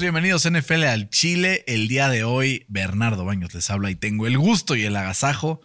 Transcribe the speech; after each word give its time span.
Bienvenidos 0.00 0.48
NFL 0.50 0.84
al 0.84 1.10
Chile. 1.10 1.62
El 1.66 1.86
día 1.86 2.08
de 2.08 2.24
hoy 2.24 2.64
Bernardo 2.68 3.24
Baños 3.24 3.52
les 3.54 3.70
habla 3.70 3.90
y 3.90 3.94
tengo 3.94 4.26
el 4.26 4.38
gusto 4.38 4.74
y 4.74 4.84
el 4.84 4.96
agasajo 4.96 5.60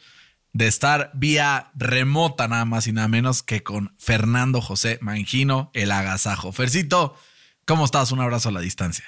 de 0.55 0.67
estar 0.67 1.11
vía 1.13 1.71
remota 1.75 2.47
nada 2.47 2.63
más 2.63 2.87
y 2.87 2.93
nada 2.93 3.09
menos 3.09 3.43
que 3.43 3.61
con 3.61 3.93
Fernando 3.99 4.61
José 4.61 4.97
Mangino, 5.01 5.69
el 5.73 5.91
agasajo. 5.91 6.53
Fercito, 6.53 7.19
¿cómo 7.65 7.83
estás? 7.83 8.13
Un 8.13 8.21
abrazo 8.21 8.47
a 8.47 8.51
la 8.53 8.61
distancia. 8.61 9.03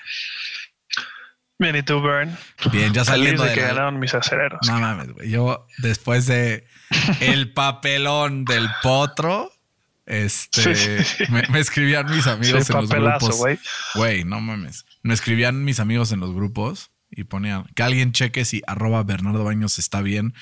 Bien, 1.57 1.73
¿y 1.77 1.83
tú, 1.83 2.01
Burn? 2.01 2.37
Bien, 2.73 2.93
ya 2.93 3.05
saliendo 3.05 3.43
de 3.43 3.49
de 3.49 3.55
que 3.55 3.61
la- 3.61 3.67
ganaron 3.69 3.97
mis 3.97 4.13
acereros. 4.13 4.59
No 4.67 4.77
mames, 4.79 5.13
güey. 5.13 5.29
Yo, 5.29 5.65
después 5.77 6.25
de 6.27 6.67
el 7.21 7.53
papelón 7.53 8.43
del 8.43 8.67
potro, 8.83 9.49
este, 10.05 10.75
Sí, 10.75 11.03
sí, 11.03 11.03
sí. 11.25 11.31
Me, 11.31 11.43
me 11.47 11.59
escribían 11.59 12.11
mis 12.11 12.27
amigos 12.27 12.69
en 12.69 12.75
los 12.75 12.89
grupos. 12.89 13.41
Güey, 13.95 14.23
no 14.25 14.41
mames. 14.41 14.85
Me 15.01 15.13
escribían 15.13 15.63
mis 15.63 15.79
amigos 15.79 16.11
en 16.11 16.19
los 16.19 16.33
grupos 16.33 16.91
y 17.09 17.23
ponían 17.23 17.63
que 17.73 17.83
alguien 17.83 18.11
cheque 18.11 18.43
si 18.43 18.61
arroba 18.67 19.01
Bernardo 19.03 19.45
Baños 19.45 19.79
está 19.79 20.01
bien. 20.01 20.33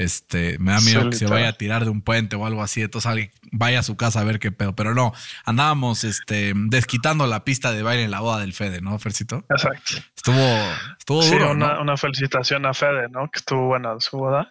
Este, 0.00 0.58
me 0.58 0.72
da 0.72 0.80
miedo 0.80 1.02
Sí, 1.02 1.10
que 1.10 1.16
se 1.16 1.26
vaya 1.26 1.48
a 1.48 1.52
tirar 1.52 1.84
de 1.84 1.90
un 1.90 2.00
puente 2.00 2.36
o 2.36 2.46
algo 2.46 2.62
así. 2.62 2.80
Entonces 2.82 3.10
alguien 3.10 3.30
vaya 3.52 3.80
a 3.80 3.82
su 3.82 3.96
casa 3.96 4.20
a 4.20 4.24
ver 4.24 4.38
qué 4.38 4.50
pedo. 4.50 4.74
Pero 4.74 4.94
no, 4.94 5.12
andábamos 5.44 6.04
este, 6.04 6.52
desquitando 6.54 7.26
la 7.26 7.44
pista 7.44 7.72
de 7.72 7.82
baile 7.82 8.04
en 8.04 8.10
la 8.10 8.20
boda 8.20 8.40
del 8.40 8.54
Fede, 8.54 8.80
¿no, 8.80 8.98
Fercito? 8.98 9.44
Exacto. 9.50 9.98
Estuvo, 10.16 10.74
estuvo 10.98 11.22
Sí, 11.22 11.32
duro, 11.32 11.50
una, 11.52 11.74
¿no? 11.74 11.82
una 11.82 11.96
felicitación 11.96 12.64
a 12.64 12.72
Fede, 12.72 13.08
¿no? 13.10 13.30
Que 13.30 13.38
estuvo 13.40 13.66
buena 13.66 14.00
su 14.00 14.16
boda. 14.16 14.50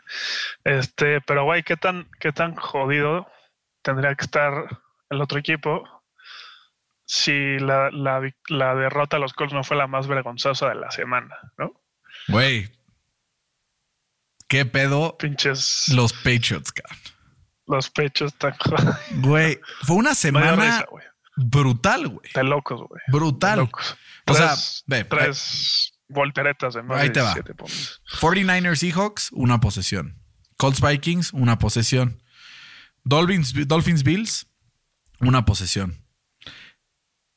Este, 0.63 1.21
pero 1.21 1.45
güey, 1.45 1.63
¿qué 1.63 1.77
tan, 1.77 2.07
qué 2.19 2.31
tan 2.31 2.55
jodido 2.55 3.27
tendría 3.81 4.13
que 4.15 4.25
estar 4.25 4.53
el 5.09 5.21
otro 5.21 5.39
equipo 5.39 5.83
si 7.05 7.57
la, 7.57 7.89
la, 7.91 8.21
la 8.49 8.75
derrota 8.75 9.17
a 9.17 9.19
los 9.19 9.33
Colts 9.33 9.53
no 9.53 9.63
fue 9.63 9.77
la 9.77 9.87
más 9.87 10.07
vergonzosa 10.07 10.69
de 10.69 10.75
la 10.75 10.91
semana, 10.91 11.35
¿no? 11.57 11.73
Güey. 12.27 12.69
¿Qué 14.49 14.65
pedo 14.65 15.15
Pinches 15.17 15.85
los 15.89 16.11
Patriots, 16.11 16.71
cabrón? 16.73 16.97
los 17.67 17.89
pechos 17.91 18.33
tan. 18.33 18.55
Güey, 19.21 19.59
fue 19.83 19.95
una 19.95 20.15
semana 20.15 20.55
risa, 20.55 20.85
güey. 20.89 21.05
brutal, 21.37 22.07
güey. 22.07 22.27
De 22.33 22.43
locos, 22.43 22.81
güey. 22.89 22.99
De 23.05 23.13
Brutal. 23.13 23.59
locos. 23.59 23.95
O 24.25 24.33
sea, 24.33 24.55
Tres, 24.55 24.83
ve, 24.87 25.03
tres 25.05 25.93
volteretas 26.07 26.73
de 26.73 26.81
más 26.81 26.99
Ahí 26.99 27.11
te 27.11 27.21
va. 27.21 27.27
17 27.35 27.53
puntos. 27.53 28.01
49ers 28.19 28.75
Seahawks, 28.77 29.29
una 29.33 29.59
posesión. 29.59 30.19
Colts 30.57 30.81
Vikings, 30.81 31.31
una 31.33 31.59
posesión. 31.59 32.23
Dolphins, 33.03 33.53
Dolphins 33.67 34.01
Bills, 34.03 34.47
una 35.19 35.45
posesión. 35.45 36.03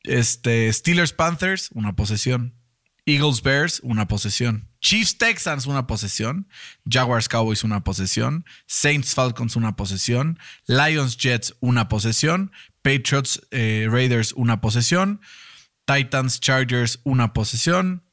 Este, 0.03 0.73
Steelers 0.73 1.13
Panthers, 1.13 1.69
una 1.73 1.95
posesión. 1.95 2.59
Eagles 3.05 3.43
Bears, 3.43 3.81
una 3.85 4.09
posesión. 4.09 4.72
Chiefs 4.83 5.17
Texans, 5.17 5.67
una 5.67 5.87
posesión. 5.87 6.49
Jaguars 6.89 7.29
Cowboys, 7.29 7.65
una 7.65 7.85
posesión. 7.85 8.45
Saints 8.67 9.15
Falcons, 9.15 9.57
una 9.57 9.77
posesión. 9.77 10.39
Lions 10.67 11.17
Jets, 11.17 11.55
una 11.61 11.89
posesión. 11.89 12.53
Patriots 12.83 13.41
eh, 13.53 13.87
Raiders, 13.89 14.33
una 14.33 14.61
posesión. 14.61 15.21
Titans 15.87 16.41
Chargers, 16.41 17.01
una 17.05 17.33
posesión. 17.33 18.05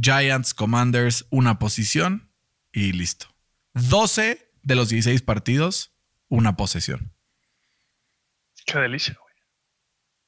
Giants 0.00 0.54
Commanders, 0.54 1.26
una 1.30 1.58
posición. 1.58 2.32
Y 2.72 2.92
listo. 2.92 3.26
12 3.74 4.50
de 4.62 4.74
los 4.74 4.88
16 4.88 5.22
partidos, 5.22 5.92
una 6.28 6.56
posesión. 6.56 7.12
Qué 8.66 8.78
delicia, 8.78 9.16
güey. 9.20 9.34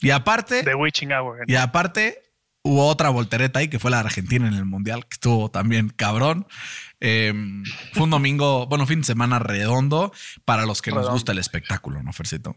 Y 0.00 0.10
aparte, 0.10 0.62
The 0.62 0.74
Witching 0.74 1.12
Hour. 1.12 1.44
y 1.46 1.56
aparte, 1.56 2.29
hubo 2.62 2.86
otra 2.86 3.08
voltereta 3.08 3.60
ahí 3.60 3.68
que 3.68 3.78
fue 3.78 3.90
la 3.90 3.98
de 3.98 4.04
Argentina 4.04 4.46
en 4.46 4.54
el 4.54 4.64
Mundial, 4.64 5.06
que 5.06 5.14
estuvo 5.14 5.50
también 5.50 5.88
cabrón. 5.90 6.46
Eh, 7.00 7.32
fue 7.92 8.04
un 8.04 8.10
domingo, 8.10 8.66
bueno, 8.66 8.86
fin 8.86 9.00
de 9.00 9.06
semana 9.06 9.38
redondo 9.38 10.12
para 10.44 10.66
los 10.66 10.82
que 10.82 10.92
nos 10.92 11.08
gusta 11.10 11.32
el 11.32 11.38
espectáculo, 11.38 12.02
¿no, 12.02 12.12
Fercito? 12.12 12.56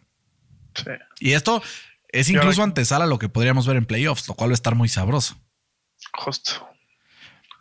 Sí. 0.76 0.92
Y 1.20 1.32
esto 1.34 1.62
es 2.10 2.30
incluso 2.30 2.64
antesala 2.64 3.06
a 3.06 3.08
lo 3.08 3.20
que 3.20 3.30
podríamos 3.30 3.66
ver 3.68 3.78
en 3.78 3.86
playoffs, 3.86 4.28
lo 4.28 4.36
cual 4.36 4.50
va 4.50 4.54
a 4.54 4.56
estar 4.56 4.76
muy 4.76 4.90
sabroso. 4.90 5.38
Justo. 6.14 6.74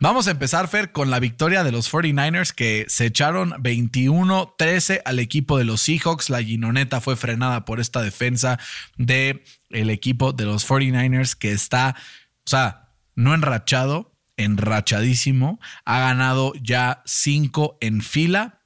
Vamos 0.03 0.27
a 0.27 0.31
empezar, 0.31 0.67
Fer, 0.67 0.91
con 0.91 1.09
la 1.09 1.19
victoria 1.19 1.63
de 1.63 1.71
los 1.71 1.89
49ers 1.89 2.51
que 2.51 2.85
se 2.89 3.05
echaron 3.05 3.51
21-13 3.51 5.01
al 5.05 5.19
equipo 5.19 5.57
de 5.57 5.63
los 5.63 5.79
Seahawks. 5.79 6.29
La 6.29 6.41
guinoneta 6.41 6.99
fue 6.99 7.15
frenada 7.15 7.63
por 7.63 7.79
esta 7.79 8.01
defensa 8.01 8.59
del 8.97 9.43
el 9.69 9.89
equipo 9.89 10.33
de 10.33 10.43
los 10.43 10.67
49ers 10.67 11.35
que 11.35 11.53
está, 11.53 11.95
o 12.45 12.49
sea, 12.49 12.89
no 13.15 13.33
enrachado, 13.33 14.13
enrachadísimo. 14.37 15.59
Ha 15.85 15.99
ganado 15.99 16.53
ya 16.61 17.01
cinco 17.05 17.77
en 17.81 18.01
fila. 18.01 18.59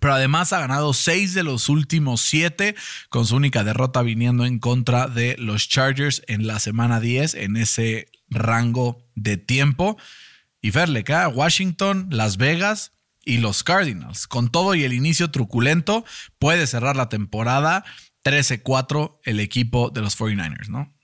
Pero 0.00 0.14
además 0.14 0.52
ha 0.52 0.60
ganado 0.60 0.92
seis 0.92 1.34
de 1.34 1.42
los 1.42 1.68
últimos 1.68 2.20
siete, 2.20 2.76
con 3.08 3.26
su 3.26 3.34
única 3.34 3.64
derrota 3.64 4.02
viniendo 4.02 4.44
en 4.44 4.60
contra 4.60 5.08
de 5.08 5.34
los 5.38 5.68
Chargers 5.68 6.22
en 6.28 6.46
la 6.46 6.60
semana 6.60 7.00
10, 7.00 7.34
en 7.34 7.56
ese 7.56 8.08
rango 8.28 9.04
de 9.16 9.38
tiempo. 9.38 9.98
Y 10.60 10.70
Fer, 10.70 10.88
le 10.88 11.02
queda 11.02 11.28
Washington, 11.28 12.06
Las 12.10 12.36
Vegas 12.36 12.92
y 13.24 13.38
los 13.38 13.64
Cardinals. 13.64 14.28
Con 14.28 14.50
todo 14.50 14.76
y 14.76 14.84
el 14.84 14.92
inicio 14.92 15.32
truculento, 15.32 16.04
puede 16.38 16.68
cerrar 16.68 16.94
la 16.94 17.08
temporada 17.08 17.84
13-4 18.24 19.18
el 19.24 19.40
equipo 19.40 19.90
de 19.90 20.00
los 20.00 20.18
49ers, 20.18 20.68
¿no? 20.68 20.94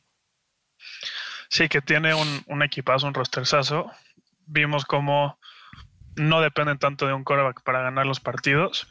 Sí, 1.49 1.69
que 1.69 1.81
tiene 1.81 2.15
un, 2.15 2.43
un 2.47 2.63
equipazo, 2.63 3.07
un 3.07 3.15
rosterzazo. 3.15 3.91
Vimos 4.47 4.85
cómo 4.85 5.39
no 6.17 6.41
dependen 6.41 6.79
tanto 6.79 7.07
de 7.07 7.13
un 7.13 7.25
quarterback 7.25 7.63
para 7.63 7.83
ganar 7.83 8.07
los 8.07 8.21
partidos. 8.21 8.87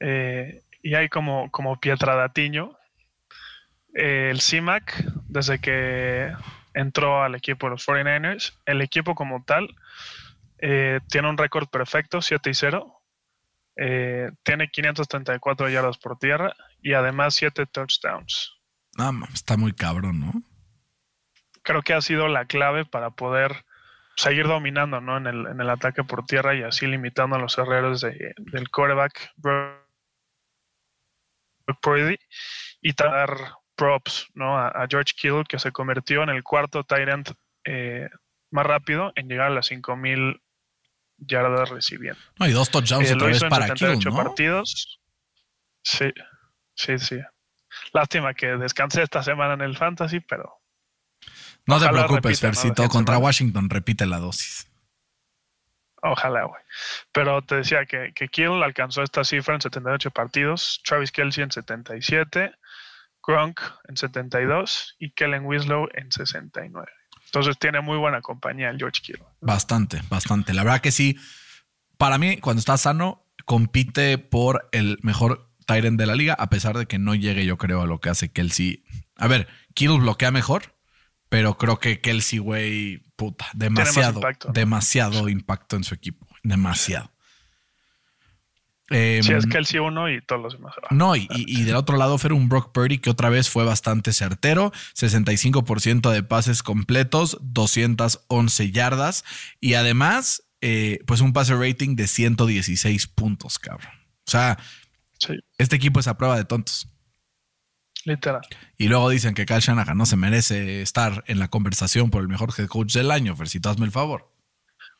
Eh, 0.00 0.62
y 0.82 0.94
hay 0.94 1.08
como, 1.08 1.50
como 1.50 1.80
Pietradatiño. 1.80 2.76
Eh, 3.94 4.28
el 4.30 4.40
CIMAC, 4.40 5.04
desde 5.28 5.58
que 5.58 6.32
entró 6.74 7.22
al 7.22 7.34
equipo 7.34 7.66
de 7.66 7.70
los 7.70 7.86
49ers, 7.86 8.52
el 8.66 8.82
equipo 8.82 9.14
como 9.14 9.42
tal 9.44 9.74
eh, 10.58 11.00
tiene 11.08 11.28
un 11.28 11.38
récord 11.38 11.68
perfecto, 11.68 12.20
7 12.20 12.50
y 12.50 12.54
0. 12.54 13.02
Eh, 13.78 14.30
tiene 14.42 14.68
534 14.68 15.68
yardas 15.68 15.98
por 15.98 16.18
tierra 16.18 16.54
y 16.80 16.92
además 16.92 17.34
7 17.34 17.66
touchdowns. 17.66 18.52
Mames, 18.96 19.34
está 19.34 19.56
muy 19.56 19.72
cabrón, 19.72 20.20
¿no? 20.20 20.32
Creo 21.66 21.82
que 21.82 21.92
ha 21.92 22.00
sido 22.00 22.28
la 22.28 22.46
clave 22.46 22.84
para 22.86 23.10
poder 23.10 23.64
seguir 24.16 24.46
dominando 24.46 25.00
¿no? 25.00 25.16
en, 25.18 25.26
el, 25.26 25.46
en 25.46 25.60
el 25.60 25.68
ataque 25.68 26.04
por 26.04 26.24
tierra 26.24 26.54
y 26.54 26.62
así 26.62 26.86
limitando 26.86 27.36
a 27.36 27.38
los 27.38 27.58
errores 27.58 28.00
de- 28.00 28.32
del 28.38 28.70
quarterback 28.70 29.32
Brock 29.36 29.82
Purdy 31.82 32.16
y 32.80 32.92
dar 32.94 33.36
props 33.74 34.28
¿no? 34.34 34.56
a, 34.58 34.68
a 34.68 34.86
George 34.88 35.12
Kittle 35.16 35.44
que 35.48 35.58
se 35.58 35.72
convirtió 35.72 36.22
en 36.22 36.30
el 36.30 36.42
cuarto 36.42 36.86
end 36.88 37.34
eh, 37.64 38.08
más 38.50 38.64
rápido 38.64 39.12
en 39.16 39.28
llegar 39.28 39.48
a 39.48 39.54
las 39.54 39.66
5000 39.66 40.40
yardas 41.18 41.68
recibiendo. 41.70 42.20
No, 42.38 42.46
y 42.46 42.52
dos 42.52 42.70
touchdowns 42.70 43.10
Eh, 43.10 43.14
otra 43.14 43.26
vez 43.28 43.40
para 43.40 43.66
78 43.66 43.98
Kittle, 43.98 44.10
¿no? 44.12 44.16
partidos. 44.24 45.00
Sí, 45.82 46.12
sí, 46.74 46.98
sí. 46.98 47.18
Lástima 47.92 48.32
que 48.34 48.46
descansé 48.56 49.02
esta 49.02 49.22
semana 49.22 49.54
en 49.54 49.62
el 49.62 49.76
fantasy, 49.76 50.20
pero 50.20 50.54
No 51.66 51.80
te 51.80 51.88
preocupes. 51.88 52.40
Fercito. 52.40 52.88
Contra. 52.88 53.18
Washington 53.18 53.68
repite 53.68 54.06
la 54.06 54.18
dosis. 54.18 54.68
Ojalá, 56.02 56.44
güey. 56.44 56.62
Pero 57.12 57.42
te 57.42 57.56
decía 57.56 57.84
que, 57.86 58.12
que 58.14 58.28
Kill 58.28 58.62
alcanzó 58.62 59.02
esta 59.02 59.24
cifra 59.24 59.54
en 59.54 59.60
78 59.60 60.10
partidos, 60.10 60.80
Travis 60.84 61.10
Kelsey 61.10 61.42
en 61.42 61.50
77, 61.50 62.52
Gronk 63.26 63.60
en 63.88 63.96
72 63.96 64.96
y 64.98 65.10
Kellen 65.10 65.44
Winslow 65.44 65.88
en 65.94 66.12
69. 66.12 66.86
Entonces 67.24 67.58
tiene 67.58 67.80
muy 67.80 67.98
buena 67.98 68.20
compañía 68.20 68.70
el 68.70 68.78
George 68.78 69.02
Kittle. 69.02 69.24
Bastante, 69.40 70.00
bastante. 70.08 70.54
La 70.54 70.62
verdad 70.62 70.80
que 70.80 70.92
sí. 70.92 71.18
Para 71.98 72.18
mí, 72.18 72.38
cuando 72.38 72.60
está 72.60 72.76
sano, 72.76 73.26
compite 73.44 74.18
por 74.18 74.68
el 74.72 74.98
mejor 75.02 75.50
Tyrant 75.66 75.98
de 75.98 76.06
la 76.06 76.14
liga, 76.14 76.34
a 76.34 76.48
pesar 76.48 76.76
de 76.78 76.86
que 76.86 76.98
no 76.98 77.14
llegue, 77.14 77.44
yo 77.44 77.56
creo, 77.58 77.82
a 77.82 77.86
lo 77.86 78.00
que 78.00 78.10
hace 78.10 78.30
Kelsey. 78.30 78.84
A 79.16 79.26
ver, 79.26 79.48
Kittle 79.74 79.98
bloquea 79.98 80.30
mejor, 80.30 80.75
pero 81.36 81.58
creo 81.58 81.78
que 81.78 82.00
Kelsey, 82.00 82.38
güey, 82.38 82.96
puta, 83.14 83.46
demasiado, 83.52 84.20
impacto, 84.20 84.48
¿no? 84.48 84.54
demasiado 84.54 85.28
impacto 85.28 85.76
en 85.76 85.84
su 85.84 85.92
equipo. 85.94 86.26
Demasiado. 86.42 87.12
Eh, 88.88 89.20
Si 89.22 89.34
es 89.34 89.44
Kelsey 89.46 89.80
uno 89.80 90.08
y 90.10 90.22
todos 90.22 90.40
los 90.40 90.52
demás. 90.54 90.74
van. 90.88 90.96
No, 90.96 91.14
y, 91.14 91.28
y- 91.34 91.60
y 91.60 91.64
del 91.64 91.74
otro 91.76 91.98
lado 91.98 92.16
fue 92.16 92.32
un 92.32 92.48
Brock 92.48 92.72
Purdy 92.72 92.96
que 92.98 93.10
otra 93.10 93.28
vez 93.28 93.50
fue 93.50 93.64
bastante 93.64 94.14
certero, 94.14 94.72
65% 94.94 96.10
de 96.10 96.22
pases 96.22 96.62
completos, 96.62 97.36
211 97.42 98.70
yardas 98.70 99.22
y 99.60 99.74
además, 99.74 100.42
eh, 100.62 101.00
pues 101.06 101.20
un 101.20 101.34
pase 101.34 101.54
rating 101.54 101.96
de 101.96 102.06
116 102.06 103.08
puntos, 103.08 103.58
cabrón. 103.58 103.92
O 104.26 104.30
sea, 104.30 104.56
Sí, 105.18 105.34
este 105.58 105.76
equipo 105.76 106.00
es 106.00 106.08
a 106.08 106.16
prueba 106.16 106.36
de 106.38 106.44
tontos. 106.46 106.88
Literal. 108.06 108.42
Y 108.78 108.88
luego 108.88 109.10
dicen 109.10 109.34
que 109.34 109.44
Kyle 109.44 109.60
Shanahan 109.60 109.98
no 109.98 110.06
se 110.06 110.16
merece 110.16 110.80
estar 110.80 111.24
en 111.26 111.38
la 111.38 111.48
conversación 111.48 112.10
por 112.10 112.22
el 112.22 112.28
mejor 112.28 112.50
head 112.56 112.68
coach 112.68 112.94
del 112.94 113.10
año, 113.10 113.36
Fercito, 113.36 113.68
hazme 113.68 113.84
el 113.84 113.92
favor. 113.92 114.32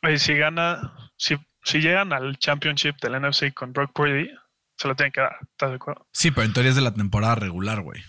Oye, 0.03 0.19
si 0.19 0.35
gana, 0.35 1.09
si, 1.15 1.37
si 1.63 1.79
llegan 1.79 2.13
al 2.13 2.37
championship 2.37 2.97
del 3.01 3.19
NFC 3.21 3.53
con 3.53 3.73
Brock 3.73 3.91
Purdy, 3.93 4.29
se 4.77 4.87
lo 4.87 4.95
tienen 4.95 5.11
que 5.11 5.21
dar. 5.21 5.37
¿Estás 5.41 5.69
de 5.71 5.75
acuerdo? 5.77 6.07
Sí, 6.11 6.31
pero 6.31 6.45
en 6.45 6.53
teoría 6.53 6.69
es 6.69 6.75
de 6.75 6.83
la 6.83 6.93
temporada 6.93 7.35
regular, 7.35 7.81
güey. 7.81 8.03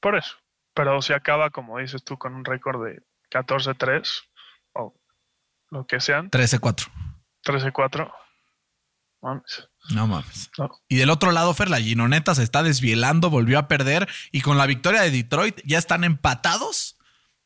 Por 0.00 0.16
eso. 0.16 0.36
Pero 0.74 1.02
si 1.02 1.12
acaba, 1.12 1.50
como 1.50 1.78
dices 1.78 2.02
tú, 2.02 2.16
con 2.16 2.34
un 2.34 2.44
récord 2.44 2.84
de 2.84 3.02
14-3 3.30 4.22
o 4.72 4.94
lo 5.70 5.86
que 5.86 6.00
sean, 6.00 6.30
13-4. 6.30 6.88
13-4. 7.44 8.12
Mames. 9.24 9.68
No 9.90 10.06
mames. 10.06 10.50
No. 10.58 10.70
Y 10.86 10.96
del 10.96 11.08
otro 11.08 11.32
lado, 11.32 11.54
Fer, 11.54 11.70
la 11.70 11.80
Ginoneta 11.80 12.34
se 12.34 12.42
está 12.42 12.62
desvielando, 12.62 13.30
volvió 13.30 13.58
a 13.58 13.68
perder 13.68 14.06
y 14.32 14.42
con 14.42 14.58
la 14.58 14.66
victoria 14.66 15.00
de 15.00 15.10
Detroit 15.10 15.62
ya 15.64 15.78
están 15.78 16.04
empatados 16.04 16.98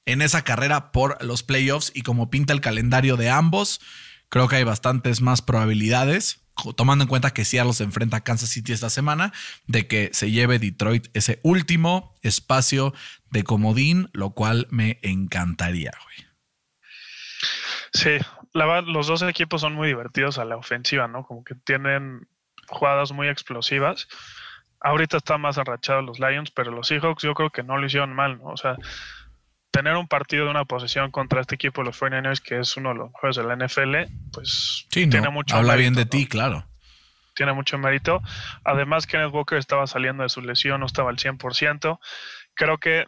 en 0.05 0.21
esa 0.21 0.43
carrera 0.43 0.91
por 0.91 1.23
los 1.23 1.45
playoffs 1.45 1.93
y 1.95 2.03
como 2.03 2.31
pinta 2.31 2.53
el 2.53 2.61
calendario 2.61 3.17
de 3.17 3.31
ambos, 3.31 3.81
creo 4.29 4.49
que 4.49 4.57
hay 4.57 4.65
bastantes 4.65 5.21
más 5.21 5.41
probabilidades, 5.41 6.41
tomando 6.75 7.05
en 7.05 7.09
cuenta 7.09 7.31
que 7.31 7.45
Seattle 7.45 7.75
se 7.75 7.85
enfrenta 7.85 8.17
a 8.17 8.25
Kansas 8.25 8.49
City 8.49 8.73
esta 8.73 8.91
semana, 8.91 9.33
de 9.69 9.87
que 9.87 10.11
se 10.13 10.33
lleve 10.33 10.59
Detroit 10.59 11.07
ese 11.15 11.39
último 11.45 12.17
espacio 12.23 12.93
de 13.31 13.45
comodín, 13.45 14.11
lo 14.13 14.31
cual 14.31 14.67
me 14.71 14.99
encantaría, 15.03 15.93
güey. 16.03 16.29
Sí, 17.93 18.25
la 18.59 18.83
los 18.83 19.07
dos 19.07 19.23
equipos 19.23 19.61
son 19.63 19.75
muy 19.75 19.89
divertidos 19.89 20.39
a 20.39 20.45
la 20.45 20.57
ofensiva, 20.57 21.09
¿no? 21.09 21.25
Como 21.25 21.45
que 21.45 21.55
tienen 21.55 22.29
jugadas 22.69 23.13
muy 23.13 23.29
explosivas. 23.29 24.09
Ahorita 24.81 25.17
están 25.17 25.41
más 25.41 25.59
arrachados 25.59 26.05
los 26.05 26.21
Lions, 26.21 26.51
pero 26.51 26.71
los 26.71 26.89
Seahawks 26.89 27.23
yo 27.23 27.35
creo 27.35 27.51
que 27.51 27.63
no 27.63 27.79
lo 27.79 27.87
hicieron 27.87 28.15
mal, 28.15 28.39
¿no? 28.39 28.47
O 28.51 28.57
sea, 28.57 28.77
tener 29.71 29.97
un 29.97 30.09
partido 30.09 30.45
de 30.45 30.51
una 30.51 30.65
posesión 30.65 31.11
contra 31.11 31.41
este 31.41 31.55
equipo, 31.57 31.83
los 31.83 32.01
49ers, 32.01 32.41
que 32.41 32.59
es 32.61 32.77
uno 32.77 32.91
de 32.91 32.97
los 32.97 33.13
mejores 33.13 33.37
de 33.37 33.45
la 33.45 33.57
NFL, 33.57 34.13
pues 34.33 34.87
Sí, 34.91 35.07
no, 35.07 35.11
tiene 35.11 35.31
mucho 35.31 35.57
habla 35.57 35.77
bien 35.77 35.95
de 35.95 36.05
¿no? 36.05 36.11
ti, 36.11 36.27
claro. 36.27 36.65
tiene 37.35 37.53
mucho 37.53 37.79
mérito. 37.79 38.21
Además, 38.65 39.07
Kenneth 39.07 39.33
Walker 39.33 39.59
estaba 39.59 39.87
saliendo 39.87 40.23
de 40.23 40.29
su 40.29 40.43
lesión, 40.43 40.81
no 40.81 40.87
estaba 40.87 41.11
al 41.11 41.17
100%. 41.17 41.99
Creo 42.55 42.79
que 42.79 43.07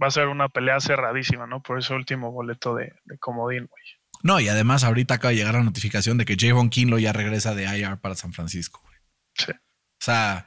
va 0.00 0.06
a 0.06 0.10
ser 0.10 0.28
una 0.28 0.48
pelea 0.48 0.80
cerradísima, 0.80 1.46
¿no? 1.46 1.62
Por 1.62 1.78
ese 1.78 1.94
último 1.94 2.30
boleto 2.32 2.74
de, 2.74 2.94
de 3.04 3.18
comodín, 3.18 3.66
güey. 3.66 3.99
No, 4.22 4.40
y 4.40 4.48
además 4.48 4.84
ahorita 4.84 5.14
acaba 5.14 5.30
de 5.30 5.36
llegar 5.36 5.54
la 5.54 5.62
notificación 5.62 6.18
de 6.18 6.24
que 6.24 6.36
Javon 6.38 6.70
Kinlo 6.70 6.98
ya 6.98 7.12
regresa 7.12 7.54
de 7.54 7.64
IR 7.78 7.98
para 7.98 8.14
San 8.14 8.32
Francisco. 8.32 8.80
güey. 8.84 8.96
Sí, 9.34 9.52
O 9.52 10.04
sea, 10.04 10.46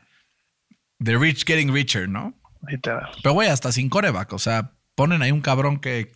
the 1.04 1.18
rich 1.18 1.46
getting 1.46 1.74
richer, 1.74 2.08
¿no? 2.08 2.34
literal. 2.68 3.10
Pero 3.22 3.34
güey, 3.34 3.50
hasta 3.50 3.72
sin 3.72 3.90
coreback. 3.90 4.32
O 4.34 4.40
sea, 4.40 4.72
ponen 4.96 5.22
ahí 5.22 5.32
un 5.32 5.42
cabrón 5.42 5.80
que 5.80 6.12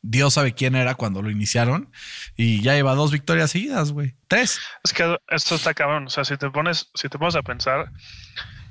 Dios 0.00 0.34
sabe 0.34 0.54
quién 0.54 0.74
era 0.74 0.94
cuando 0.94 1.22
lo 1.22 1.30
iniciaron 1.30 1.92
y 2.36 2.62
ya 2.62 2.74
lleva 2.74 2.94
dos 2.94 3.12
victorias 3.12 3.50
seguidas, 3.50 3.92
güey. 3.92 4.14
Tres. 4.28 4.60
Es 4.82 4.92
que 4.92 5.16
esto 5.28 5.54
está 5.54 5.74
cabrón. 5.74 6.06
O 6.06 6.10
sea, 6.10 6.24
si 6.24 6.36
te 6.36 6.50
pones, 6.50 6.90
si 6.94 7.08
te 7.08 7.18
pones 7.18 7.36
a 7.36 7.42
pensar 7.42 7.92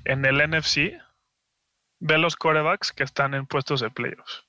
en 0.05 0.25
el 0.25 0.37
NFC, 0.49 0.93
ve 1.99 2.17
los 2.17 2.35
corebacks 2.35 2.91
que 2.91 3.03
están 3.03 3.33
en 3.33 3.45
puestos 3.45 3.81
de 3.81 3.91
playoffs. 3.91 4.43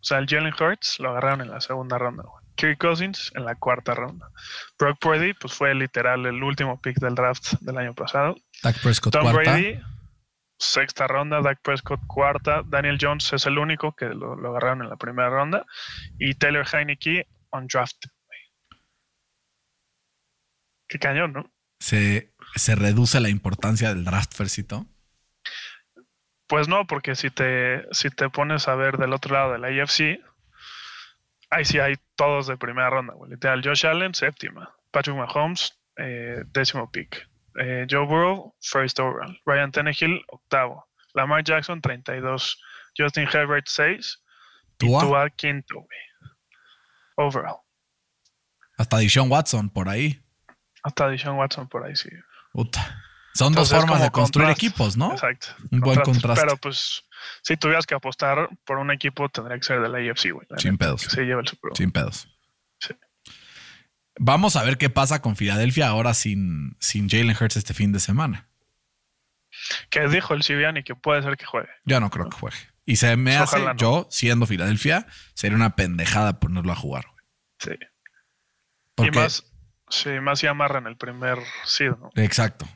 O 0.00 0.04
sea, 0.04 0.18
el 0.18 0.26
Jalen 0.26 0.54
Hurts 0.58 0.98
lo 1.00 1.10
agarraron 1.10 1.42
en 1.42 1.50
la 1.50 1.60
segunda 1.60 1.98
ronda, 1.98 2.22
güey. 2.22 2.37
Kirk 2.58 2.78
Cousins 2.78 3.30
en 3.36 3.44
la 3.44 3.54
cuarta 3.54 3.94
ronda. 3.94 4.30
Brock 4.78 4.98
Purdy, 5.00 5.32
pues 5.34 5.54
fue 5.54 5.74
literal 5.74 6.26
el 6.26 6.42
último 6.42 6.80
pick 6.80 6.98
del 6.98 7.14
draft 7.14 7.52
del 7.60 7.78
año 7.78 7.94
pasado. 7.94 8.34
Dak 8.62 8.80
Prescott 8.82 9.12
Tom 9.12 9.22
cuarta. 9.22 9.52
Brady, 9.52 9.80
sexta 10.58 11.06
ronda. 11.06 11.40
Dak 11.40 11.60
Prescott, 11.62 12.00
cuarta. 12.06 12.62
Daniel 12.66 12.98
Jones 13.00 13.32
es 13.32 13.46
el 13.46 13.58
único 13.58 13.92
que 13.92 14.06
lo, 14.06 14.34
lo 14.36 14.50
agarraron 14.50 14.82
en 14.82 14.90
la 14.90 14.96
primera 14.96 15.30
ronda. 15.30 15.64
Y 16.18 16.34
Taylor 16.34 16.66
Heineke, 16.70 17.28
undrafted. 17.52 18.10
güey. 18.26 18.40
Qué 20.88 20.98
cañón, 20.98 21.32
¿no? 21.32 21.50
Se, 21.80 22.34
se 22.56 22.74
reduce 22.74 23.20
la 23.20 23.28
importancia 23.28 23.88
del 23.94 24.04
draft, 24.04 24.34
Fercito. 24.34 24.84
Pues 26.48 26.66
no, 26.66 26.86
porque 26.86 27.14
si 27.14 27.30
te, 27.30 27.86
si 27.92 28.10
te 28.10 28.30
pones 28.30 28.68
a 28.68 28.74
ver 28.74 28.96
del 28.96 29.12
otro 29.12 29.34
lado 29.34 29.52
de 29.52 29.58
la 29.58 29.68
AFC, 29.68 30.18
ahí 31.50 31.64
sí 31.64 31.78
hay 31.78 31.96
todos 32.16 32.46
de 32.46 32.56
primera 32.56 32.90
ronda, 32.90 33.14
güey. 33.14 33.30
Literal, 33.30 33.62
Josh 33.62 33.86
Allen, 33.86 34.14
séptima. 34.14 34.74
Patrick 34.90 35.16
Mahomes, 35.16 35.78
eh, 35.96 36.44
décimo 36.52 36.90
pick. 36.90 37.28
Eh, 37.60 37.86
Joe 37.88 38.06
Burrow, 38.06 38.54
first 38.60 38.98
overall. 39.00 39.36
Ryan 39.46 39.72
Tannehill, 39.72 40.22
octavo. 40.28 40.86
Lamar 41.14 41.42
Jackson, 41.42 41.80
32. 41.80 42.56
Justin 42.96 43.26
Herbert, 43.26 43.66
6. 43.66 44.22
Y 44.80 44.86
Tua. 44.86 45.00
Tua, 45.00 45.30
quinto, 45.30 45.74
güey. 45.74 45.98
Overall. 47.16 47.58
Hasta 48.76 48.98
Deshaun 48.98 49.30
Watson 49.30 49.70
por 49.70 49.88
ahí. 49.88 50.20
Hasta 50.84 51.08
Deshaun 51.08 51.36
Watson 51.36 51.68
por 51.68 51.84
ahí, 51.84 51.96
sí. 51.96 52.08
Puta. 52.52 53.02
Son 53.38 53.48
Entonces, 53.52 53.70
dos 53.72 53.80
formas 53.84 54.02
de 54.02 54.10
construir 54.10 54.50
equipos, 54.50 54.96
¿no? 54.96 55.12
Exacto. 55.12 55.46
Un 55.70 55.78
buen 55.80 56.00
Contraste. 56.00 56.42
Pero 56.44 56.56
pues, 56.56 57.04
si 57.42 57.56
tuvieras 57.56 57.86
que 57.86 57.94
apostar 57.94 58.48
por 58.64 58.78
un 58.78 58.90
equipo, 58.90 59.28
tendría 59.28 59.56
que 59.58 59.62
ser 59.62 59.80
de 59.80 59.88
la 59.88 59.98
AFC, 59.98 60.32
güey. 60.32 60.44
la 60.50 60.58
Sin 60.58 60.72
neta, 60.72 60.86
pedos. 60.86 61.04
Que 61.04 61.10
se 61.10 61.22
lleva 61.22 61.40
el 61.40 61.46
Super 61.46 61.68
Bowl. 61.70 61.76
Sin 61.76 61.92
pedos. 61.92 62.28
Sí. 62.80 62.94
Vamos 64.18 64.56
a 64.56 64.64
ver 64.64 64.76
qué 64.76 64.90
pasa 64.90 65.22
con 65.22 65.36
Filadelfia 65.36 65.86
ahora 65.86 66.14
sin, 66.14 66.76
sin 66.80 67.08
Jalen 67.08 67.36
Hurts 67.40 67.56
este 67.56 67.74
fin 67.74 67.92
de 67.92 68.00
semana. 68.00 68.48
Que 69.90 70.08
dijo 70.08 70.34
el 70.34 70.42
Siviani 70.42 70.82
que 70.82 70.96
puede 70.96 71.22
ser 71.22 71.36
que 71.36 71.46
juegue. 71.46 71.68
Yo 71.84 72.00
no 72.00 72.10
creo 72.10 72.28
que 72.28 72.36
juegue. 72.36 72.56
Y 72.84 72.96
se 72.96 73.16
me 73.16 73.36
Pues 73.38 73.54
hace, 73.54 73.64
no. 73.64 73.76
yo, 73.76 74.08
siendo 74.10 74.46
Filadelfia, 74.46 75.06
sería 75.34 75.56
una 75.56 75.76
pendejada 75.76 76.40
ponerlo 76.40 76.72
a 76.72 76.76
jugar. 76.76 77.04
güey. 77.06 77.24
Sí. 77.60 77.84
Porque, 78.96 79.16
Y 79.16 79.20
más, 79.20 79.44
sí, 79.90 80.10
más 80.20 80.40
si 80.40 80.48
amarran 80.48 80.86
el 80.88 80.96
primer 80.96 81.38
seed, 81.64 81.92
¿no? 82.00 82.10
Exacto. 82.16 82.68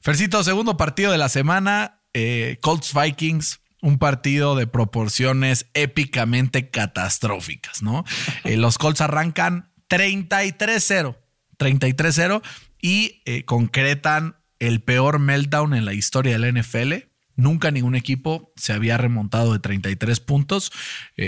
Fercito, 0.00 0.42
segundo 0.42 0.76
partido 0.76 1.12
de 1.12 1.18
la 1.18 1.28
semana. 1.28 2.02
eh, 2.12 2.58
Colts 2.60 2.92
Vikings. 2.94 3.60
Un 3.82 3.98
partido 3.98 4.56
de 4.56 4.66
proporciones 4.66 5.70
épicamente 5.72 6.68
catastróficas, 6.68 7.82
¿no? 7.82 8.04
Eh, 8.44 8.58
los 8.58 8.76
Colts 8.76 9.00
arrancan 9.00 9.72
33-0. 9.88 11.16
33-0 11.58 12.42
y 12.82 13.22
eh, 13.24 13.44
concretan 13.46 14.36
el 14.58 14.82
peor 14.82 15.18
meltdown 15.18 15.72
en 15.72 15.86
la 15.86 15.94
historia 15.94 16.38
de 16.38 16.38
la 16.38 16.60
NFL. 16.60 17.06
Nunca 17.36 17.70
ningún 17.70 17.94
equipo 17.94 18.52
se 18.56 18.74
había 18.74 18.98
remontado 18.98 19.54
de 19.54 19.60
33 19.60 20.20
puntos. 20.20 20.72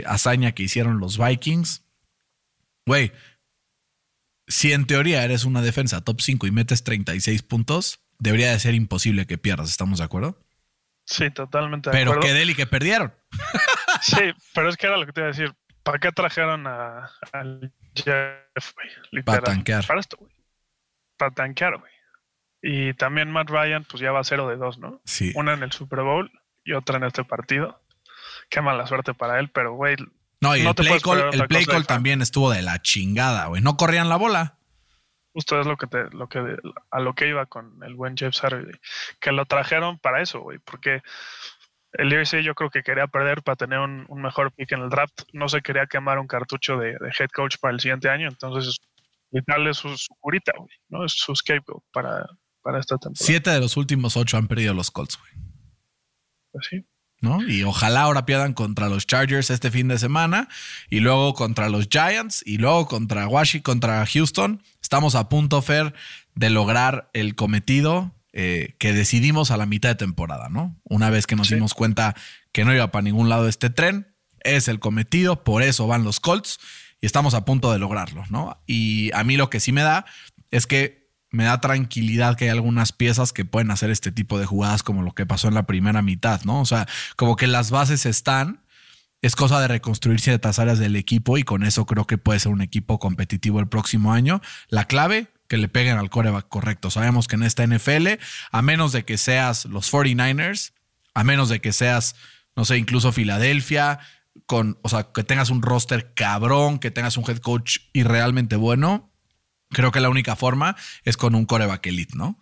Hazaña 0.07 0.53
que 0.53 0.65
hicieron 0.65 0.99
los 1.01 1.17
Vikings. 1.17 1.85
Güey, 2.85 3.13
si 4.47 4.73
en 4.73 4.87
teoría 4.87 5.25
eres 5.25 5.45
una 5.45 5.63
defensa 5.63 6.03
top 6.03 6.21
5 6.21 6.47
y 6.47 6.51
metes 6.51 6.85
36 6.85 7.43
puntos, 7.43 8.01
debería 8.23 8.51
de 8.53 8.59
ser 8.61 8.75
imposible 8.75 9.27
que 9.27 9.37
pierdas, 9.39 9.69
¿estamos 9.69 9.99
de 9.99 10.05
acuerdo? 10.05 10.39
Sí, 11.05 11.31
totalmente 11.31 11.91
de 11.91 11.97
Pero 11.97 12.13
acuerdo. 12.13 12.29
qué 12.29 12.35
deli 12.35 12.55
que 12.55 12.67
perdieron. 12.67 13.13
Sí, 14.01 14.33
pero 14.53 14.69
es 14.69 14.77
que 14.77 14.87
era 14.89 14.97
lo 14.97 15.07
que 15.07 15.13
te 15.13 15.21
iba 15.21 15.29
a 15.29 15.33
decir. 15.33 15.55
¿Para 15.85 15.99
qué 16.01 16.11
trajeron 16.11 16.67
a, 16.67 17.09
al 17.33 17.73
Jeff, 17.95 18.75
güey? 18.75 18.89
Literal. 19.13 19.43
tanquear. 19.45 19.87
Para 19.87 20.01
esto, 20.01 20.17
güey. 20.19 20.33
Para 21.17 21.31
tanquear, 21.33 21.79
güey. 21.79 21.93
Y 22.63 22.95
también 22.95 23.31
Matt 23.31 23.49
Ryan, 23.51 23.85
pues 23.85 24.01
ya 24.01 24.11
va 24.11 24.25
0 24.25 24.49
de 24.49 24.57
2, 24.57 24.79
¿no? 24.79 25.01
Sí. 25.05 25.31
Una 25.37 25.53
en 25.53 25.63
el 25.63 25.71
Super 25.71 26.01
Bowl 26.01 26.33
y 26.65 26.73
otra 26.73 26.97
en 26.97 27.05
este 27.05 27.23
partido. 27.23 27.81
Qué 28.51 28.61
mala 28.61 28.87
suerte 28.89 29.15
para 29.15 29.39
él, 29.39 29.51
pero, 29.51 29.75
güey, 29.75 29.95
No, 30.41 30.57
y 30.57 30.63
no 30.65 30.71
el 30.71 30.75
play 30.75 30.99
call, 31.01 31.31
el 31.33 31.47
play 31.47 31.65
call 31.65 31.87
también 31.87 32.23
estuvo 32.23 32.51
de 32.51 32.63
la 32.63 32.83
chingada, 32.83 33.47
güey. 33.47 33.63
No 33.63 33.77
corrían 33.77 34.09
la 34.09 34.17
bola. 34.17 34.59
Justo 35.33 35.61
es 35.61 35.67
lo 35.67 35.77
que 35.77 35.87
te, 35.87 36.11
lo 36.11 36.29
que 36.29 36.57
a 36.91 37.01
lo 37.01 37.15
que 37.15 37.29
iba 37.29 37.47
con 37.47 37.83
el 37.83 37.95
buen 37.95 38.17
Jeff 38.17 38.35
Saturday, 38.35 38.79
que 39.21 39.33
lo 39.33 39.47
trajeron 39.47 39.99
para 39.99 40.23
eso, 40.23 40.41
güey, 40.41 40.59
porque 40.59 41.03
el 41.93 42.13
IRC 42.13 42.43
yo 42.43 42.55
creo 42.55 42.71
que 42.71 42.83
quería 42.83 43.07
perder 43.07 43.43
para 43.43 43.57
tener 43.57 43.79
un, 43.79 44.07
un 44.09 44.23
mejor 44.23 44.53
pick 44.53 44.73
en 44.73 44.83
el 44.83 44.91
draft, 44.91 45.23
no 45.33 45.49
se 45.49 45.63
quería 45.63 45.87
quemar 45.87 46.19
un 46.19 46.27
cartucho 46.27 46.77
de, 46.77 46.93
de 46.93 47.13
head 47.19 47.29
coach 47.35 47.57
para 47.61 47.75
el 47.75 47.81
siguiente 47.81 48.09
año, 48.09 48.29
entonces 48.29 48.79
es 49.33 49.77
su, 49.77 49.97
su 49.97 50.15
curita, 50.21 50.53
güey, 50.57 50.71
¿no? 50.89 51.05
Es 51.05 51.13
su 51.13 51.35
scapegoat 51.35 51.83
para, 51.93 52.27
para 52.63 52.81
esta 52.81 52.97
temporada. 52.97 53.25
Siete 53.25 53.51
de 53.51 53.61
los 53.61 53.77
últimos 53.77 54.17
ocho 54.17 54.37
han 54.37 54.49
perdido 54.49 54.75
los 54.75 54.91
Colts, 54.91 55.19
güey. 55.19 55.33
Pues 56.51 56.67
sí. 56.69 56.85
¿No? 57.23 57.43
Y 57.49 57.63
ojalá 57.63 58.03
ahora 58.03 58.27
pierdan 58.27 58.53
contra 58.53 58.89
los 58.91 59.07
Chargers 59.07 59.49
este 59.49 59.71
fin 59.71 59.89
de 59.89 59.99
semana 59.99 60.49
y 60.91 61.01
luego 61.01 61.33
contra 61.33 61.71
los 61.71 61.89
Giants 61.89 62.43
y 62.45 62.59
luego 62.59 62.87
contra 62.87 63.27
Washington, 63.27 63.63
contra 63.81 64.05
Houston. 64.05 64.63
Estamos 64.83 65.15
a 65.15 65.29
punto, 65.31 65.63
Fer, 65.63 65.95
de 66.35 66.51
lograr 66.51 67.09
el 67.15 67.35
cometido 67.35 68.15
eh, 68.35 68.75
que 68.79 68.93
decidimos 68.93 69.51
a 69.51 69.57
la 69.57 69.67
mitad 69.67 69.91
de 69.91 69.95
temporada, 69.95 70.49
¿no? 70.51 70.77
Una 70.85 71.11
vez 71.11 71.27
que 71.27 71.37
nos 71.37 71.49
Sí. 71.49 71.55
dimos 71.55 71.75
cuenta 71.75 72.15
que 72.53 72.65
no 72.65 72.75
iba 72.75 72.91
para 72.91 73.03
ningún 73.03 73.29
lado 73.29 73.47
este 73.49 73.71
tren, 73.71 74.15
es 74.41 74.69
el 74.69 74.81
cometido, 74.81 75.45
por 75.45 75.63
eso 75.63 75.87
van 75.87 76.03
los 76.05 76.19
Colts 76.19 76.59
y 77.01 77.07
estamos 77.07 77.35
a 77.35 77.45
punto 77.45 77.73
de 77.73 77.79
lograrlo, 77.79 78.25
¿no? 78.31 78.61
Y 78.67 79.13
a 79.15 79.23
mí 79.23 79.37
lo 79.37 79.49
que 79.51 79.61
sí 79.61 79.71
me 79.73 79.83
da 79.83 80.05
es 80.51 80.67
que 80.67 81.02
me 81.33 81.45
da 81.45 81.61
tranquilidad 81.61 82.37
que 82.37 82.45
hay 82.45 82.51
algunas 82.51 82.93
piezas 82.93 83.33
que 83.33 83.45
pueden 83.45 83.71
hacer 83.71 83.91
este 83.91 84.13
tipo 84.13 84.39
de 84.39 84.47
jugadas 84.47 84.83
como 84.83 85.03
lo 85.03 85.13
que 85.13 85.27
pasó 85.27 85.49
en 85.49 85.55
la 85.55 85.67
primera 85.67 86.03
mitad, 86.03 86.43
¿no? 86.45 86.61
O 86.61 86.67
sea, 86.67 86.87
como 87.17 87.37
que 87.37 87.47
las 87.47 87.71
bases 87.71 88.07
están, 88.07 88.63
es 89.23 89.35
cosa 89.35 89.61
de 89.61 89.69
reconstruir 89.69 90.21
ciertas 90.21 90.59
áreas 90.59 90.79
del 90.79 90.95
equipo 90.95 91.39
y 91.39 91.43
con 91.43 91.63
eso 91.63 91.87
creo 91.87 92.07
que 92.07 92.19
puede 92.19 92.39
ser 92.39 92.53
un 92.53 92.61
equipo 92.61 92.99
competitivo 92.99 93.61
el 93.61 93.69
próximo 93.69 94.13
año. 94.13 94.43
La 94.69 94.85
clave, 94.85 95.29
que 95.49 95.57
le 95.57 95.69
peguen 95.69 95.97
al 95.97 96.11
coreback 96.11 96.49
correcto. 96.49 96.91
Sabemos 96.91 97.29
que 97.29 97.37
en 97.37 97.45
esta 97.45 97.67
NFL, 97.67 98.09
a 98.51 98.63
menos 98.63 98.93
de 98.93 99.05
que 99.05 99.19
seas 99.19 99.65
los 99.65 99.93
49ers, 99.93 100.73
a 101.15 101.25
menos 101.25 101.49
de 101.49 101.61
que 101.61 101.73
seas, 101.73 102.15
no 102.57 102.65
sé, 102.65 102.79
incluso 102.79 103.13
Filadelfia, 103.13 104.01
con, 104.47 104.79
o 104.83 104.89
sea, 104.89 105.13
que 105.13 105.25
tengas 105.25 105.51
un 105.51 105.63
roster 105.63 106.15
cabrón, 106.15 106.79
que 106.79 106.91
tengas 106.91 107.17
un 107.17 107.25
head 107.29 107.39
coach 107.39 107.79
irrealmente 107.93 108.57
bueno, 108.57 109.12
creo 109.73 109.91
que 109.93 110.01
la 110.01 110.09
única 110.09 110.37
forma 110.37 110.77
es 111.05 111.17
con 111.17 111.35
un 111.35 111.47
coreback 111.47 111.87
elite, 111.87 112.17
¿no? 112.17 112.39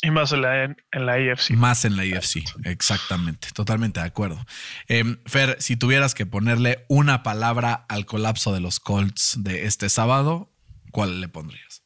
Y 0.00 0.10
más 0.10 0.32
en 0.32 0.42
la, 0.42 0.64
en 0.64 1.06
la 1.06 1.12
AFC. 1.12 1.50
Más 1.50 1.84
en 1.84 1.96
la 1.96 2.04
IFC, 2.04 2.42
exactamente, 2.64 3.48
totalmente 3.54 4.00
de 4.00 4.06
acuerdo. 4.06 4.44
Eh, 4.88 5.04
Fer, 5.26 5.56
si 5.60 5.76
tuvieras 5.76 6.14
que 6.14 6.26
ponerle 6.26 6.84
una 6.88 7.22
palabra 7.22 7.86
al 7.88 8.04
colapso 8.04 8.52
de 8.52 8.60
los 8.60 8.80
Colts 8.80 9.36
de 9.38 9.66
este 9.66 9.88
sábado, 9.88 10.52
¿cuál 10.90 11.20
le 11.20 11.28
pondrías? 11.28 11.84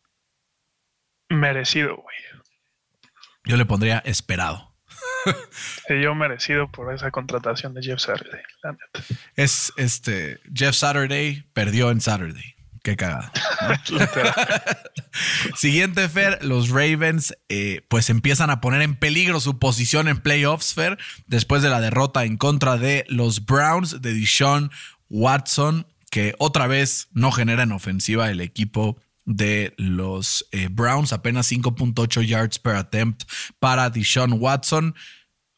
Merecido, 1.28 1.96
güey. 1.96 2.16
Yo 3.44 3.56
le 3.56 3.66
pondría 3.66 3.98
esperado. 3.98 4.74
Sí, 5.88 6.00
yo 6.00 6.14
merecido 6.14 6.70
por 6.70 6.94
esa 6.94 7.10
contratación 7.10 7.74
de 7.74 7.82
Jeff 7.82 8.00
Saturday, 8.00 8.42
la 8.62 8.72
neta. 8.72 9.14
Es 9.34 9.72
este 9.76 10.38
Jeff 10.54 10.74
Saturday 10.74 11.42
perdió 11.52 11.90
en 11.90 12.00
Saturday. 12.00 12.55
Qué 12.86 12.94
cagada. 12.94 13.32
Siguiente, 15.56 16.08
Fer, 16.08 16.38
los 16.44 16.68
Ravens 16.68 17.36
eh, 17.48 17.84
pues 17.88 18.10
empiezan 18.10 18.48
a 18.48 18.60
poner 18.60 18.80
en 18.80 18.94
peligro 18.94 19.40
su 19.40 19.58
posición 19.58 20.06
en 20.06 20.18
playoffs, 20.18 20.72
Fer, 20.72 20.96
después 21.26 21.64
de 21.64 21.68
la 21.68 21.80
derrota 21.80 22.24
en 22.24 22.36
contra 22.36 22.76
de 22.76 23.04
los 23.08 23.44
Browns 23.44 24.00
de 24.02 24.14
Deshaun 24.14 24.70
Watson, 25.10 25.88
que 26.12 26.36
otra 26.38 26.68
vez 26.68 27.08
no 27.10 27.32
genera 27.32 27.64
en 27.64 27.72
ofensiva 27.72 28.30
el 28.30 28.40
equipo 28.40 29.02
de 29.24 29.74
los 29.78 30.46
eh, 30.52 30.68
Browns, 30.70 31.12
apenas 31.12 31.50
5.8 31.50 32.24
yards 32.24 32.60
per 32.60 32.76
attempt 32.76 33.24
para 33.58 33.90
Deshaun 33.90 34.34
Watson. 34.34 34.94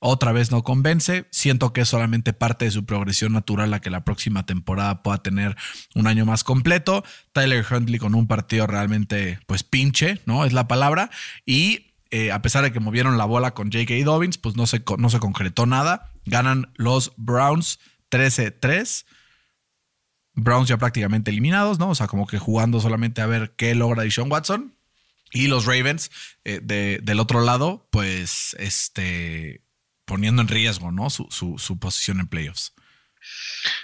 Otra 0.00 0.30
vez 0.30 0.52
no 0.52 0.62
convence. 0.62 1.26
Siento 1.30 1.72
que 1.72 1.80
es 1.80 1.88
solamente 1.88 2.32
parte 2.32 2.66
de 2.66 2.70
su 2.70 2.84
progresión 2.84 3.32
natural 3.32 3.74
a 3.74 3.80
que 3.80 3.90
la 3.90 4.04
próxima 4.04 4.46
temporada 4.46 5.02
pueda 5.02 5.18
tener 5.22 5.56
un 5.94 6.06
año 6.06 6.24
más 6.24 6.44
completo. 6.44 7.04
Tyler 7.32 7.66
Huntley 7.68 7.98
con 7.98 8.14
un 8.14 8.28
partido 8.28 8.66
realmente, 8.68 9.40
pues 9.46 9.64
pinche, 9.64 10.20
¿no? 10.24 10.44
Es 10.44 10.52
la 10.52 10.68
palabra. 10.68 11.10
Y 11.44 11.94
eh, 12.10 12.30
a 12.30 12.42
pesar 12.42 12.62
de 12.62 12.72
que 12.72 12.80
movieron 12.80 13.18
la 13.18 13.24
bola 13.24 13.54
con 13.54 13.72
J.K. 13.72 13.94
Dobbins, 14.04 14.38
pues 14.38 14.56
no 14.56 14.66
se, 14.66 14.82
no 14.98 15.10
se 15.10 15.18
concretó 15.18 15.66
nada. 15.66 16.12
Ganan 16.26 16.70
los 16.76 17.12
Browns 17.16 17.80
13-3. 18.10 19.04
Browns 20.34 20.68
ya 20.68 20.78
prácticamente 20.78 21.32
eliminados, 21.32 21.80
¿no? 21.80 21.90
O 21.90 21.94
sea, 21.96 22.06
como 22.06 22.28
que 22.28 22.38
jugando 22.38 22.80
solamente 22.80 23.20
a 23.20 23.26
ver 23.26 23.54
qué 23.56 23.74
logra 23.74 24.04
Deshaun 24.04 24.30
Watson. 24.30 24.74
Y 25.32 25.48
los 25.48 25.66
Ravens 25.66 26.10
eh, 26.44 26.60
de, 26.62 27.00
del 27.02 27.20
otro 27.20 27.42
lado, 27.42 27.88
pues, 27.90 28.56
este, 28.58 29.60
poniendo 30.08 30.42
en 30.42 30.48
riesgo, 30.48 30.90
¿no? 30.90 31.10
Su, 31.10 31.28
su, 31.30 31.58
su 31.58 31.78
posición 31.78 32.18
en 32.18 32.26
playoffs. 32.26 32.74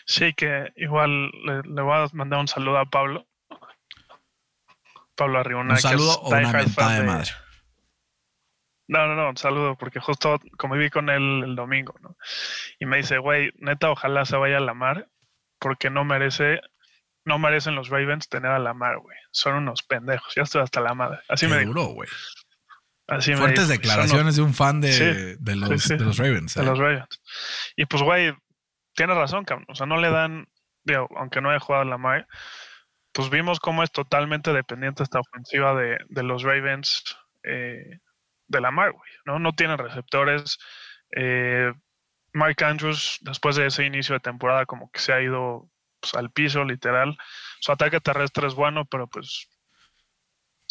Sí, 0.06 0.32
que 0.32 0.72
igual 0.76 1.30
le, 1.44 1.62
le, 1.62 1.82
voy 1.82 1.94
a 1.94 2.06
mandar 2.12 2.40
un 2.40 2.48
saludo 2.48 2.78
a 2.78 2.86
Pablo. 2.86 3.28
Pablo 5.14 5.38
Arribona. 5.38 5.74
Un 5.74 5.80
saludo 5.80 6.18
o 6.20 6.30
una 6.30 6.52
mentada 6.52 6.98
de 6.98 7.04
madre. 7.04 7.30
No, 8.86 9.06
no, 9.06 9.14
no, 9.14 9.30
un 9.30 9.36
saludo, 9.36 9.76
porque 9.76 10.00
justo 10.00 10.40
conviví 10.58 10.90
con 10.90 11.08
él 11.08 11.42
el 11.44 11.56
domingo, 11.56 11.94
¿no? 12.02 12.16
Y 12.78 12.86
me 12.86 12.98
dice, 12.98 13.18
güey, 13.18 13.50
neta, 13.56 13.90
ojalá 13.90 14.24
se 14.24 14.36
vaya 14.36 14.58
a 14.58 14.60
la 14.60 14.74
mar, 14.74 15.08
porque 15.58 15.88
no 15.88 16.04
merece, 16.04 16.60
no 17.24 17.38
merecen 17.38 17.76
los 17.76 17.88
Ravens 17.88 18.28
tener 18.28 18.50
a 18.50 18.58
la 18.58 18.74
mar, 18.74 18.98
güey. 18.98 19.16
Son 19.30 19.54
unos 19.54 19.82
pendejos, 19.82 20.34
ya 20.34 20.42
estoy 20.42 20.62
hasta 20.62 20.80
la 20.80 20.94
madre. 20.94 21.20
Así 21.28 21.46
Qué 21.46 21.54
me 21.54 21.64
duro, 21.64 21.86
güey. 21.86 22.08
Así 23.06 23.34
Fuertes 23.34 23.68
me 23.68 23.74
declaraciones 23.74 24.36
de 24.36 24.42
un 24.42 24.54
fan 24.54 24.80
de, 24.80 24.92
Sí, 24.92 25.36
de, 25.38 25.56
los, 25.56 25.68
sí, 25.82 25.88
sí. 25.88 25.96
de 25.96 26.04
los 26.04 26.16
Ravens. 26.16 26.54
de 26.54 26.62
¿eh? 26.62 26.64
los 26.64 26.78
Ravens. 26.78 27.20
Y 27.76 27.86
pues, 27.86 28.02
güey, 28.02 28.34
tiene 28.94 29.14
razón, 29.14 29.44
cabrón. 29.44 29.66
O 29.68 29.74
sea, 29.74 29.86
no 29.86 29.98
le 29.98 30.10
dan, 30.10 30.48
digo, 30.84 31.08
aunque 31.16 31.40
no 31.40 31.50
haya 31.50 31.60
jugado 31.60 31.84
la 31.84 31.98
mar, 31.98 32.26
pues 33.12 33.30
vimos 33.30 33.60
cómo 33.60 33.82
es 33.82 33.92
totalmente 33.92 34.52
dependiente 34.52 35.02
esta 35.02 35.20
ofensiva 35.20 35.74
de, 35.74 35.98
de 36.08 36.22
los 36.22 36.42
Ravens 36.42 37.16
eh, 37.42 38.00
de 38.48 38.60
la 38.60 38.70
mar, 38.70 38.92
güey. 38.92 39.10
¿no? 39.26 39.38
no 39.38 39.52
tienen 39.52 39.78
receptores. 39.78 40.58
Eh, 41.14 41.72
Mike 42.32 42.64
Andrews, 42.64 43.18
después 43.20 43.54
de 43.56 43.66
ese 43.66 43.84
inicio 43.84 44.14
de 44.14 44.20
temporada, 44.20 44.66
como 44.66 44.90
que 44.90 45.00
se 45.00 45.12
ha 45.12 45.22
ido 45.22 45.68
pues, 46.00 46.14
al 46.14 46.30
piso, 46.30 46.64
literal. 46.64 47.16
Su 47.60 47.72
ataque 47.72 48.00
terrestre 48.00 48.46
es 48.46 48.54
bueno, 48.54 48.84
pero 48.86 49.06
pues 49.06 49.48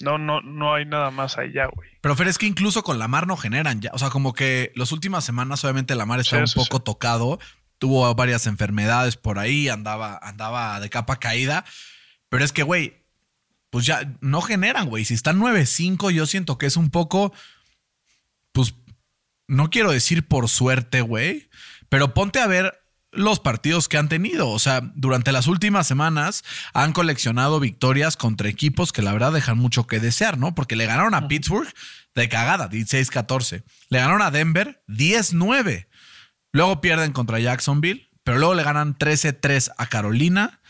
no, 0.04 0.18
no, 0.18 0.42
no 0.42 0.76
hay 0.76 0.86
nada 0.86 1.12
más 1.12 1.38
allá, 1.38 1.68
güey. 1.74 1.90
Pero 2.02 2.16
Fer, 2.16 2.28
es 2.28 2.38
que 2.38 2.46
incluso 2.46 2.84
con 2.84 3.00
Lamar 3.00 3.28
no 3.28 3.38
generan 3.38 3.82
ya. 3.82 3.92
O 3.94 4.00
sea, 4.00 4.10
como 4.10 4.34
que 4.34 4.72
las 4.76 4.92
últimas 4.92 5.24
semanas, 5.24 5.64
obviamente, 5.64 5.96
Lamar 5.96 6.20
estaba 6.20 6.46
Sí, 6.46 6.58
un 6.58 6.64
sí, 6.64 6.70
poco 6.70 6.82
tocado. 6.82 7.40
Tuvo 7.78 8.14
varias 8.16 8.48
enfermedades 8.48 9.18
por 9.18 9.40
ahí, 9.40 9.70
andaba, 9.70 10.20
andaba 10.22 10.80
de 10.80 10.90
capa 10.90 11.18
caída. 11.18 11.66
Pero 12.30 12.46
es 12.46 12.52
que, 12.52 12.64
güey, 12.64 13.02
pues 13.70 13.86
ya 13.86 14.14
no 14.22 14.42
generan, 14.42 14.90
güey. 14.90 15.06
Si 15.06 15.14
están 15.14 15.40
9-5, 15.40 16.12
yo 16.12 16.26
siento 16.26 16.58
que 16.58 16.66
es 16.66 16.78
un 16.78 16.90
poco. 16.90 17.34
Pues 18.52 18.76
no 19.48 19.70
quiero 19.70 19.92
decir 19.92 20.28
por 20.28 20.50
suerte, 20.50 21.02
güey. 21.02 21.50
Pero 21.90 22.14
ponte 22.14 22.40
a 22.40 22.48
ver 22.48 22.83
los 23.14 23.40
partidos 23.40 23.88
que 23.88 23.98
han 23.98 24.10
tenido. 24.10 24.50
O 24.50 24.60
sea, 24.60 24.82
durante 24.96 25.32
las 25.32 25.48
últimas 25.48 25.88
semanas 25.88 26.44
han 26.74 26.94
coleccionado 26.94 27.60
victorias 27.60 28.18
contra 28.18 28.50
equipos 28.50 28.92
que 28.92 29.02
la 29.02 29.14
verdad 29.14 29.34
dejan 29.34 29.58
mucho 29.58 29.88
que 29.88 30.00
desear, 30.00 30.38
¿no? 30.38 30.56
Porque 30.56 30.76
le 30.76 30.86
ganaron 30.86 31.14
a 31.14 31.28
Pittsburgh 31.28 31.72
de 32.16 32.30
cagada, 32.30 32.70
16-14. 32.70 33.64
Le 33.90 34.00
ganaron 34.00 34.22
a 34.22 34.32
Denver 34.32 34.84
10-9. 34.88 35.88
Luego 36.52 36.82
pierden 36.82 37.14
contra 37.14 37.40
Jacksonville, 37.40 38.10
pero 38.24 38.40
luego 38.40 38.56
le 38.56 38.64
ganan 38.64 38.98
13-3 38.98 39.74
a 39.78 39.88
Carolina. 39.88 40.62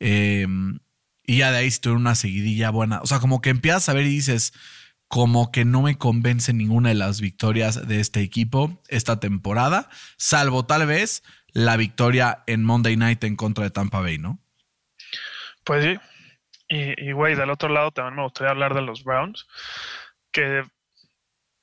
Eh, 0.00 0.46
y 1.24 1.38
ya 1.38 1.52
de 1.52 1.58
ahí 1.58 1.70
se 1.70 1.80
tuvieron 1.80 2.02
una 2.02 2.14
seguidilla 2.14 2.70
buena. 2.70 3.00
O 3.02 3.06
sea, 3.06 3.20
como 3.20 3.40
que 3.40 3.50
empiezas 3.50 3.88
a 3.88 3.92
ver 3.92 4.06
y 4.06 4.10
dices, 4.10 4.52
como 5.10 5.50
que 5.50 5.64
no 5.64 5.82
me 5.82 5.98
convence 5.98 6.52
ninguna 6.52 6.90
de 6.90 6.94
las 6.94 7.20
victorias 7.20 7.88
de 7.88 7.98
este 7.98 8.20
equipo 8.20 8.80
esta 8.86 9.18
temporada, 9.18 9.88
salvo 10.16 10.66
tal 10.66 10.86
vez 10.86 11.24
la 11.52 11.76
victoria 11.76 12.42
en 12.46 12.64
Monday 12.64 12.96
Night 12.96 13.24
en 13.24 13.36
contra 13.36 13.64
de 13.64 13.70
Tampa 13.70 14.00
Bay, 14.00 14.18
¿no? 14.18 14.38
Pues 15.64 15.84
sí. 15.84 15.98
Y, 16.68 17.10
güey, 17.12 17.34
del 17.34 17.50
otro 17.50 17.68
lado 17.68 17.90
también 17.90 18.14
me 18.14 18.22
gustaría 18.22 18.52
hablar 18.52 18.74
de 18.74 18.82
los 18.82 19.02
Browns, 19.02 19.48
que 20.30 20.64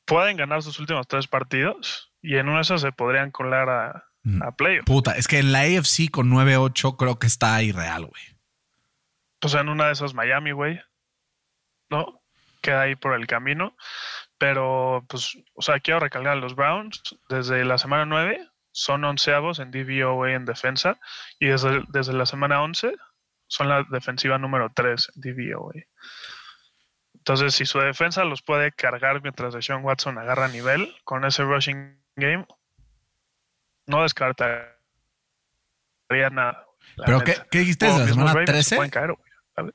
pueden 0.03 0.35
ganar 0.35 0.61
sus 0.61 0.79
últimos 0.79 1.07
tres 1.07 1.27
partidos 1.27 2.11
y 2.21 2.35
en 2.35 2.49
una 2.49 2.57
de 2.57 2.63
esas 2.63 2.81
se 2.81 2.91
podrían 2.91 3.31
colar 3.31 3.69
a, 3.69 4.05
a 4.41 4.51
playoff. 4.51 4.85
Puta, 4.85 5.13
es 5.13 5.29
que 5.29 5.39
en 5.39 5.53
la 5.53 5.61
AFC 5.61 6.11
con 6.11 6.29
9-8 6.29 6.97
creo 6.97 7.19
que 7.19 7.27
está 7.27 7.63
irreal, 7.63 8.05
güey. 8.05 8.23
Pues 9.39 9.53
en 9.53 9.69
una 9.69 9.87
de 9.87 9.93
esas 9.93 10.13
Miami, 10.13 10.51
güey. 10.51 10.81
¿No? 11.89 12.21
Queda 12.61 12.81
ahí 12.81 12.95
por 12.95 13.13
el 13.13 13.27
camino. 13.27 13.77
Pero, 14.37 15.05
pues, 15.07 15.37
o 15.53 15.61
sea, 15.61 15.79
quiero 15.79 16.01
recalcar 16.01 16.33
a 16.33 16.41
los 16.41 16.55
Browns. 16.55 17.01
Desde 17.29 17.63
la 17.63 17.77
semana 17.77 18.05
9 18.05 18.45
son 18.77 19.03
onceavos 19.05 19.57
en 19.57 19.71
DVOA 19.71 20.33
en 20.33 20.45
defensa. 20.45 20.99
Y 21.39 21.47
desde, 21.47 21.83
desde 21.87 22.13
la 22.13 22.27
semana 22.27 22.61
11 22.61 22.95
son 23.47 23.69
la 23.69 23.83
defensiva 23.89 24.37
número 24.37 24.71
3 24.75 25.13
en 25.15 25.21
DVOA. 25.21 25.73
Entonces, 27.15 27.55
si 27.55 27.65
su 27.65 27.79
defensa 27.79 28.23
los 28.23 28.43
puede 28.43 28.71
cargar 28.71 29.23
mientras 29.23 29.55
Deshaun 29.55 29.83
Watson 29.83 30.19
agarra 30.19 30.47
nivel 30.47 30.95
con 31.03 31.25
ese 31.25 31.43
rushing 31.43 31.99
game, 32.15 32.45
no 33.87 34.03
descartaría 34.03 34.69
nada. 36.31 36.67
¿Pero 37.03 37.21
qué, 37.21 37.35
qué, 37.49 37.59
dijiste 37.59 37.87
desde 37.87 37.99
la 38.01 38.07
semana 38.07 38.45
13? 38.45 38.89
Caer, 38.91 39.15
¿sabes? 39.55 39.73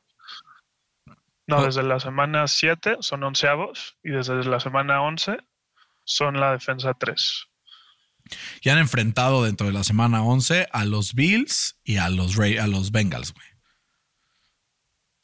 No, 1.49 1.59
oh. 1.59 1.66
desde 1.66 1.82
la 1.82 1.99
semana 1.99 2.47
7 2.47 2.99
son 3.00 3.25
onceavos 3.25 3.99
y 4.04 4.11
desde 4.11 4.44
la 4.44 4.61
semana 4.61 5.02
11 5.02 5.38
son 6.04 6.38
la 6.38 6.52
defensa 6.52 6.94
3. 6.94 7.51
Y 8.62 8.68
han 8.70 8.78
enfrentado 8.78 9.44
dentro 9.44 9.66
de 9.66 9.72
la 9.72 9.84
semana 9.84 10.22
11 10.22 10.68
a 10.72 10.84
los 10.84 11.14
Bills 11.14 11.78
y 11.84 11.96
a 11.96 12.08
los, 12.08 12.36
Ray, 12.36 12.58
a 12.58 12.66
los 12.66 12.90
Bengals, 12.92 13.32
güey. 13.34 13.46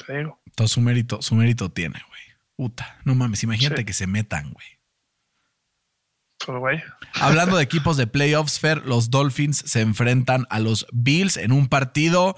Te 0.06 0.18
digo. 0.18 0.40
Entonces 0.46 0.72
su 0.74 0.80
mérito, 0.80 1.22
su 1.22 1.34
mérito 1.34 1.70
tiene, 1.70 2.00
güey. 2.08 2.20
Puta, 2.56 2.98
no 3.04 3.14
mames, 3.14 3.42
imagínate 3.42 3.82
Sí. 3.82 3.84
que 3.86 3.92
se 3.92 4.06
metan, 4.06 4.52
güey. 4.52 4.66
Pues, 6.44 6.58
güey. 6.58 6.82
Hablando 7.14 7.56
de 7.56 7.64
equipos 7.64 7.96
de 7.96 8.06
playoffs, 8.06 8.58
Fer, 8.60 8.84
los 8.86 9.10
Dolphins 9.10 9.58
se 9.66 9.80
enfrentan 9.80 10.46
a 10.50 10.60
los 10.60 10.86
Bills 10.92 11.36
en 11.36 11.52
un 11.52 11.68
partido, 11.68 12.36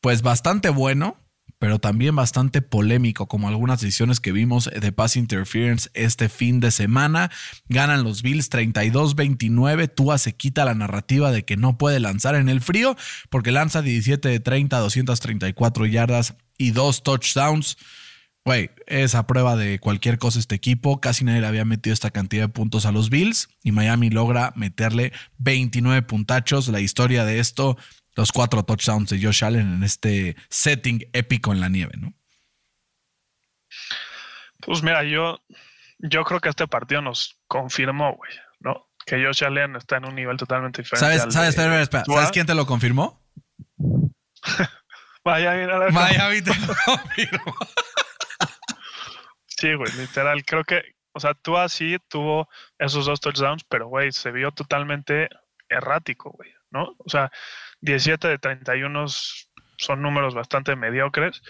pues 0.00 0.22
bastante 0.22 0.68
bueno, 0.68 1.18
pero 1.58 1.78
también 1.78 2.14
bastante 2.14 2.62
polémico, 2.62 3.26
como 3.26 3.48
algunas 3.48 3.80
decisiones 3.80 4.20
que 4.20 4.32
vimos 4.32 4.70
de 4.70 4.92
pass 4.92 5.16
interference 5.16 5.90
este 5.94 6.28
fin 6.28 6.60
de 6.60 6.70
semana. 6.70 7.30
Ganan 7.68 8.04
los 8.04 8.22
Bills 8.22 8.50
32-29. 8.50 9.92
Tua 9.94 10.18
se 10.18 10.34
quita 10.34 10.64
la 10.64 10.74
narrativa 10.74 11.32
de 11.32 11.44
que 11.44 11.56
no 11.56 11.78
puede 11.78 12.00
lanzar 12.00 12.34
en 12.34 12.48
el 12.48 12.60
frío, 12.60 12.96
porque 13.30 13.50
lanza 13.50 13.82
17 13.82 14.28
de 14.28 14.40
30, 14.40 14.78
234 14.78 15.86
yardas 15.86 16.34
y 16.56 16.70
dos 16.70 17.02
touchdowns. 17.02 17.76
Güey, 18.44 18.70
es 18.86 19.14
a 19.14 19.26
prueba 19.26 19.56
de 19.56 19.78
cualquier 19.78 20.16
cosa 20.16 20.38
este 20.38 20.54
equipo. 20.54 21.00
Casi 21.00 21.22
nadie 21.22 21.42
le 21.42 21.48
había 21.48 21.66
metido 21.66 21.92
esta 21.92 22.10
cantidad 22.10 22.44
de 22.44 22.48
puntos 22.48 22.86
a 22.86 22.92
los 22.92 23.10
Bills 23.10 23.50
y 23.62 23.72
Miami 23.72 24.08
logra 24.08 24.54
meterle 24.56 25.12
29 25.36 26.00
puntachos. 26.02 26.68
La 26.68 26.80
historia 26.80 27.26
de 27.26 27.40
esto, 27.40 27.76
los 28.16 28.32
cuatro 28.32 28.62
touchdowns 28.64 29.10
de 29.10 29.22
Josh 29.22 29.44
Allen 29.44 29.74
en 29.74 29.82
este 29.84 30.36
setting 30.48 31.08
épico 31.12 31.52
en 31.52 31.60
la 31.60 31.68
nieve, 31.68 31.92
¿no? 31.98 32.12
Pues 34.60 34.82
mira, 34.82 35.04
yo, 35.04 35.40
yo 35.98 36.24
creo 36.24 36.40
que 36.40 36.48
este 36.48 36.66
partido 36.66 37.00
nos 37.00 37.38
confirmó, 37.46 38.14
güey, 38.16 38.32
¿no? 38.60 38.88
Que 39.06 39.24
Josh 39.24 39.44
Allen 39.44 39.76
está 39.76 39.98
en 39.98 40.06
un 40.06 40.14
nivel 40.14 40.36
totalmente 40.36 40.82
diferente. 40.82 41.06
¿Sabes, 41.06 41.22
al 41.22 41.32
sabes, 41.32 41.54
de 41.54 41.62
espera, 41.62 41.80
espera, 41.82 42.02
Tua. 42.04 42.16
¿sabes 42.16 42.30
quién 42.32 42.46
te 42.46 42.54
lo 42.54 42.66
confirmó? 42.66 43.22
Mira, 45.24 45.78
la- 45.78 45.90
Miami 45.92 46.42
te 46.42 46.54
lo 46.54 46.74
confirmó. 46.84 47.54
Sí, 49.46 49.74
güey, 49.74 49.92
literal. 49.94 50.44
Creo 50.44 50.64
que, 50.64 50.82
o 51.12 51.20
sea, 51.20 51.34
tú 51.34 51.56
así 51.56 51.96
tuvo 52.08 52.48
esos 52.78 53.06
dos 53.06 53.20
touchdowns, 53.20 53.64
pero, 53.68 53.88
güey, 53.88 54.12
se 54.12 54.30
vio 54.30 54.52
totalmente 54.52 55.28
errático, 55.68 56.30
güey, 56.30 56.50
¿no? 56.70 56.94
O 56.98 57.08
sea, 57.08 57.30
17 57.80 58.28
de 58.28 58.38
31 58.38 59.06
son 59.78 60.02
números 60.02 60.34
bastante 60.34 60.76
mediocres. 60.76 61.42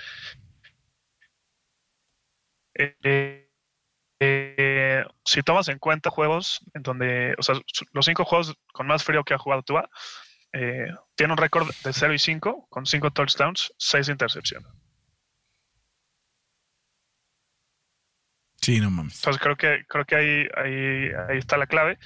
Eh, 2.74 3.48
eh, 4.20 5.04
si 5.24 5.42
tomas 5.42 5.68
en 5.68 5.78
cuenta 5.78 6.10
juegos 6.10 6.60
en 6.74 6.82
donde, 6.82 7.34
o 7.38 7.42
sea, 7.42 7.56
los 7.92 8.04
cinco 8.04 8.24
juegos 8.24 8.54
con 8.72 8.86
más 8.86 9.04
frío 9.04 9.24
que 9.24 9.34
ha 9.34 9.38
jugado 9.38 9.62
Tua, 9.62 9.88
eh, 10.52 10.88
tiene 11.14 11.32
un 11.32 11.38
récord 11.38 11.68
de 11.84 11.92
0 11.92 12.14
y 12.14 12.18
5 12.18 12.66
con 12.70 12.86
5 12.86 13.10
touchdowns, 13.10 13.72
6 13.78 14.08
intercepciones. 14.08 14.68
Sí, 18.60 18.80
no 18.80 18.90
mames. 18.90 19.16
Entonces 19.16 19.42
creo 19.42 19.56
que, 19.56 19.84
creo 19.88 20.04
que 20.04 20.16
ahí, 20.16 20.48
ahí, 20.56 21.10
ahí 21.28 21.38
está 21.38 21.56
la 21.56 21.66
clave. 21.66 21.98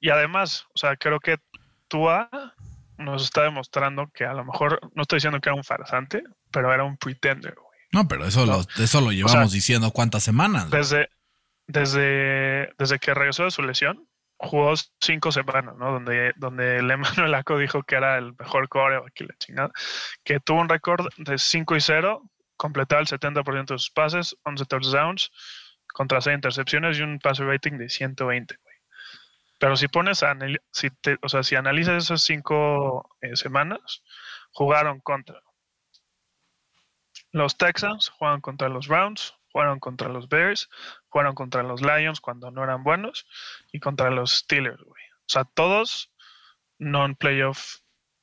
Y 0.00 0.10
además, 0.10 0.66
o 0.74 0.78
sea, 0.78 0.96
creo 0.96 1.20
que 1.20 1.36
Tua 1.90 2.30
nos 2.96 3.24
está 3.24 3.42
demostrando 3.42 4.10
que 4.14 4.24
a 4.24 4.32
lo 4.32 4.44
mejor, 4.44 4.80
no 4.94 5.02
estoy 5.02 5.16
diciendo 5.16 5.40
que 5.40 5.48
era 5.48 5.56
un 5.56 5.64
farsante, 5.64 6.22
pero 6.50 6.72
era 6.72 6.84
un 6.84 6.96
pretender, 6.96 7.54
güey. 7.54 7.80
No, 7.92 8.06
pero 8.06 8.24
eso, 8.24 8.46
Lo, 8.46 8.60
eso 8.60 9.00
lo 9.00 9.10
llevamos 9.10 9.50
sea, 9.50 9.54
diciendo 9.54 9.90
cuántas 9.90 10.22
semanas. 10.22 10.70
Desde, 10.70 11.10
desde, 11.66 12.72
desde 12.78 12.98
que 13.00 13.14
regresó 13.14 13.44
de 13.44 13.50
su 13.50 13.62
lesión, 13.62 14.06
jugó 14.38 14.74
cinco 15.00 15.32
semanas, 15.32 15.76
¿no? 15.76 15.92
Donde, 15.92 16.32
donde 16.36 16.78
el 16.78 16.90
Emmanuel 16.90 17.34
Aco 17.34 17.58
dijo 17.58 17.82
que 17.82 17.96
era 17.96 18.16
el 18.16 18.34
mejor 18.38 18.68
core 18.68 19.00
aquí 19.06 19.24
la 19.24 19.34
chingada, 19.38 19.70
que 20.22 20.38
tuvo 20.38 20.60
un 20.60 20.68
récord 20.68 21.08
de 21.18 21.36
5 21.36 21.76
y 21.76 21.80
0, 21.80 22.22
completaba 22.56 23.00
el 23.00 23.08
70% 23.08 23.66
de 23.66 23.78
sus 23.78 23.90
pases, 23.90 24.36
11 24.44 24.64
touchdowns, 24.66 25.30
contra 25.92 26.20
6 26.20 26.36
intercepciones 26.36 26.98
y 26.98 27.02
un 27.02 27.18
passer 27.18 27.46
rating 27.46 27.72
de 27.72 27.88
120, 27.88 28.56
güey. 28.62 28.69
Pero 29.60 29.76
si 29.76 29.88
pones 29.88 30.24
si 30.72 30.88
o 31.20 31.28
sea, 31.28 31.42
si 31.42 31.54
analizas 31.54 32.04
esas 32.04 32.22
cinco 32.22 33.14
eh, 33.20 33.36
semanas, 33.36 34.02
jugaron 34.52 35.00
contra 35.00 35.42
los 37.32 37.58
Texans, 37.58 38.08
jugaron 38.08 38.40
contra 38.40 38.70
los 38.70 38.88
Browns, 38.88 39.34
jugaron 39.52 39.78
contra 39.78 40.08
los 40.08 40.30
Bears, 40.30 40.70
jugaron 41.08 41.34
contra 41.34 41.62
los 41.62 41.82
Lions 41.82 42.22
cuando 42.22 42.50
no 42.50 42.64
eran 42.64 42.82
buenos 42.82 43.26
y 43.70 43.80
contra 43.80 44.10
los 44.10 44.32
Steelers. 44.32 44.80
O 44.80 44.94
sea, 45.26 45.44
todos 45.44 46.10
non-playoff 46.78 47.80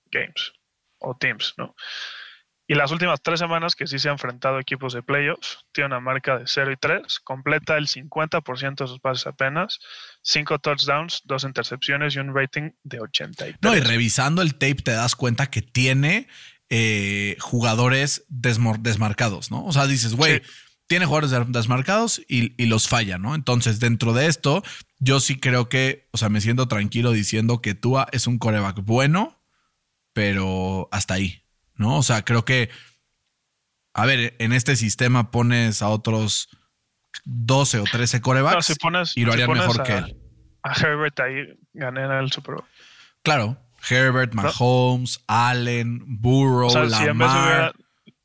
games 0.07 0.53
o 0.97 1.15
teams, 1.15 1.53
¿no? 1.57 1.75
Y 2.69 2.75
las 2.75 2.91
últimas 2.91 3.21
tres 3.21 3.39
semanas 3.39 3.75
que 3.75 3.87
sí 3.87 3.97
se 3.97 4.09
han 4.09 4.13
enfrentado 4.15 4.59
equipos 4.59 4.93
de 4.93 5.01
playoffs, 5.01 5.59
tiene 5.71 5.87
una 5.87 5.99
marca 6.01 6.37
de 6.37 6.43
0 6.47 6.71
y 6.73 6.75
3, 6.75 7.19
completa 7.21 7.77
el 7.77 7.87
50% 7.87 8.75
de 8.83 8.87
sus 8.87 8.99
pases 8.99 9.25
apenas, 9.25 9.79
5 10.23 10.59
touchdowns, 10.59 11.21
2 11.23 11.43
intercepciones 11.45 12.15
y 12.15 12.19
un 12.19 12.35
rating 12.35 12.71
de 12.83 12.99
83. 12.99 13.55
No, 13.61 13.73
y 13.75 13.79
revisando 13.79 14.41
el 14.41 14.53
tape 14.55 14.75
te 14.75 14.91
das 14.91 15.15
cuenta 15.15 15.47
que 15.49 15.61
tiene 15.61 16.27
eh, 16.69 17.37
jugadores 17.39 18.25
desmarcados, 18.27 19.49
¿no? 19.49 19.65
O 19.65 19.71
sea, 19.71 19.87
dices, 19.87 20.13
güey, 20.15 20.39
Sí. 20.39 20.41
tiene 20.87 21.05
jugadores 21.05 21.31
des- 21.31 21.51
desmarcados 21.53 22.21
y, 22.27 22.61
y 22.61 22.65
los 22.65 22.89
falla, 22.89 23.17
¿no? 23.17 23.33
Entonces, 23.35 23.79
dentro 23.79 24.11
de 24.11 24.27
esto, 24.27 24.61
yo 24.99 25.21
sí 25.21 25.39
creo 25.39 25.69
que, 25.69 26.09
o 26.11 26.17
sea, 26.17 26.27
me 26.27 26.41
siento 26.41 26.67
tranquilo 26.67 27.13
diciendo 27.13 27.61
que 27.61 27.75
Tua 27.75 28.07
es 28.11 28.27
un 28.27 28.37
coreback 28.39 28.81
bueno, 28.83 29.39
pero 30.13 30.89
hasta 30.91 31.13
ahí, 31.13 31.43
¿no? 31.77 31.97
O 31.97 32.03
sea, 32.03 32.23
creo 32.23 32.45
que, 32.45 32.69
a 33.93 34.05
ver, 34.05 34.35
en 34.39 34.53
este 34.53 34.75
sistema 34.75 35.31
pones 35.31 35.81
a 35.81 35.89
otros 35.89 36.49
12 37.25 37.79
o 37.79 37.83
13 37.83 38.21
corebacks 38.21 38.55
No, 38.55 38.61
si 38.61 38.75
pones, 38.75 39.17
y 39.17 39.25
lo 39.25 39.33
harían 39.33 39.51
mejor 39.51 39.81
a- 39.81 39.83
que 39.83 39.93
él. 39.97 40.17
A 40.63 40.73
Herbert 40.73 41.19
ahí 41.19 41.57
gané 41.73 42.03
en 42.03 42.11
el 42.11 42.31
Super 42.31 42.55
Bowl. 42.55 42.65
Claro, 43.23 43.57
Herbert, 43.89 44.33
Mahomes, 44.33 45.23
Allen, 45.27 46.03
Burrow, 46.21 46.67
O 46.67 46.69
sea, 46.69 46.89
si 46.89 47.05
Lamar, 47.05 47.45
hubiera- 47.45 47.73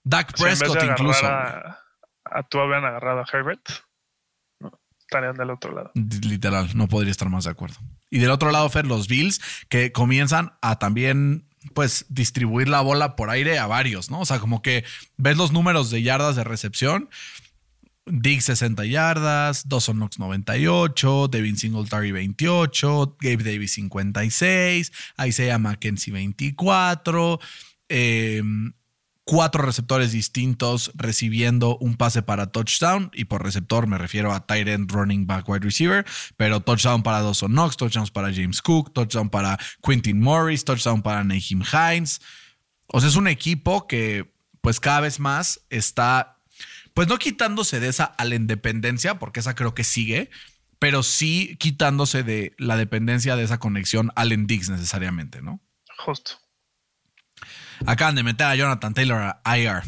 Dak 0.05 0.37
Prescott 0.37 0.83
incluso. 0.83 1.25
A, 1.27 1.79
a 2.25 2.43
tú 2.49 2.59
habían 2.59 2.85
agarrado 2.85 3.21
a 3.21 3.25
Herbert, 3.33 3.61
¿no? 4.61 4.73
estarían 4.99 5.37
del 5.37 5.51
otro 5.51 5.73
lado. 5.75 5.93
Literal, 5.95 6.71
no 6.75 6.89
podría 6.89 7.11
estar 7.13 7.29
más 7.29 7.45
de 7.45 7.51
acuerdo. 7.51 7.77
Y 8.11 8.19
del 8.19 8.31
otro 8.31 8.51
lado, 8.51 8.69
Fer, 8.69 8.87
los 8.87 9.07
Bills 9.09 9.41
que 9.69 9.93
comienzan 9.93 10.53
a 10.63 10.79
también, 10.79 11.49
pues, 11.75 12.07
distribuir 12.09 12.69
la 12.69 12.81
bola 12.81 13.17
por 13.17 13.31
aire 13.31 13.59
a 13.59 13.67
varios, 13.67 14.11
¿no? 14.11 14.21
O 14.21 14.27
sea, 14.27 14.39
como 14.39 14.63
que 14.63 14.85
ves 15.17 15.37
los 15.37 15.53
números 15.53 15.91
de 15.91 16.03
yardas 16.03 16.37
de 16.37 16.45
recepción. 16.45 17.09
Diggs 18.05 18.47
60 18.47 18.85
yardas, 18.87 19.69
Dawson 19.69 19.97
Knox 19.97 20.19
98, 20.19 21.29
Devin 21.29 21.57
Singletary 21.57 22.11
28, 22.11 23.17
Gabe 23.21 23.45
Davis 23.45 23.75
56, 23.75 24.93
Isaiah 25.25 25.59
McKenzie 25.59 26.13
24, 26.13 27.39
eh, 27.89 28.43
cuatro 29.25 29.63
receptores 29.63 30.13
distintos 30.13 30.91
recibiendo 30.95 31.77
un 31.79 31.97
pase 31.97 32.23
para 32.23 32.51
touchdown. 32.51 33.11
Y 33.15 33.25
por 33.25 33.43
receptor 33.43 33.87
me 33.87 33.99
refiero 33.99 34.33
a 34.33 34.47
tight 34.47 34.69
end, 34.69 34.91
running 34.91 35.27
back, 35.27 35.49
wide 35.49 35.65
receiver. 35.65 36.05
Pero 36.37 36.61
touchdown 36.61 37.03
para 37.03 37.21
Dawson 37.23 37.53
Knox, 37.53 37.77
touchdowns 37.77 38.11
para 38.11 38.33
James 38.33 38.61
Cook, 38.63 38.93
touchdown 38.93 39.31
para 39.31 39.59
Quintin 39.83 40.21
Morris, 40.21 40.65
touchdown 40.65 41.03
para 41.03 41.25
Naheem 41.25 41.63
Hines. 41.63 42.21
O 42.89 43.01
sea, 43.01 43.09
es 43.09 43.17
un 43.17 43.29
equipo 43.29 43.87
que, 43.87 44.35
pues 44.61 44.81
cada 44.81 45.01
vez 45.01 45.19
más 45.19 45.61
está, 45.71 46.39
pues 46.95 47.09
no 47.09 47.19
quitándose 47.19 47.81
de 47.81 47.89
esa 47.89 48.05
a 48.05 48.25
la 48.25 48.35
independencia, 48.35 49.19
porque 49.19 49.41
esa 49.41 49.55
creo 49.55 49.75
que 49.75 49.85
sigue, 49.85 50.31
pero 50.79 51.03
sí 51.03 51.57
quitándose 51.59 52.23
de 52.23 52.55
la 52.59 52.77
dependencia 52.77 53.37
de 53.37 53.45
esa 53.45 53.59
conexión 53.59 54.11
Allen 54.15 54.47
Diggs 54.47 54.69
necesariamente, 54.69 55.41
¿no? 55.41 55.61
Justo. 55.97 56.42
Acaban 57.87 58.15
de 58.15 58.23
meter 58.23 58.47
a 58.47 58.55
Jonathan 58.55 58.95
Taylor 58.95 59.37
a 59.45 59.59
IR, 59.59 59.83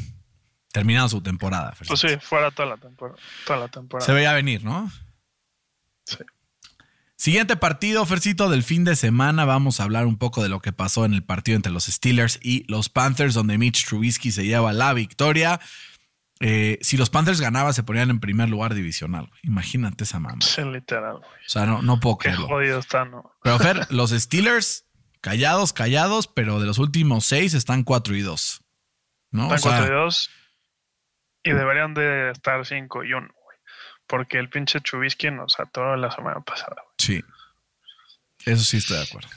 terminando 0.73 1.09
su 1.09 1.23
temporada. 1.23 1.75
Pues 1.87 2.01
sí, 2.01 2.09
fuera 2.21 2.51
toda 2.51 2.69
la 2.71 2.77
temporada. 2.77 3.19
Toda 3.47 3.59
la 3.61 3.69
temporada. 3.69 4.07
Se 4.07 4.13
veía 4.13 4.33
venir, 4.33 4.65
¿no? 4.65 4.91
Sí. 6.07 6.19
Siguiente 7.17 7.57
partido, 7.57 8.05
Fercito, 8.05 8.51
del 8.51 8.63
fin 8.63 8.85
de 8.85 8.97
semana. 8.97 9.45
Vamos 9.45 9.81
a 9.81 9.85
hablar 9.85 10.05
un 10.07 10.19
poco 10.19 10.43
de 10.43 10.49
lo 10.49 10.61
que 10.61 10.73
pasó 10.73 11.05
en 11.05 11.15
el 11.15 11.23
partido 11.23 11.57
entre 11.57 11.73
los 11.73 11.85
Steelers 11.85 12.39
y 12.43 12.65
los 12.71 12.89
Panthers, 12.89 13.35
donde 13.35 13.57
Mitch 13.57 13.87
Trubisky 13.87 14.31
se 14.33 14.45
lleva 14.45 14.73
la 14.73 14.93
victoria. 14.93 15.61
Eh, 16.41 16.79
si 16.83 16.97
los 16.97 17.09
Panthers 17.11 17.41
ganaban, 17.41 17.73
se 17.73 17.85
ponían 17.85 18.11
en 18.11 18.19
primer 18.21 18.51
lugar 18.51 18.75
divisional. 18.75 19.31
Imagínate 19.43 20.05
esa 20.05 20.19
mamá. 20.19 20.39
Sí, 20.43 20.63
literal. 20.63 21.19
güey. 21.19 21.31
O 21.47 21.49
sea, 21.49 21.65
no, 21.65 21.81
no 21.81 22.01
puedo 22.01 22.19
Qué 22.19 22.25
creerlo. 22.31 22.49
jodido 22.49 22.79
está, 22.81 23.05
¿no? 23.07 23.33
Pero 23.43 23.59
Fer, 23.59 23.87
los 23.91 24.11
Steelers, 24.11 24.85
callados, 25.25 25.73
callados, 25.73 26.27
pero 26.27 26.61
de 26.61 26.67
los 26.67 26.79
últimos 26.79 27.25
seis 27.25 27.55
están 27.55 27.83
4 27.83 28.15
y 28.15 28.21
2. 28.21 28.63
¿No? 29.31 29.55
Están 29.55 29.55
O 29.55 29.59
sea, 29.59 29.79
4 29.79 29.87
y 29.87 29.97
2 29.97 30.31
y 31.45 31.53
deberían 31.53 31.95
de 31.95 32.31
estar 32.31 32.65
5 32.65 33.05
y 33.05 33.15
1, 33.15 33.27
güey. 33.27 33.59
Porque 34.07 34.39
el 34.39 34.51
pinche 34.51 34.83
Chubisky 34.83 35.31
nos 35.31 35.59
atoró 35.59 35.97
la 35.97 36.11
semana 36.11 36.41
pasada, 36.41 36.77
güey. 36.77 36.95
sí. 36.99 37.25
Eso 38.45 38.63
sí 38.63 38.77
estoy 38.77 38.99
de 38.99 39.05
acuerdo. 39.05 39.29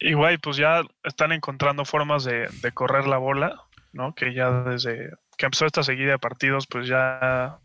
Y 0.00 0.14
güey, 0.14 0.38
pues 0.38 0.56
ya 0.56 0.82
están 1.04 1.30
encontrando 1.30 1.84
formas 1.84 2.24
de, 2.24 2.48
de 2.60 2.72
correr 2.72 3.06
la 3.06 3.18
bola, 3.18 3.62
¿no? 3.92 4.16
Que 4.16 4.34
ya 4.34 4.50
desde 4.50 5.10
que 5.36 5.46
empezó 5.46 5.66
esta 5.66 5.84
seguida 5.84 6.12
de 6.12 6.18
partidos, 6.18 6.66
pues 6.66 6.88
ya 6.88 7.60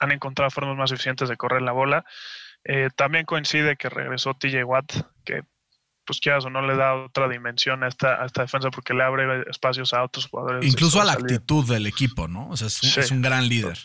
han 0.00 0.12
encontrado 0.12 0.50
formas 0.50 0.78
más 0.78 0.92
eficientes 0.92 1.28
de 1.28 1.36
correr 1.36 1.60
la 1.60 1.72
bola. 1.72 2.06
Eh, 2.64 2.88
también 2.96 3.26
coincide 3.26 3.76
que 3.76 3.90
regresó 3.90 4.32
TJ 4.32 4.64
Watt, 4.64 4.92
que 5.26 5.42
pues 6.04 6.20
quieras 6.20 6.44
o 6.44 6.50
no 6.50 6.62
le 6.62 6.76
da 6.76 6.94
otra 6.94 7.28
dimensión 7.28 7.84
a 7.84 7.88
esta, 7.88 8.22
a 8.22 8.26
esta 8.26 8.42
defensa 8.42 8.70
porque 8.70 8.94
le 8.94 9.04
abre 9.04 9.44
espacios 9.48 9.94
a 9.94 10.02
otros 10.02 10.26
jugadores. 10.26 10.64
Incluso 10.64 11.00
a 11.00 11.04
la 11.04 11.12
actitud 11.12 11.68
del 11.68 11.86
equipo, 11.86 12.28
¿no? 12.28 12.48
O 12.48 12.56
sea, 12.56 12.66
es 12.68 13.10
un, 13.10 13.22
gran 13.22 13.48
líder. 13.48 13.78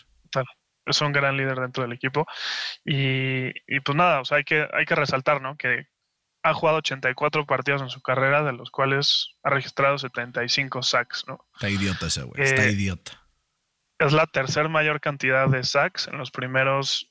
Es 0.86 1.00
un 1.00 1.12
gran 1.12 1.36
líder 1.36 1.58
dentro 1.60 1.82
del 1.82 1.92
equipo. 1.92 2.26
Y, 2.84 3.48
y, 3.66 3.80
pues 3.80 3.96
nada, 3.96 4.20
o 4.20 4.24
sea, 4.24 4.38
hay 4.38 4.44
que, 4.44 4.66
hay 4.72 4.84
que 4.84 4.94
resaltar, 4.94 5.40
¿no? 5.40 5.56
Que 5.56 5.86
ha 6.42 6.54
jugado 6.54 6.78
84 6.78 7.46
partidos 7.46 7.82
en 7.82 7.90
su 7.90 8.00
carrera, 8.00 8.42
de 8.42 8.52
los 8.52 8.70
cuales 8.70 9.36
ha 9.42 9.50
registrado 9.50 9.98
75 9.98 10.82
sacks, 10.82 11.24
¿no? 11.26 11.46
Está 11.54 11.68
idiota 11.68 12.06
ese 12.06 12.22
güey, 12.22 12.42
está 12.42 12.64
eh, 12.64 12.72
idiota. 12.72 13.24
Es 13.98 14.12
la 14.12 14.26
tercera 14.26 14.68
mayor 14.68 15.00
cantidad 15.00 15.48
de 15.48 15.64
sacks 15.64 16.06
en 16.08 16.18
los 16.18 16.30
primeros 16.30 17.10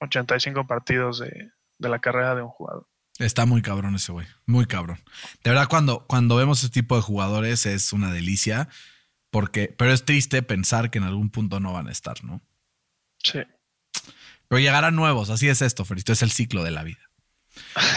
85 0.00 0.60
eh, 0.60 0.64
partidos 0.66 1.18
de, 1.18 1.50
la 1.78 1.98
carrera 1.98 2.34
de 2.34 2.42
un 2.42 2.48
jugador. 2.48 2.86
Está 3.18 3.46
muy 3.46 3.62
cabrón 3.62 3.94
ese 3.94 4.12
güey, 4.12 4.26
muy 4.44 4.66
cabrón. 4.66 5.00
De 5.42 5.50
verdad, 5.50 5.68
cuando, 5.68 6.06
cuando 6.06 6.36
vemos 6.36 6.58
ese 6.58 6.68
tipo 6.68 6.96
de 6.96 7.02
jugadores 7.02 7.64
es 7.64 7.92
una 7.92 8.12
delicia, 8.12 8.68
porque, 9.30 9.74
pero 9.76 9.92
es 9.92 10.04
triste 10.04 10.42
pensar 10.42 10.90
que 10.90 10.98
en 10.98 11.04
algún 11.04 11.30
punto 11.30 11.58
no 11.60 11.72
van 11.72 11.88
a 11.88 11.92
estar, 11.92 12.22
¿no? 12.24 12.42
Sí. 13.22 13.40
Pero 14.48 14.60
llegarán 14.60 14.94
nuevos, 14.96 15.30
así 15.30 15.48
es 15.48 15.62
esto, 15.62 15.84
Ferito, 15.84 16.12
es 16.12 16.22
el 16.22 16.30
ciclo 16.30 16.62
de 16.62 16.70
la 16.70 16.82
vida. 16.82 17.10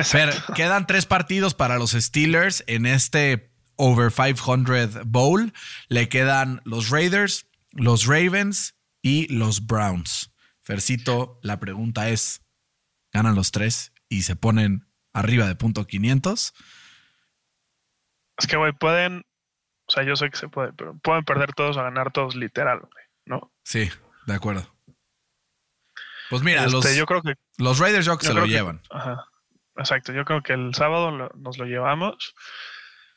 Fer, 0.04 0.34
quedan 0.56 0.88
tres 0.88 1.06
partidos 1.06 1.54
para 1.54 1.78
los 1.78 1.92
Steelers 1.92 2.64
en 2.68 2.86
este 2.86 3.52
Over 3.76 4.12
500 4.12 5.06
Bowl. 5.06 5.54
Le 5.90 6.10
quedan 6.10 6.62
los 6.66 6.90
Raiders, 6.90 7.46
los 7.72 8.06
Ravens 8.06 8.76
y 9.02 9.28
los 9.34 9.66
Browns. 9.66 10.32
Fercito, 10.62 11.40
la 11.44 11.60
pregunta 11.60 12.10
es, 12.10 12.42
¿ganan 13.12 13.36
los 13.36 13.52
tres 13.52 13.92
y 14.08 14.24
se 14.24 14.36
ponen 14.36 14.89
arriba 15.14 15.48
de 15.48 15.56
punto 15.56 15.86
500? 15.86 16.54
Es 18.38 18.48
que, 18.48 18.58
güey, 18.58 18.72
pueden, 18.74 19.26
o 19.88 19.92
sea, 19.92 20.04
yo 20.04 20.16
sé 20.16 20.30
que 20.30 20.38
se 20.38 20.48
puede, 20.48 20.72
pero 20.74 20.98
pueden 21.00 21.26
perder 21.26 21.54
todos 21.54 21.78
o 21.78 21.84
ganar 21.84 22.12
todos 22.12 22.36
literal, 22.36 22.88
¿no? 23.26 23.52
Sí, 23.64 23.90
de 24.26 24.34
acuerdo. 24.34 24.74
Pues 26.30 26.44
mira, 26.44 26.62
este, 26.62 26.72
los, 26.72 26.96
yo 26.96 27.06
creo 27.06 27.22
que, 27.22 27.34
los 27.58 27.80
Raiders 27.80 28.06
yo, 28.06 28.18
se 28.20 28.34
lo 28.34 28.46
llevan. 28.46 28.82
Ajá. 28.92 29.26
Exacto, 29.80 30.12
yo 30.12 30.26
creo 30.26 30.44
que 30.44 30.54
el 30.54 30.76
sábado 30.76 31.12
nos 31.12 31.58
lo 31.58 31.66
llevamos. 31.66 32.36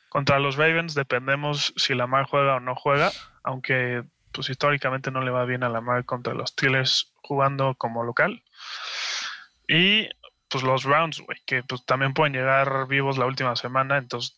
Contra 0.09 0.39
los 0.39 0.55
Ravens 0.55 0.93
dependemos 0.93 1.73
si 1.75 1.93
Lamar 1.93 2.25
juega 2.25 2.55
o 2.55 2.59
no 2.59 2.75
juega, 2.75 3.11
aunque 3.43 4.03
pues 4.31 4.49
históricamente 4.49 5.11
no 5.11 5.21
le 5.21 5.31
va 5.31 5.45
bien 5.45 5.63
a 5.63 5.69
Lamar 5.69 6.05
contra 6.05 6.33
los 6.33 6.51
Steelers 6.51 7.13
jugando 7.15 7.75
como 7.75 8.03
local. 8.03 8.43
Y 9.67 10.09
pues 10.53 10.63
los 10.63 10.85
Browns, 10.85 11.19
güey, 11.19 11.39
que 11.47 11.63
pues 11.63 11.83
también 11.83 12.13
pueden 12.13 12.33
llegar 12.33 12.87
vivos 12.87 13.17
la 13.17 13.25
última 13.25 13.55
semana, 13.55 13.97
entonces 13.97 14.37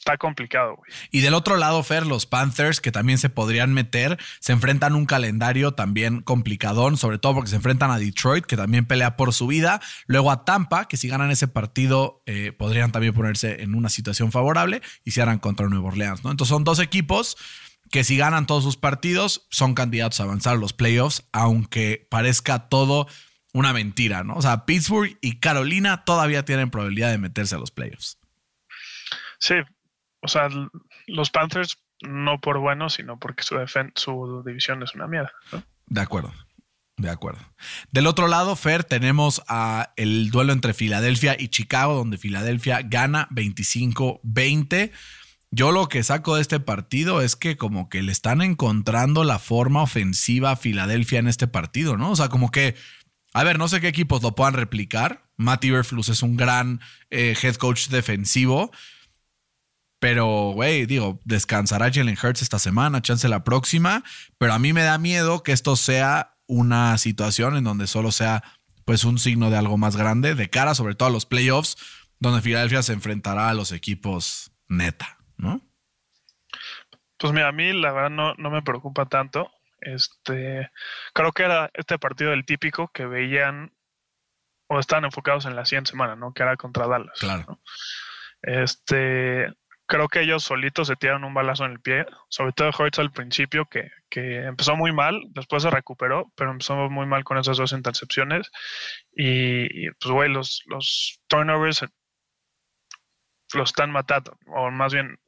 está 0.00 0.18
complicado, 0.18 0.74
güey. 0.74 0.90
Y 1.12 1.20
del 1.20 1.32
otro 1.32 1.56
lado, 1.56 1.80
Fer, 1.84 2.08
los 2.08 2.26
Panthers, 2.26 2.80
que 2.80 2.90
también 2.90 3.18
se 3.18 3.30
podrían 3.30 3.72
meter, 3.72 4.18
se 4.40 4.52
enfrentan 4.52 4.96
un 4.96 5.06
calendario 5.06 5.74
también 5.74 6.22
complicadón, 6.22 6.96
sobre 6.96 7.18
todo 7.18 7.34
porque 7.34 7.50
se 7.50 7.56
enfrentan 7.56 7.92
a 7.92 7.98
Detroit, 7.98 8.44
que 8.46 8.56
también 8.56 8.84
pelea 8.84 9.16
por 9.16 9.32
su 9.32 9.46
vida, 9.46 9.80
luego 10.08 10.32
a 10.32 10.44
Tampa, 10.44 10.88
que 10.88 10.96
si 10.96 11.06
ganan 11.06 11.30
ese 11.30 11.46
partido 11.46 12.24
eh, 12.26 12.50
podrían 12.50 12.90
también 12.90 13.14
ponerse 13.14 13.62
en 13.62 13.76
una 13.76 13.90
situación 13.90 14.32
favorable 14.32 14.82
y 15.04 15.12
se 15.12 15.22
harán 15.22 15.38
contra 15.38 15.68
Nueva 15.68 15.86
Orleans, 15.86 16.24
¿no? 16.24 16.32
Entonces 16.32 16.50
son 16.50 16.64
dos 16.64 16.80
equipos 16.80 17.36
que 17.92 18.02
si 18.02 18.16
ganan 18.16 18.46
todos 18.46 18.64
sus 18.64 18.76
partidos 18.76 19.46
son 19.50 19.74
candidatos 19.74 20.18
a 20.18 20.24
avanzar 20.24 20.56
los 20.56 20.72
playoffs, 20.72 21.28
aunque 21.30 22.08
parezca 22.10 22.68
todo 22.68 23.06
una 23.56 23.72
mentira, 23.72 24.22
¿no? 24.22 24.34
O 24.34 24.42
sea, 24.42 24.66
Pittsburgh 24.66 25.16
y 25.22 25.38
Carolina 25.38 26.04
todavía 26.04 26.44
tienen 26.44 26.70
probabilidad 26.70 27.10
de 27.10 27.16
meterse 27.16 27.54
a 27.54 27.58
los 27.58 27.70
playoffs. 27.70 28.18
Sí, 29.38 29.54
o 30.20 30.28
sea, 30.28 30.48
los 31.06 31.30
Panthers 31.30 31.78
no 32.02 32.38
por 32.38 32.58
bueno, 32.58 32.90
sino 32.90 33.18
porque 33.18 33.42
su, 33.42 33.56
su 33.94 34.42
división 34.44 34.82
es 34.82 34.94
una 34.94 35.06
mierda. 35.06 35.32
De 35.86 36.00
acuerdo. 36.02 36.34
De 36.98 37.08
acuerdo. 37.08 37.40
Del 37.90 38.06
otro 38.06 38.28
lado, 38.28 38.56
Fer, 38.56 38.84
tenemos 38.84 39.42
a 39.48 39.92
el 39.96 40.30
duelo 40.30 40.52
entre 40.52 40.74
Filadelfia 40.74 41.36
y 41.38 41.48
Chicago, 41.48 41.94
donde 41.94 42.18
Filadelfia 42.18 42.82
gana 42.82 43.28
25-20. 43.30 44.92
Yo 45.50 45.72
lo 45.72 45.88
que 45.88 46.02
saco 46.02 46.36
de 46.36 46.42
este 46.42 46.60
partido 46.60 47.22
es 47.22 47.36
que 47.36 47.56
como 47.56 47.88
que 47.88 48.02
le 48.02 48.12
están 48.12 48.42
encontrando 48.42 49.24
la 49.24 49.38
forma 49.38 49.82
ofensiva 49.82 50.50
a 50.50 50.56
Filadelfia 50.56 51.18
en 51.18 51.28
este 51.28 51.46
partido, 51.46 51.96
¿no? 51.96 52.10
O 52.10 52.16
sea, 52.16 52.28
como 52.28 52.50
que, 52.50 52.74
a 53.36 53.44
ver, 53.44 53.58
no 53.58 53.68
sé 53.68 53.82
qué 53.82 53.88
equipos 53.88 54.22
lo 54.22 54.34
puedan 54.34 54.54
replicar. 54.54 55.28
Matt 55.36 55.62
Iberflus 55.62 56.08
es 56.08 56.22
un 56.22 56.38
gran 56.38 56.80
eh, 57.10 57.36
head 57.42 57.56
coach 57.56 57.88
defensivo, 57.88 58.70
pero, 59.98 60.52
güey, 60.54 60.86
digo, 60.86 61.20
descansará 61.24 61.92
Jalen 61.92 62.16
Hurts 62.16 62.40
esta 62.40 62.58
semana, 62.58 63.02
chance 63.02 63.28
la 63.28 63.44
próxima. 63.44 64.04
Pero 64.38 64.54
a 64.54 64.58
mí 64.58 64.72
me 64.72 64.84
da 64.84 64.96
miedo 64.96 65.42
que 65.42 65.52
esto 65.52 65.76
sea 65.76 66.38
una 66.46 66.96
situación 66.96 67.58
en 67.58 67.64
donde 67.64 67.86
solo 67.86 68.10
sea, 68.10 68.42
pues, 68.86 69.04
un 69.04 69.18
signo 69.18 69.50
de 69.50 69.58
algo 69.58 69.76
más 69.76 69.96
grande, 69.96 70.34
de 70.34 70.48
cara 70.48 70.74
sobre 70.74 70.94
todo 70.94 71.10
a 71.10 71.12
los 71.12 71.26
playoffs, 71.26 71.76
donde 72.18 72.40
Filadelfia 72.40 72.82
se 72.82 72.94
enfrentará 72.94 73.50
a 73.50 73.54
los 73.54 73.70
equipos 73.70 74.50
neta, 74.66 75.18
¿no? 75.36 75.60
Pues 77.18 77.34
mira, 77.34 77.48
a 77.48 77.52
mí 77.52 77.70
la 77.74 77.92
verdad 77.92 78.10
no, 78.10 78.32
no 78.36 78.50
me 78.50 78.62
preocupa 78.62 79.04
tanto. 79.04 79.50
Este, 79.80 80.70
creo 81.12 81.32
que 81.32 81.42
era 81.44 81.70
este 81.74 81.98
partido 81.98 82.32
el 82.32 82.44
típico 82.44 82.88
que 82.88 83.06
veían 83.06 83.72
o 84.68 84.80
están 84.80 85.04
enfocados 85.04 85.46
en 85.46 85.54
la 85.54 85.64
siguiente 85.64 85.90
semana, 85.90 86.16
¿no? 86.16 86.32
Que 86.32 86.42
era 86.42 86.56
contra 86.56 86.86
Dallas. 86.86 87.18
Claro. 87.20 87.60
Este, 88.42 89.52
creo 89.86 90.08
que 90.08 90.20
ellos 90.22 90.44
solitos 90.44 90.88
se 90.88 90.96
tiraron 90.96 91.24
un 91.24 91.34
balazo 91.34 91.64
en 91.64 91.72
el 91.72 91.80
pie, 91.80 92.06
sobre 92.28 92.52
todo 92.52 92.70
Hurts 92.76 92.98
al 92.98 93.12
principio, 93.12 93.66
que, 93.66 93.90
empezó 94.10 94.76
muy 94.76 94.92
mal, 94.92 95.20
después 95.30 95.62
se 95.62 95.70
recuperó, 95.70 96.32
pero 96.36 96.50
empezó 96.50 96.74
muy 96.90 97.06
mal 97.06 97.24
con 97.24 97.38
esas 97.38 97.56
dos 97.56 97.72
intercepciones. 97.72 98.50
Y, 99.12 99.90
pues, 99.92 100.10
güey, 100.10 100.30
los, 100.30 100.62
los 100.66 101.20
turnovers 101.28 101.84
los 103.54 103.70
están 103.70 103.90
matando, 103.92 104.36
o 104.48 104.70
más 104.70 104.92
bien 104.92 105.18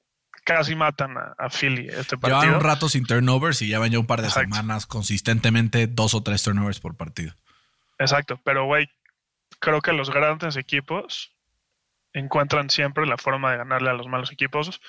casi 0.48 0.74
matan 0.74 1.14
a, 1.18 1.50
Philly 1.50 1.88
este 1.88 2.16
partido. 2.16 2.40
Llevan 2.40 2.56
un 2.56 2.62
rato 2.62 2.88
sin 2.88 3.04
turnovers 3.04 3.60
y 3.60 3.66
llevan 3.66 3.90
ya 3.90 3.98
un 3.98 4.06
par 4.06 4.22
de 4.22 4.30
semanas 4.30 4.86
consistentemente 4.86 5.86
dos 5.86 6.14
o 6.14 6.22
tres 6.22 6.42
turnovers 6.42 6.80
por 6.80 6.96
partido. 6.96 7.34
Exacto, 7.98 8.40
pero 8.44 8.64
güey, 8.64 8.88
creo 9.60 9.82
que 9.82 9.92
los 9.92 10.08
grandes 10.08 10.56
equipos 10.56 11.36
encuentran 12.14 12.70
siempre 12.70 13.04
la 13.06 13.18
forma 13.18 13.50
de 13.50 13.58
ganarle 13.58 13.90
a 13.90 13.92
los 13.92 14.06
malos 14.06 14.32
equipos, 14.32 14.80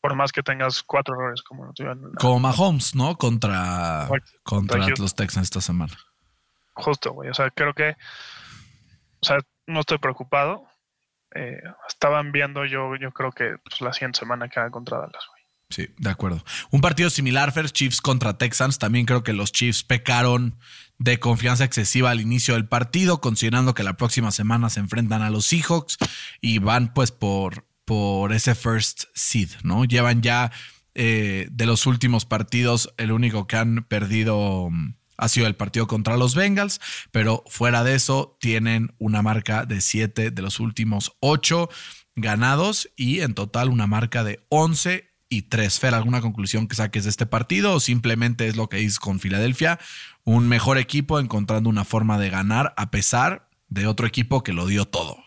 por 0.00 0.16
más 0.16 0.32
que 0.32 0.42
tengas 0.42 0.82
cuatro 0.82 1.14
errores 1.14 1.42
como 1.42 1.72
Como 2.18 2.40
Mahomes, 2.40 2.96
¿no? 2.96 3.16
Contra, 3.16 4.08
contra, 4.42 4.88
los 4.98 5.14
Texans 5.14 5.44
esta 5.44 5.60
semana. 5.60 5.96
Justo, 6.72 7.12
güey. 7.12 7.30
O 7.30 7.34
sea, 7.34 7.50
creo 7.50 7.72
que. 7.72 7.90
O 9.20 9.26
sea, 9.26 9.38
no 9.68 9.78
estoy 9.78 9.98
preocupado. 9.98 10.66
Eh, 11.34 11.62
estaban 11.88 12.32
viendo 12.32 12.64
yo, 12.64 12.96
yo 12.96 13.12
creo 13.12 13.32
que 13.32 13.56
pues, 13.62 13.80
la 13.80 13.92
siguiente 13.92 14.20
semana 14.20 14.48
queda 14.48 14.70
contra 14.70 14.98
Dallas, 14.98 15.24
güey. 15.30 15.42
Sí, 15.72 15.88
de 15.96 16.10
acuerdo. 16.10 16.44
Un 16.70 16.82
partido 16.82 17.08
similar, 17.08 17.50
First 17.50 17.74
Chiefs 17.74 18.02
contra 18.02 18.36
Texans. 18.36 18.78
También 18.78 19.06
creo 19.06 19.22
que 19.22 19.32
los 19.32 19.52
Chiefs 19.52 19.82
pecaron 19.84 20.58
de 20.98 21.18
confianza 21.18 21.64
excesiva 21.64 22.10
al 22.10 22.20
inicio 22.20 22.54
del 22.54 22.68
partido, 22.68 23.20
considerando 23.20 23.72
que 23.72 23.82
la 23.82 23.96
próxima 23.96 24.30
semana 24.30 24.68
se 24.68 24.80
enfrentan 24.80 25.22
a 25.22 25.30
los 25.30 25.46
Seahawks 25.46 25.96
y 26.42 26.58
van 26.58 26.92
pues 26.92 27.10
por, 27.10 27.66
por 27.86 28.32
ese 28.32 28.54
first 28.54 29.04
seed, 29.14 29.48
¿no? 29.62 29.84
Llevan 29.84 30.20
ya 30.20 30.52
eh, 30.94 31.48
de 31.50 31.66
los 31.66 31.86
últimos 31.86 32.26
partidos, 32.26 32.92
el 32.98 33.10
único 33.10 33.46
que 33.46 33.56
han 33.56 33.84
perdido 33.84 34.68
mm, 34.70 34.94
ha 35.22 35.28
sido 35.28 35.46
el 35.46 35.54
partido 35.54 35.86
contra 35.86 36.16
los 36.16 36.34
Bengals, 36.34 36.80
pero 37.12 37.44
fuera 37.46 37.84
de 37.84 37.94
eso 37.94 38.36
tienen 38.40 38.92
una 38.98 39.22
marca 39.22 39.64
de 39.64 39.80
7 39.80 40.32
de 40.32 40.42
los 40.42 40.58
últimos 40.58 41.12
8 41.20 41.68
ganados 42.16 42.90
y 42.96 43.20
en 43.20 43.34
total 43.34 43.68
una 43.68 43.86
marca 43.86 44.24
de 44.24 44.44
11 44.48 45.08
y 45.28 45.42
3. 45.42 45.78
Fer, 45.78 45.94
¿alguna 45.94 46.20
conclusión 46.20 46.66
que 46.66 46.74
saques 46.74 47.04
de 47.04 47.10
este 47.10 47.24
partido 47.24 47.74
o 47.74 47.80
simplemente 47.80 48.48
es 48.48 48.56
lo 48.56 48.68
que 48.68 48.78
dices 48.78 48.98
con 48.98 49.20
Filadelfia? 49.20 49.78
Un 50.24 50.48
mejor 50.48 50.76
equipo 50.76 51.20
encontrando 51.20 51.70
una 51.70 51.84
forma 51.84 52.18
de 52.18 52.28
ganar 52.28 52.74
a 52.76 52.90
pesar 52.90 53.48
de 53.68 53.86
otro 53.86 54.08
equipo 54.08 54.42
que 54.42 54.52
lo 54.52 54.66
dio 54.66 54.86
todo. 54.86 55.22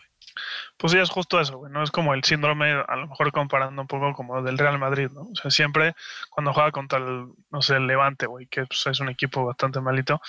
Pues 0.86 0.92
sí, 0.92 1.00
es 1.00 1.10
justo 1.10 1.40
eso, 1.40 1.58
güey. 1.58 1.72
No 1.72 1.82
es 1.82 1.90
como 1.90 2.14
el 2.14 2.24
síndrome, 2.24 2.74
a 2.88 2.96
lo 2.96 3.08
mejor 3.08 3.32
comparando 3.32 3.82
un 3.82 3.88
poco 3.88 4.14
como 4.14 4.44
del 4.44 4.60
Real 4.60 4.78
Madrid, 4.78 5.10
¿no? 5.12 5.22
O 5.22 5.36
sea, 5.36 5.50
siempre 5.50 5.96
cuando 6.30 6.54
juega 6.54 6.70
contra 6.70 7.00
el, 7.00 7.26
no 7.50 7.64
sé, 7.64 7.78
el 7.78 7.88
Levante, 7.88 8.28
güey, 8.28 8.46
que 8.46 8.68
pues, 8.68 8.86
es 8.86 9.00
un 9.00 9.10
equipo 9.10 9.44
bastante 9.44 9.82
malito, 9.82 10.22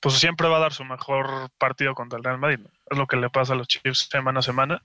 pues 0.00 0.16
siempre 0.16 0.48
va 0.48 0.56
a 0.56 0.60
dar 0.62 0.72
su 0.72 0.84
mejor 0.84 1.50
partido 1.58 1.94
contra 1.94 2.16
el 2.16 2.24
Real 2.24 2.38
Madrid. 2.38 2.58
¿no? 2.58 2.70
Es 2.90 2.98
lo 2.98 3.06
que 3.06 3.18
le 3.18 3.30
pasa 3.30 3.52
a 3.52 3.56
los 3.56 3.68
Chiefs 3.68 4.08
semana 4.10 4.40
a 4.40 4.42
semana. 4.42 4.82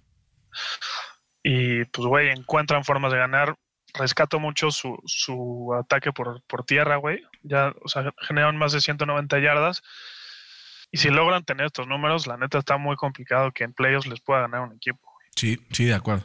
Y 1.41 1.85
pues, 1.85 2.07
güey, 2.07 2.29
encuentran 2.29 2.83
formas 2.83 3.11
de 3.11 3.17
ganar 3.17 3.55
rescato 3.95 4.39
mucho 4.39 4.69
su, 4.69 4.95
su 5.07 5.73
ataque 5.73 6.11
por, 6.11 6.43
por 6.43 6.65
tierra, 6.65 6.97
güey. 6.97 7.23
Ya, 7.41 7.73
o 7.83 7.87
sea, 7.87 8.13
generan 8.19 8.57
más 8.57 8.73
de 8.73 8.79
190 8.79 9.39
yardas. 9.39 9.81
Y 10.91 10.99
si 10.99 11.09
logran 11.09 11.43
tener 11.45 11.65
estos 11.65 11.87
números, 11.87 12.27
la 12.27 12.37
neta 12.37 12.59
está 12.59 12.77
muy 12.77 12.95
complicado 12.95 13.51
que 13.51 13.63
en 13.63 13.73
playoffs 13.73 14.05
les 14.05 14.21
pueda 14.21 14.41
ganar 14.41 14.61
un 14.61 14.73
equipo. 14.73 15.14
Sí, 15.35 15.59
sí, 15.71 15.85
de 15.85 15.93
acuerdo. 15.93 16.23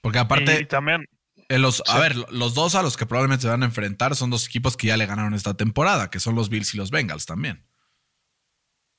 Porque 0.00 0.18
aparte, 0.18 0.60
Y, 0.60 0.66
también, 0.66 1.06
en 1.48 1.62
los, 1.62 1.82
a 1.86 1.98
ver, 1.98 2.14
los 2.30 2.54
dos 2.54 2.74
a 2.74 2.82
los 2.82 2.96
que 2.96 3.06
probablemente 3.06 3.42
se 3.42 3.48
van 3.48 3.62
a 3.62 3.66
enfrentar 3.66 4.14
son 4.16 4.30
dos 4.30 4.46
equipos 4.46 4.76
que 4.76 4.88
ya 4.88 4.96
le 4.96 5.06
ganaron 5.06 5.34
esta 5.34 5.54
temporada, 5.54 6.10
que 6.10 6.20
son 6.20 6.34
los 6.34 6.48
Bills 6.50 6.74
y 6.74 6.76
los 6.78 6.90
Bengals 6.90 7.26
también. 7.26 7.64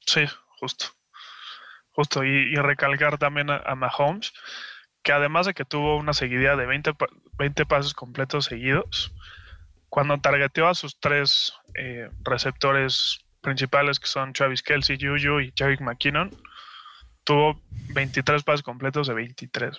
sí, 0.05 0.21
justo. 0.59 0.85
Justo. 1.91 2.23
Y, 2.23 2.29
y 2.53 2.55
recalcar 2.55 3.17
también 3.17 3.49
a, 3.49 3.57
a 3.57 3.75
Mahomes, 3.75 4.33
que 5.03 5.11
además 5.11 5.45
de 5.45 5.53
que 5.53 5.65
tuvo 5.65 5.97
una 5.97 6.13
seguidilla 6.13 6.55
de 6.55 6.65
20, 6.65 6.93
pa- 6.93 7.07
20 7.37 7.65
pases 7.65 7.93
completos 7.93 8.45
seguidos, 8.45 9.13
cuando 9.89 10.19
targeteó 10.19 10.67
a 10.67 10.75
sus 10.75 10.99
tres 10.99 11.53
eh, 11.75 12.09
receptores 12.23 13.19
principales, 13.41 13.99
que 13.99 14.07
son 14.07 14.33
Travis 14.33 14.61
Kelsey, 14.61 14.97
Juju 14.99 15.39
y 15.39 15.53
Jerick 15.55 15.79
McKinnon, 15.81 16.35
tuvo 17.25 17.61
23 17.89 18.43
pases 18.43 18.63
completos 18.63 19.07
de 19.07 19.13
23. 19.13 19.77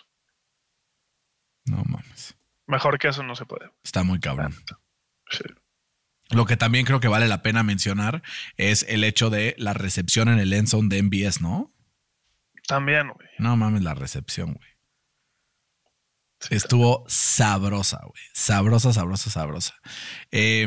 No 1.65 1.83
mames. 1.85 2.37
Mejor 2.67 2.99
que 2.99 3.09
eso 3.09 3.23
no 3.23 3.35
se 3.35 3.47
puede. 3.47 3.71
Está 3.83 4.03
muy 4.03 4.21
cabrón. 4.21 4.55
Sí. 5.31 5.45
Lo 6.31 6.45
que 6.45 6.57
también 6.57 6.85
creo 6.85 7.01
que 7.01 7.09
vale 7.09 7.29
la 7.29 7.43
pena 7.43 7.63
mencionar 7.63 8.23
es 8.57 8.85
el 8.89 9.05
hecho 9.05 9.31
de 9.31 9.55
la 9.59 9.73
recepción 9.73 10.29
en 10.29 10.39
el 10.39 10.53
end 10.53 10.69
zone 10.69 10.89
de 10.89 11.03
MBS, 11.03 11.41
¿no? 11.41 11.73
También, 12.67 13.09
güey. 13.09 13.29
No 13.39 13.57
mames, 13.57 13.83
la 13.83 13.95
recepción, 13.95 14.55
güey. 14.55 14.69
Estuvo 16.51 17.05
sabrosa, 17.07 18.01
güey. 18.03 18.23
Sabrosa, 18.35 18.93
sabrosa, 18.93 19.31
sabrosa. 19.31 19.75
Eh, 20.33 20.67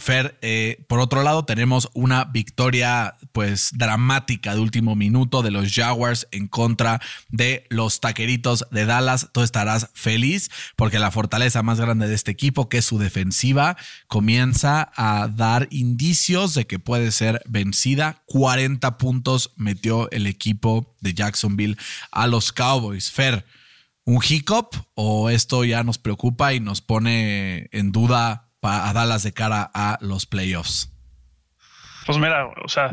Fer, 0.00 0.38
eh, 0.40 0.82
por 0.88 0.98
otro 0.98 1.22
lado, 1.22 1.44
tenemos 1.44 1.90
una 1.92 2.24
victoria, 2.24 3.16
pues, 3.32 3.68
dramática 3.74 4.54
de 4.54 4.60
último 4.60 4.96
minuto 4.96 5.42
de 5.42 5.50
los 5.50 5.74
Jaguars 5.74 6.26
en 6.30 6.48
contra 6.48 7.02
de 7.28 7.66
los 7.68 8.00
taqueritos 8.00 8.64
de 8.70 8.86
Dallas. 8.86 9.28
Tú 9.32 9.42
estarás 9.42 9.90
feliz 9.92 10.48
porque 10.74 10.98
la 10.98 11.10
fortaleza 11.10 11.62
más 11.62 11.78
grande 11.78 12.08
de 12.08 12.14
este 12.14 12.30
equipo, 12.30 12.70
que 12.70 12.78
es 12.78 12.86
su 12.86 12.98
defensiva, 12.98 13.76
comienza 14.08 14.90
a 14.96 15.28
dar 15.28 15.68
indicios 15.70 16.54
de 16.54 16.66
que 16.66 16.78
puede 16.78 17.12
ser 17.12 17.42
vencida. 17.46 18.22
40 18.24 18.96
puntos 18.96 19.52
metió 19.56 20.10
el 20.12 20.26
equipo 20.26 20.96
de 21.02 21.12
Jacksonville 21.12 21.76
a 22.10 22.26
los 22.26 22.52
Cowboys. 22.54 23.10
Fer, 23.10 23.44
¿un 24.04 24.22
hiccup 24.26 24.76
o 24.94 25.28
esto 25.28 25.62
ya 25.64 25.84
nos 25.84 25.98
preocupa 25.98 26.54
y 26.54 26.60
nos 26.60 26.80
pone 26.80 27.68
en 27.72 27.92
duda 27.92 28.49
pa- 28.60 28.88
a 28.88 28.92
Dallas 28.92 29.22
de 29.22 29.32
cara 29.32 29.70
a 29.74 29.98
los 30.00 30.26
playoffs? 30.26 30.90
Pues 32.06 32.18
mira, 32.18 32.46
o 32.46 32.68
sea, 32.68 32.92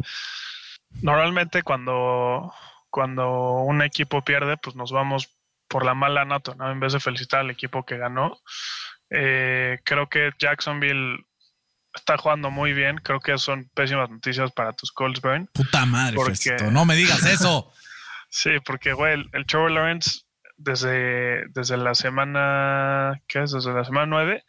normalmente 1.02 1.64
cuando, 1.64 2.54
cuando 2.90 3.30
un 3.64 3.82
equipo 3.82 4.24
pierde, 4.24 4.58
pues 4.58 4.76
nos 4.76 4.92
vamos 4.92 5.30
por 5.68 5.86
la 5.86 5.94
mala 5.94 6.26
nota, 6.26 6.56
¿no? 6.56 6.72
En 6.72 6.80
vez 6.80 6.94
de 6.94 7.00
felicitar 7.00 7.42
al 7.42 7.50
equipo 7.50 7.86
que 7.86 7.98
ganó. 7.98 8.40
Eh, 9.10 9.80
creo 9.84 10.08
que 10.10 10.32
Jacksonville 10.40 11.26
está 11.94 12.18
jugando 12.18 12.52
muy 12.52 12.74
bien. 12.74 12.98
Creo 12.98 13.20
que 13.20 13.38
son 13.38 13.70
pésimas 13.74 14.10
noticias 14.10 14.52
para 14.52 14.74
tus 14.74 14.92
Colts, 14.92 15.22
Burn. 15.22 15.50
Puta 15.54 15.86
madre, 15.86 16.16
Porque- 16.16 16.32
Fercito, 16.36 16.72
no 16.72 16.86
me 16.86 16.96
digas 16.96 17.24
eso. 17.26 17.72
Sí, 18.30 18.50
porque, 18.66 18.92
güey, 18.92 19.14
el, 19.14 19.30
el 19.32 19.46
Trevor 19.46 19.72
Lawrence 19.72 20.20
desde, 20.58 21.48
desde 21.54 21.78
la 21.78 21.96
semana, 21.96 23.22
¿qué 23.26 23.44
es? 23.44 23.54
Desde 23.54 23.72
la 23.74 23.86
semana 23.86 24.06
9, 24.06 24.44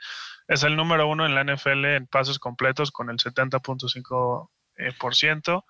es 0.48 0.62
el 0.62 0.76
número 0.76 1.06
uno 1.06 1.26
en 1.26 1.34
la 1.34 1.44
NFL 1.44 1.84
en 1.84 2.06
pases 2.06 2.38
completos 2.38 2.90
con 2.90 3.10
el 3.10 3.18
70.5%. 3.18 4.48
eh, 4.78 4.92
por 4.98 5.14
ciento. 5.14 5.64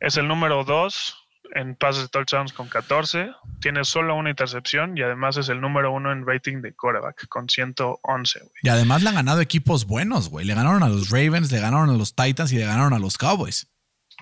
es 0.00 0.16
el 0.16 0.26
número 0.26 0.64
2 0.64 1.18
en 1.54 1.76
pases 1.76 2.04
de 2.04 2.08
touchdowns 2.08 2.52
con 2.52 2.68
14. 2.68 3.30
Tiene 3.60 3.84
solo 3.84 4.14
una 4.14 4.30
intercepción 4.30 4.96
y 4.96 5.02
además 5.02 5.36
es 5.36 5.48
el 5.48 5.60
número 5.60 5.92
uno 5.92 6.10
en 6.12 6.26
rating 6.26 6.62
de 6.62 6.74
quarterback 6.74 7.28
con 7.28 7.48
111, 7.48 8.38
güey. 8.40 8.50
Y 8.62 8.68
además 8.68 9.02
le 9.02 9.10
han 9.10 9.16
ganado 9.16 9.40
equipos 9.40 9.86
buenos, 9.86 10.30
güey. 10.30 10.46
Le 10.46 10.54
ganaron 10.54 10.82
a 10.82 10.88
los 10.88 11.10
Ravens, 11.10 11.52
le 11.52 11.60
ganaron 11.60 11.90
a 11.90 11.94
los 11.94 12.14
Titans 12.14 12.52
y 12.52 12.58
le 12.58 12.64
ganaron 12.64 12.94
a 12.94 12.98
los 12.98 13.18
Cowboys. 13.18 13.68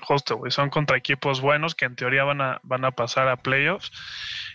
Justo, 0.02 0.36
güey. 0.36 0.50
Son 0.50 0.70
contra 0.70 0.96
equipos 0.96 1.40
buenos 1.40 1.74
que 1.74 1.84
en 1.84 1.94
teoría 1.94 2.24
van 2.24 2.40
a, 2.40 2.60
van 2.62 2.84
a 2.84 2.90
pasar 2.90 3.28
a 3.28 3.36
playoffs. 3.36 3.92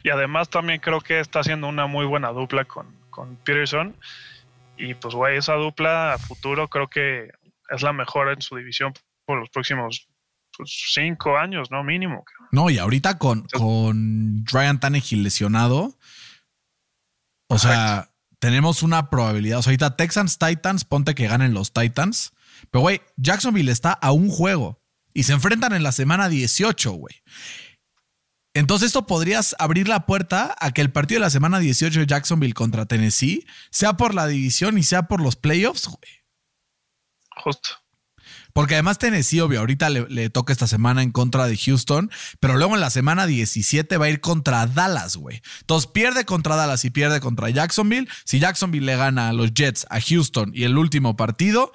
Y 0.04 0.10
además 0.10 0.50
también 0.50 0.80
creo 0.80 1.02
que 1.02 1.20
está 1.20 1.40
haciendo 1.40 1.68
una 1.68 1.88
muy 1.88 2.06
buena 2.06 2.30
dupla 2.30 2.66
con, 2.66 3.00
con 3.10 3.38
Peterson. 3.38 3.96
Y 4.78 4.94
pues, 4.96 5.14
güey, 5.14 5.38
esa 5.38 5.54
dupla 5.54 6.14
a 6.14 6.18
futuro 6.18 6.68
creo 6.68 6.88
que 6.88 7.30
es 7.70 7.82
la 7.82 7.94
mejor 7.94 8.30
en 8.30 8.42
su 8.42 8.56
división 8.56 8.94
por 9.26 9.40
los 9.40 9.50
próximos 9.50 10.08
pues, 10.56 10.92
cinco 10.94 11.38
años, 11.38 11.72
¿no? 11.72 11.84
Mínimo. 11.84 12.24
No, 12.52 12.70
y 12.70 12.78
ahorita 12.78 13.18
con, 13.18 13.48
con 13.54 14.46
Ryan 14.46 14.80
Tannehill 14.80 15.24
lesionado, 15.24 15.98
o 17.48 17.60
sea, 17.60 18.12
tenemos 18.40 18.84
una 18.84 19.10
probabilidad. 19.10 19.60
O 19.60 19.62
sea, 19.62 19.72
ahorita 19.72 19.96
Texans, 19.96 20.38
Titans, 20.38 20.86
ponte 20.86 21.16
que 21.16 21.28
ganen 21.28 21.54
los 21.54 21.74
Titans. 21.74 22.34
Pero, 22.72 22.82
güey, 22.82 23.02
Jacksonville 23.18 23.72
está 23.72 23.94
a 23.94 24.12
un 24.12 24.30
juego 24.30 24.82
y 25.14 25.24
se 25.24 25.34
enfrentan 25.34 25.74
en 25.74 25.84
la 25.84 25.92
semana 25.92 26.30
18, 26.30 26.92
güey. 26.92 27.16
Entonces, 28.56 28.88
esto 28.88 29.06
podrías 29.06 29.54
abrir 29.60 29.90
la 29.90 30.06
puerta 30.06 30.56
a 30.60 30.72
que 30.72 30.80
el 30.80 30.90
partido 30.90 31.20
de 31.20 31.26
la 31.26 31.30
semana 31.30 31.60
18 31.60 32.00
de 32.00 32.08
Jacksonville 32.08 32.54
contra 32.54 32.86
Tennessee 32.86 33.46
sea 33.70 33.98
por 33.98 34.16
la 34.16 34.28
división 34.28 34.78
y 34.78 34.84
sea 34.84 35.04
por 35.04 35.22
los 35.22 35.36
playoffs, 35.36 35.88
güey. 35.88 36.24
Justo. 37.44 37.70
Porque 38.54 38.76
además 38.76 38.98
Tennessee, 38.98 39.42
obvio, 39.42 39.60
ahorita 39.60 39.90
le, 39.90 40.08
le 40.08 40.30
toca 40.30 40.54
esta 40.54 40.68
semana 40.68 41.04
en 41.04 41.12
contra 41.12 41.48
de 41.48 41.58
Houston, 41.58 42.10
pero 42.40 42.56
luego 42.56 42.76
en 42.76 42.80
la 42.80 42.90
semana 42.90 43.28
17 43.28 43.98
va 43.98 44.06
a 44.06 44.10
ir 44.10 44.22
contra 44.22 44.66
Dallas, 44.68 45.18
güey. 45.18 45.42
Entonces 45.60 45.92
pierde 45.92 46.24
contra 46.24 46.56
Dallas 46.56 46.86
y 46.86 46.92
pierde 46.92 47.20
contra 47.20 47.50
Jacksonville. 47.50 48.08
Si 48.24 48.40
Jacksonville 48.40 48.86
le 48.86 48.96
gana 48.96 49.28
a 49.28 49.34
los 49.34 49.54
Jets, 49.54 49.86
a 49.90 50.00
Houston 50.00 50.52
y 50.56 50.64
el 50.64 50.78
último 50.78 51.18
partido, 51.18 51.74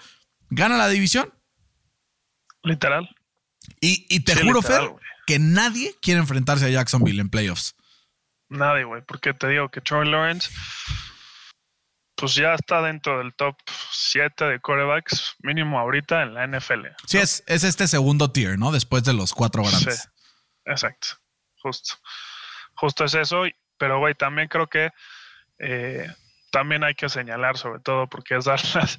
gana 0.48 0.78
la 0.78 0.88
división. 0.88 1.30
Literal. 2.62 3.14
Y, 3.82 4.06
y 4.08 4.20
te 4.20 4.32
Sí, 4.32 4.40
juro, 4.40 4.60
literal, 4.60 4.88
Fer. 4.88 5.09
Que 5.30 5.38
nadie 5.38 5.94
quiere 6.02 6.20
enfrentarse 6.20 6.66
a 6.66 6.70
Jacksonville 6.70 7.20
en 7.20 7.30
playoffs. 7.30 7.74
Nadie, 8.48 8.84
güey. 8.84 9.02
Porque 9.02 9.32
te 9.32 9.46
digo 9.48 9.68
que 9.68 9.80
Trevor 9.80 10.06
Lawrence, 10.08 10.50
pues 12.16 12.34
ya 12.34 12.54
está 12.54 12.82
dentro 12.82 13.18
del 13.18 13.32
top 13.34 13.56
7 13.92 14.44
de 14.44 14.60
quarterbacks, 14.60 15.36
mínimo 15.38 15.78
ahorita 15.78 16.22
en 16.22 16.34
la 16.34 16.46
NFL. 16.46 16.86
Sí, 17.06 17.18
es, 17.18 17.42
es 17.46 17.64
este 17.64 17.86
segundo 17.88 18.30
tier, 18.32 18.58
¿no? 18.58 18.72
Después 18.72 19.04
de 19.04 19.12
los 19.14 19.32
cuatro 19.32 19.62
grandes. 19.62 20.02
Sí, 20.02 20.08
exacto. 20.66 21.08
Justo. 21.62 21.94
Justo 22.74 23.04
es 23.04 23.14
eso. 23.14 23.44
Pero, 23.78 23.98
güey, 24.00 24.14
también 24.14 24.48
creo 24.48 24.66
que 24.66 24.90
eh, 25.58 26.06
también 26.50 26.82
hay 26.84 26.94
que 26.94 27.08
señalar, 27.08 27.56
sobre 27.56 27.80
todo, 27.80 28.08
porque 28.08 28.36
es 28.36 28.44
Dallas, 28.46 28.98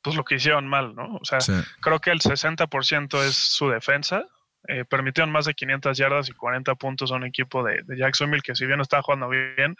pues 0.00 0.16
lo 0.16 0.24
que 0.24 0.36
hicieron 0.36 0.66
mal, 0.68 0.94
¿no? 0.94 1.16
O 1.16 1.24
sea, 1.24 1.40
Sí. 1.40 1.52
creo 1.80 1.98
que 2.00 2.10
el 2.10 2.20
60% 2.20 3.22
es 3.24 3.34
su 3.34 3.68
defensa. 3.68 4.24
Eh, 4.68 4.84
permitieron 4.84 5.32
más 5.32 5.46
de 5.46 5.54
500 5.54 5.98
yardas 5.98 6.28
y 6.28 6.32
40 6.32 6.76
puntos 6.76 7.10
a 7.10 7.16
un 7.16 7.24
equipo 7.24 7.64
de, 7.64 7.82
de 7.84 7.96
Jacksonville 7.96 8.42
que 8.42 8.54
si 8.54 8.64
bien 8.64 8.80
está 8.80 9.02
jugando 9.02 9.28
bien, 9.28 9.76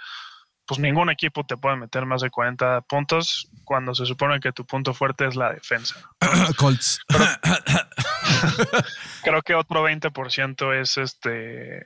pues 0.67 0.81
ningún 0.81 1.11
equipo 1.11 1.45
te 1.45 1.57
puede 1.57 1.77
meter 1.77 2.07
más 2.07 2.23
de 2.23 2.31
40 2.31 2.83
puntos 2.83 3.51
cuando 3.65 3.95
se 3.95 4.07
supone 4.07 4.41
que 4.41 4.53
tu 4.53 4.65
punto 4.65 4.95
fuerte 4.95 5.27
es 5.27 5.37
la 5.37 5.53
defensa. 5.53 6.11
Colts. 6.57 7.01
Creo 9.25 9.43
que 9.43 9.55
otro 9.55 9.89
20% 9.89 10.81
es 10.81 10.97
este 10.97 11.85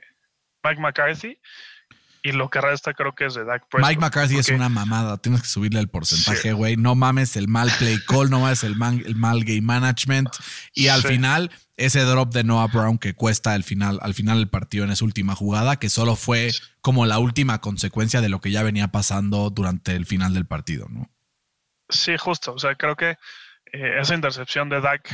Mike 0.63 0.81
McCarthy 0.81 1.39
y 2.27 2.31
lo 2.33 2.49
que 2.49 2.59
resta 2.61 2.93
creo 2.93 3.13
que 3.15 3.25
es 3.25 3.33
de 3.35 3.43
Dak 3.45 3.67
Prescott. 3.69 3.89
Mike 3.89 4.01
McCarthy 4.01 4.37
es 4.37 4.49
una 4.49 4.69
mamada. 4.69 5.17
Tienes 5.17 5.41
que 5.41 5.47
subirle 5.47 5.79
el 5.79 5.87
porcentaje, 5.87 6.49
Sí. 6.49 6.51
güey. 6.51 6.75
No 6.77 6.95
mames 6.95 7.35
el 7.35 7.47
mal 7.47 7.69
play 7.79 7.97
call, 8.07 8.29
no 8.29 8.39
mames 8.41 8.63
el, 8.63 8.75
man- 8.75 9.03
el 9.05 9.15
mal 9.15 9.43
game 9.43 9.61
management. 9.61 10.29
Y 10.73 10.87
al 10.87 11.01
Sí. 11.01 11.07
final, 11.09 11.51
ese 11.77 12.01
drop 12.01 12.33
de 12.33 12.43
Noah 12.43 12.67
Brown 12.67 12.97
que 12.97 13.13
cuesta 13.13 13.53
al 13.53 13.63
final, 13.63 13.99
al 14.01 14.13
final 14.13 14.37
del 14.39 14.49
partido 14.49 14.83
en 14.83 14.91
esa 14.91 15.05
última 15.05 15.35
jugada, 15.35 15.77
que 15.77 15.89
solo 15.89 16.15
fue 16.15 16.51
como 16.81 17.05
la 17.05 17.19
última 17.19 17.59
consecuencia 17.61 18.21
de 18.21 18.29
lo 18.29 18.41
que 18.41 18.51
ya 18.51 18.63
venía 18.63 18.87
pasando 18.89 19.49
durante 19.49 19.95
el 19.95 20.05
final 20.05 20.33
del 20.33 20.45
partido, 20.45 20.87
¿no? 20.89 21.09
Sí, 21.89 22.17
justo. 22.17 22.53
O 22.53 22.59
sea, 22.59 22.75
creo 22.75 22.95
que 22.95 23.11
eh, 23.73 23.99
esa 24.01 24.15
intercepción 24.15 24.69
de 24.69 24.81
Dak 24.81 25.09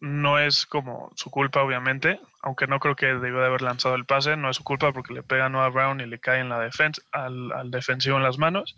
no 0.00 0.38
es 0.38 0.66
como 0.66 1.10
su 1.16 1.30
culpa, 1.30 1.62
obviamente, 1.62 2.20
aunque 2.42 2.66
no 2.66 2.78
creo 2.78 2.96
que 2.96 3.06
debió 3.06 3.40
de 3.40 3.46
haber 3.46 3.62
lanzado 3.62 3.94
el 3.94 4.04
pase, 4.04 4.36
no 4.36 4.50
es 4.50 4.56
su 4.56 4.64
culpa 4.64 4.92
porque 4.92 5.14
le 5.14 5.22
pega 5.22 5.46
a 5.46 5.48
Noah 5.48 5.68
Brown 5.70 6.00
y 6.00 6.06
le 6.06 6.20
cae 6.20 6.40
en 6.40 6.48
la 6.48 6.60
defensa, 6.60 7.02
al, 7.12 7.70
defensivo 7.70 8.16
en 8.16 8.22
las 8.22 8.38
manos. 8.38 8.76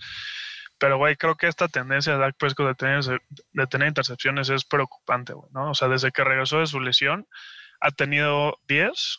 Pero, 0.79 0.97
güey, 0.97 1.17
creo 1.17 1.37
que 1.37 1.47
esta 1.47 1.69
tendencia 1.69 2.15
de 2.15 2.19
Dak 2.19 2.37
Prescott 2.39 2.69
de 2.69 3.67
tener, 3.67 3.89
intercepciones 3.89 4.49
es 4.49 4.65
preocupante, 4.65 5.35
güey, 5.35 5.51
¿no? 5.53 5.71
O 5.71 5.75
sea, 5.75 5.89
desde 5.89 6.11
que 6.11 6.25
regresó 6.25 6.61
de 6.61 6.67
su 6.67 6.81
lesión, 6.81 7.29
ha 7.81 7.91
tenido 7.91 8.59
10 8.67 9.19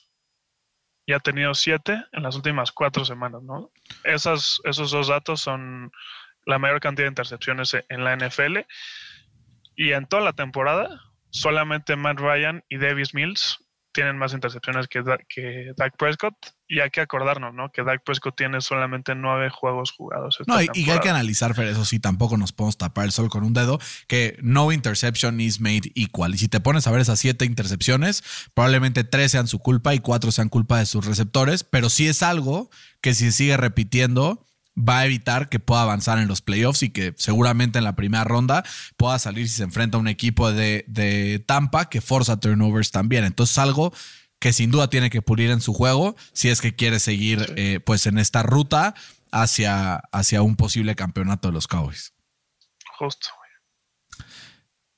y 1.06 1.14
ha 1.14 1.20
tenido 1.20 1.54
7 1.54 2.06
en 2.12 2.24
las 2.24 2.36
últimas 2.36 2.72
cuatro 2.72 3.06
semanas, 3.06 3.44
¿no? 3.44 3.72
Esos 4.04 4.62
dos 4.64 5.08
datos 5.08 5.42
son 5.42 5.92
la 6.46 6.58
mayor 6.58 6.80
cantidad 6.80 7.06
de 7.06 7.12
intercepciones 7.12 7.78
en 7.90 8.04
la 8.04 8.16
NFL. 8.16 8.60
Y 9.76 9.94
en 9.94 10.08
toda 10.08 10.24
la 10.24 10.34
temporada, 10.34 11.00
solamente 11.30 11.96
Matt 11.96 12.20
Ryan 12.20 12.64
y 12.70 12.78
Davis 12.78 13.14
Mills 13.14 13.60
tienen 13.92 14.18
más 14.18 14.34
intercepciones 14.34 14.88
que, 14.88 15.04
que 15.28 15.74
Dak 15.76 15.96
Prescott. 15.98 16.36
Y 16.68 16.80
hay 16.80 16.90
que 16.90 17.02
acordarnos, 17.02 17.54
¿no? 17.54 17.70
Que 17.70 17.84
Dak 17.84 18.02
Prescott 18.06 18.36
tiene 18.38 18.62
solamente 18.62 19.14
nueve 19.14 19.50
juegos 19.50 19.92
jugados. 19.92 20.38
no, 20.48 20.62
y, 20.62 20.70
y, 20.74 20.90
hay 20.90 21.00
que 21.00 21.10
analizar, 21.10 21.54
Fer, 21.54 21.68
eso 21.68 21.84
sí, 21.84 22.00
tampoco 22.00 22.38
nos 22.38 22.54
podemos 22.54 22.78
tapar 22.78 23.06
el 23.06 23.12
sol 23.12 23.30
con 23.30 23.44
un 23.44 23.54
dedo, 23.54 23.78
que 24.08 24.38
no 24.42 24.72
interception 24.72 25.42
is 25.42 25.60
made 25.60 25.92
equal. 25.96 26.34
Y 26.34 26.38
si 26.38 26.48
te 26.48 26.62
pones 26.62 26.88
a 26.88 26.92
ver 26.92 27.02
esas 27.02 27.20
siete 27.20 27.44
intercepciones, 27.44 28.24
probablemente 28.54 29.04
tres 29.04 29.32
sean 29.32 29.48
su 29.48 29.60
culpa 29.60 29.94
y 29.94 30.00
cuatro 30.00 30.32
sean 30.32 30.48
culpa 30.48 30.80
de 30.80 30.86
sus 30.86 31.06
receptores, 31.06 31.64
pero 31.66 31.90
sí 31.90 32.08
es 32.08 32.24
algo 32.24 32.70
que 33.02 33.14
si 33.14 33.26
se 33.26 33.32
sigue 33.34 33.58
repitiendo, 33.58 34.46
va 34.78 35.00
a 35.00 35.06
evitar 35.06 35.50
que 35.50 35.60
pueda 35.60 35.82
avanzar 35.82 36.18
en 36.20 36.28
los 36.28 36.42
playoffs 36.42 36.84
y 36.84 36.90
que 36.90 37.14
seguramente 37.18 37.78
en 37.78 37.84
la 37.84 37.96
primera 37.96 38.24
ronda 38.24 38.64
pueda 38.98 39.20
salir 39.20 39.48
si 39.48 39.56
se 39.56 39.64
enfrenta 39.64 39.98
a 39.98 40.00
un 40.00 40.08
equipo 40.08 40.52
de, 40.52 40.86
de 40.88 41.44
Tampa 41.46 41.90
que 41.90 42.02
forza 42.02 42.40
turnovers 42.40 42.92
también. 42.92 43.26
Entonces, 43.26 43.58
algo 43.58 43.94
que 44.40 44.54
sin 44.54 44.72
duda 44.72 44.90
tiene 44.90 45.10
que 45.10 45.22
pulir 45.22 45.52
en 45.52 45.62
su 45.62 45.74
juego 45.74 46.16
si 46.34 46.50
es 46.50 46.62
que 46.62 46.76
quiere 46.76 47.00
seguir 47.00 47.54
eh, 47.58 47.80
pues 47.80 48.08
en 48.08 48.18
esta 48.18 48.42
ruta 48.42 48.96
hacia, 49.32 49.98
hacia 50.12 50.42
un 50.42 50.56
posible 50.56 50.96
campeonato 50.96 51.50
de 51.50 51.54
los 51.54 51.68
Cowboys. 51.68 52.14
Justo. 52.98 53.30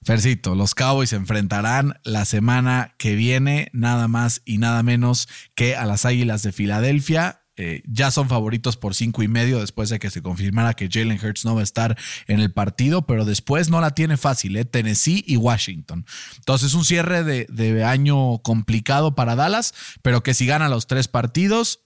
Fercito, 0.01 0.55
los 0.55 0.75
Cowboys 0.75 1.11
se 1.11 1.15
enfrentarán 1.15 1.99
la 2.03 2.25
semana 2.25 2.95
que 2.97 3.15
viene 3.15 3.69
nada 3.71 4.07
más 4.07 4.41
y 4.43 4.57
nada 4.57 4.83
menos 4.83 5.29
que 5.55 5.75
a 5.75 5.85
las 5.85 6.05
Águilas 6.05 6.43
de 6.43 6.51
Filadelfia 6.51 7.42
eh, 7.55 7.83
ya 7.85 8.09
son 8.09 8.29
favoritos 8.29 8.77
por 8.77 8.95
cinco 8.95 9.21
y 9.21 9.27
medio 9.27 9.59
después 9.59 9.89
de 9.89 9.99
que 9.99 10.09
se 10.09 10.23
confirmara 10.23 10.73
que 10.73 10.89
Jalen 10.91 11.19
Hurts 11.23 11.45
no 11.45 11.53
va 11.53 11.61
a 11.61 11.63
estar 11.63 11.95
en 12.27 12.39
el 12.39 12.51
partido, 12.51 13.05
pero 13.05 13.25
después 13.25 13.69
no 13.69 13.79
la 13.79 13.91
tiene 13.91 14.17
fácil, 14.17 14.57
¿eh? 14.57 14.65
Tennessee 14.65 15.23
y 15.27 15.37
Washington. 15.37 16.05
Entonces, 16.37 16.73
un 16.73 16.83
cierre 16.83 17.23
de, 17.23 17.83
año 17.83 18.39
complicado 18.39 19.13
para 19.13 19.35
Dallas, 19.35 19.73
pero 20.01 20.23
que 20.23 20.33
si 20.33 20.47
gana 20.47 20.67
los 20.67 20.87
tres 20.87 21.07
partidos, 21.07 21.81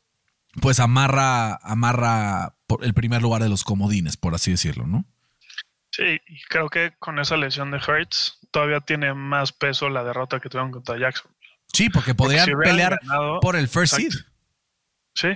pues 0.62 0.80
amarra, 0.80 1.56
amarra 1.56 2.56
el 2.82 2.94
primer 2.94 3.22
lugar 3.22 3.44
de 3.44 3.50
los 3.50 3.66
comodines, 3.66 4.16
por 4.16 4.36
así 4.36 4.52
decirlo, 4.52 4.88
¿no? 4.88 5.06
Sí, 5.92 6.22
y 6.28 6.42
creo 6.44 6.70
que 6.70 6.94
con 7.00 7.20
esa 7.20 7.36
lesión 7.36 7.72
de 7.72 7.78
Hurts 7.78 8.40
todavía 8.52 8.80
tiene 8.80 9.14
más 9.14 9.52
peso 9.52 9.90
la 9.90 10.04
derrota 10.04 10.40
que 10.40 10.48
tuvieron 10.48 10.72
contra 10.72 10.98
Jackson. 10.98 11.32
Sí, 11.74 11.90
porque 11.90 12.16
podrían 12.16 12.48
pelear 12.64 13.00
por 13.42 13.58
el 13.58 13.68
first 13.68 13.96
seed. 13.96 14.14
Sí, 15.14 15.30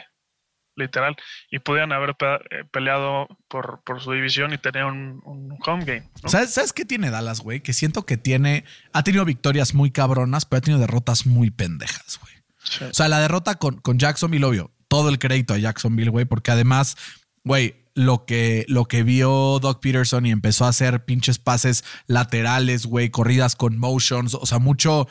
literal, 0.81 1.15
y 1.49 1.59
podían 1.59 1.91
haber 1.91 2.15
eh, 2.19 2.63
peleado 2.71 3.27
por, 3.47 3.81
por, 3.85 4.01
su 4.01 4.11
división 4.11 4.53
y 4.53 4.57
tener 4.57 4.85
un, 4.85 5.21
home 5.65 5.85
game. 5.85 6.09
¿Sabes, 6.25 6.73
qué 6.73 6.85
tiene 6.85 7.09
Dallas, 7.09 7.39
güey? 7.39 7.61
Que 7.61 7.73
siento 7.73 8.05
que 8.05 8.17
tiene, 8.17 8.65
ha 8.93 9.03
tenido 9.03 9.25
victorias 9.25 9.73
muy 9.73 9.91
cabronas, 9.91 10.45
pero 10.45 10.57
ha 10.57 10.61
tenido 10.61 10.81
derrotas 10.81 11.25
muy 11.25 11.51
pendejas, 11.51 12.19
güey. 12.21 12.89
O 12.89 12.93
sea, 12.93 13.07
la 13.07 13.19
derrota 13.19 13.55
con, 13.55 13.79
con 13.79 13.97
Jacksonville, 13.97 14.45
obvio, 14.45 14.71
todo 14.87 15.09
el 15.09 15.19
crédito 15.19 15.53
a 15.53 15.57
Jacksonville, 15.57 16.09
güey, 16.09 16.25
porque 16.25 16.51
además, 16.51 16.97
güey, 17.43 17.75
lo 17.93 18.25
que, 18.25 18.65
lo 18.67 18.85
que 18.85 19.03
vio 19.03 19.59
Doc 19.59 19.81
Peterson 19.81 20.25
y 20.25 20.31
empezó 20.31 20.65
a 20.65 20.69
hacer 20.69 21.05
pinches 21.05 21.39
pases 21.39 21.83
laterales, 22.07 22.85
güey, 22.85 23.09
corridas 23.09 23.55
con 23.55 23.77
motions, 23.77 24.35
o 24.35 24.45
sea, 24.45 24.59
mucho 24.59 25.07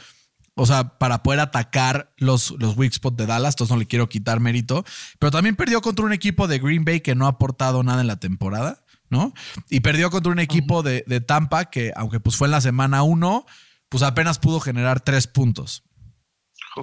o 0.61 0.66
sea, 0.66 0.99
para 0.99 1.23
poder 1.23 1.40
atacar 1.40 2.12
los, 2.18 2.55
los 2.59 2.77
weak 2.77 2.92
spots 2.92 3.16
de 3.16 3.25
Dallas. 3.25 3.55
Entonces 3.55 3.73
no 3.73 3.79
le 3.79 3.87
quiero 3.87 4.11
quitar 4.11 4.40
mérito. 4.40 4.85
Pero 5.18 5.31
también 5.31 5.57
perdió 5.57 5.81
contra 5.81 6.05
un 6.05 6.12
equipo 6.12 6.49
de 6.49 6.59
Green 6.59 6.85
Bay 6.85 7.01
que 7.01 7.14
no 7.14 7.25
ha 7.25 7.31
aportado 7.31 7.83
nada 7.83 8.03
en 8.03 8.07
la 8.07 8.20
temporada, 8.20 8.85
¿no? 9.09 9.33
Y 9.70 9.81
perdió 9.81 10.11
contra 10.11 10.31
un 10.31 10.38
equipo 10.38 10.83
de, 10.83 11.03
Tampa 11.27 11.70
que, 11.70 11.94
aunque 11.96 12.20
pues 12.20 12.37
fue 12.37 12.46
en 12.46 12.51
la 12.51 12.61
semana 12.61 13.03
uno, 13.03 13.46
pues 13.88 14.03
apenas 14.03 14.38
pudo 14.38 14.61
generar 14.61 15.01
tres 15.01 15.27
puntos. 15.27 15.83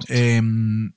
Em, 0.08 0.92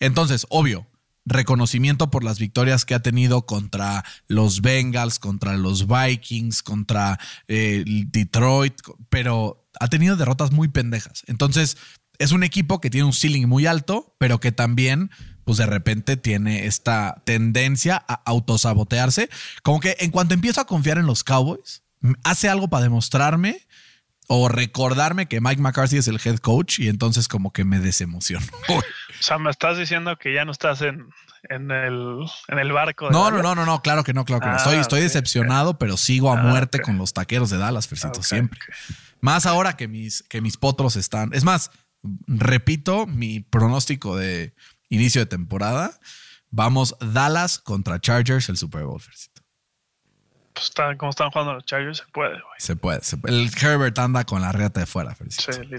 entonces, 0.00 0.46
obvio, 0.48 0.86
reconocimiento 1.26 2.10
por 2.10 2.24
las 2.24 2.38
victorias 2.38 2.86
que 2.86 2.94
ha 2.94 3.02
tenido 3.02 3.44
contra 3.44 4.06
los 4.26 4.62
Bengals, 4.62 5.18
contra 5.18 5.58
los 5.58 5.86
Vikings, 5.86 6.62
contra 6.62 7.18
eh, 7.46 7.84
Detroit, 7.86 8.80
pero 9.10 9.68
ha 9.80 9.88
tenido 9.88 10.16
derrotas 10.16 10.50
muy 10.50 10.68
pendejas. 10.68 11.24
Entonces, 11.26 11.76
es 12.18 12.32
un 12.32 12.44
equipo 12.44 12.80
que 12.80 12.90
tiene 12.90 13.06
un 13.06 13.12
ceiling 13.12 13.46
muy 13.46 13.66
alto, 13.66 14.14
pero 14.18 14.40
que 14.40 14.52
también, 14.52 15.10
pues 15.44 15.58
de 15.58 15.66
repente 15.66 16.16
tiene 16.16 16.66
esta 16.66 17.22
tendencia 17.24 18.04
a 18.06 18.14
autosabotearse. 18.24 19.28
Como 19.62 19.80
que 19.80 19.96
en 20.00 20.10
cuanto 20.10 20.34
empiezo 20.34 20.60
a 20.60 20.66
confiar 20.66 20.98
en 20.98 21.06
los 21.06 21.24
Cowboys, 21.24 21.82
hace 22.24 22.48
algo 22.48 22.68
para 22.68 22.84
demostrarme 22.84 23.66
o 24.28 24.48
recordarme 24.48 25.26
que 25.26 25.40
Mike 25.40 25.60
McCarthy 25.60 25.98
es 25.98 26.08
el 26.08 26.20
head 26.24 26.38
coach 26.38 26.78
y 26.78 26.88
entonces 26.88 27.28
como 27.28 27.52
que 27.52 27.64
me 27.64 27.80
desemociono. 27.80 28.46
o 28.68 28.82
sea, 29.20 29.38
me 29.38 29.50
estás 29.50 29.78
diciendo 29.78 30.16
que 30.16 30.32
ya 30.32 30.44
no 30.44 30.52
estás 30.52 30.80
en, 30.82 31.08
en, 31.48 31.70
el, 31.70 32.18
en 32.48 32.58
el 32.58 32.72
barco. 32.72 33.10
no, 33.10 33.30
no, 33.30 33.42
no, 33.42 33.54
no, 33.54 33.66
no, 33.66 33.82
claro 33.82 34.04
que 34.04 34.14
no, 34.14 34.24
claro 34.24 34.40
que 34.40 34.48
no. 34.48 34.56
Estoy, 34.56 34.76
estoy 34.76 35.00
ah, 35.00 35.04
decepcionado, 35.04 35.78
pero 35.78 35.96
sigo 35.96 36.32
a 36.32 36.38
ah, 36.38 36.42
muerte 36.42 36.80
con 36.80 36.98
los 36.98 37.12
taqueros 37.12 37.50
de 37.50 37.58
Dallas, 37.58 37.88
Fercito, 37.88 38.22
siempre. 38.22 38.58
Más 39.20 39.46
ahora 39.46 39.76
que 39.76 39.86
mis, 39.86 40.22
que 40.24 40.40
mis 40.40 40.56
potros 40.56 40.96
están. 40.96 41.32
Es 41.32 41.44
más, 41.44 41.70
repito 42.26 43.06
mi 43.06 43.40
pronóstico 43.40 44.16
de 44.16 44.54
inicio 44.88 45.20
de 45.22 45.26
temporada. 45.26 45.98
Vamos 46.50 46.96
Dallas 47.00 47.58
contra 47.58 48.00
Chargers 48.00 48.48
el 48.48 48.56
Super 48.56 48.84
Bowl. 48.84 49.00
Pues 50.52 50.66
están, 50.66 50.98
como 50.98 51.10
están 51.10 51.30
jugando 51.30 51.54
los 51.54 51.64
Chargers, 51.64 51.98
se 51.98 52.04
puede, 52.12 52.38
Se 52.58 52.76
puede. 52.76 53.00
El 53.26 53.50
Herbert 53.58 53.98
anda 53.98 54.24
con 54.24 54.42
la 54.42 54.52
riata 54.52 54.80
de 54.80 54.86
fuera, 54.86 55.16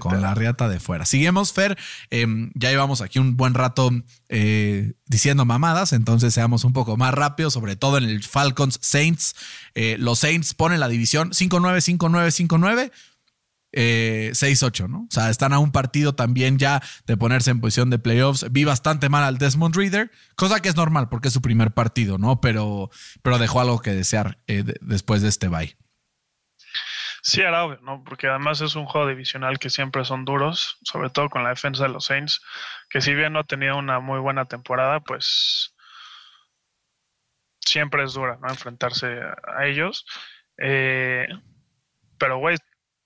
con 0.00 0.20
la 0.20 0.34
riata 0.34 0.68
de 0.68 0.80
fuera. 0.80 1.06
Seguimos, 1.06 1.52
Fer. 1.52 1.78
Em, 2.10 2.50
ya 2.54 2.70
llevamos 2.70 3.00
aquí 3.00 3.20
un 3.20 3.36
buen 3.36 3.54
rato 3.54 3.90
eh, 4.28 4.94
diciendo 5.06 5.44
mamadas, 5.44 5.92
entonces 5.92 6.34
seamos 6.34 6.64
un 6.64 6.72
poco 6.72 6.96
más 6.96 7.14
rápidos, 7.14 7.52
sobre 7.52 7.76
todo 7.76 7.98
en 7.98 8.04
el 8.04 8.24
Falcons 8.24 8.78
Saints. 8.82 9.36
Eh, 9.74 9.96
los 10.00 10.18
Saints 10.18 10.54
ponen 10.54 10.80
la 10.80 10.88
división 10.88 11.30
5-9, 11.30 11.96
5-9, 11.96 12.48
5-9 12.48 12.92
eh, 13.76 14.30
6-8, 14.32 14.88
¿no? 14.88 15.00
O 15.00 15.10
sea, 15.10 15.30
están 15.30 15.52
a 15.52 15.58
un 15.58 15.72
partido 15.72 16.14
también 16.14 16.58
ya 16.58 16.82
de 17.06 17.16
ponerse 17.16 17.50
en 17.50 17.60
posición 17.60 17.90
de 17.90 17.98
playoffs. 17.98 18.46
Vi 18.50 18.64
bastante 18.64 19.08
mal 19.08 19.24
al 19.24 19.38
Desmond 19.38 19.76
Reader, 19.76 20.10
cosa 20.36 20.60
que 20.60 20.68
es 20.68 20.76
normal 20.76 21.08
porque 21.08 21.28
es 21.28 21.34
su 21.34 21.42
primer 21.42 21.72
partido, 21.72 22.18
¿no? 22.18 22.40
Pero, 22.40 22.90
pero 23.22 23.38
dejó 23.38 23.60
algo 23.60 23.80
que 23.80 23.92
desear 23.92 24.38
eh, 24.46 24.64
después 24.80 25.22
de 25.22 25.28
este 25.28 25.48
bye. 25.48 25.76
Sí, 27.22 27.40
era 27.40 27.64
obvio, 27.64 27.80
¿no? 27.82 28.04
Porque 28.04 28.28
además 28.28 28.60
es 28.60 28.76
un 28.76 28.84
juego 28.84 29.08
divisional 29.08 29.58
que 29.58 29.70
siempre 29.70 30.04
son 30.04 30.26
duros, 30.26 30.78
sobre 30.82 31.08
todo 31.08 31.30
con 31.30 31.42
la 31.42 31.48
defensa 31.48 31.84
de 31.84 31.88
los 31.88 32.04
Saints, 32.04 32.42
que 32.90 33.00
si 33.00 33.14
bien 33.14 33.32
no 33.32 33.40
ha 33.40 33.44
tenido 33.44 33.78
una 33.78 33.98
muy 33.98 34.20
buena 34.20 34.44
temporada, 34.44 35.00
pues 35.00 35.74
siempre 37.60 38.04
es 38.04 38.12
dura, 38.12 38.38
¿no? 38.40 38.48
Enfrentarse 38.48 39.06
a 39.56 39.66
ellos. 39.66 40.04
Eh, 40.58 41.26
pero, 42.18 42.38
güey, 42.38 42.58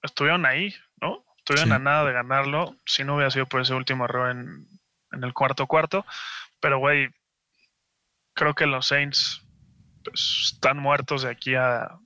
estuvieron 0.03 0.47
ahí, 0.47 0.75
¿no? 1.01 1.25
Estuvieron 1.39 1.73
a 1.73 1.79
nada 1.79 2.05
de 2.05 2.13
ganarlo, 2.13 2.77
si 2.85 3.05
no 3.05 3.15
hubiera 3.15 3.31
sido 3.31 3.47
por 3.47 3.61
ese 3.61 3.75
último 3.75 4.05
error 4.05 4.31
en, 4.31 4.67
el 5.23 5.33
cuarto 5.33 5.67
cuarto. 5.67 6.05
Pero, 6.61 6.79
güey, 6.79 7.09
creo 8.35 8.55
que 8.55 8.67
los 8.67 8.87
Saints 8.87 9.43
pues, 10.05 10.53
están 10.53 10.79
muertos 10.79 11.23
de 11.23 11.31
aquí 11.31 11.55
a, 11.55 11.99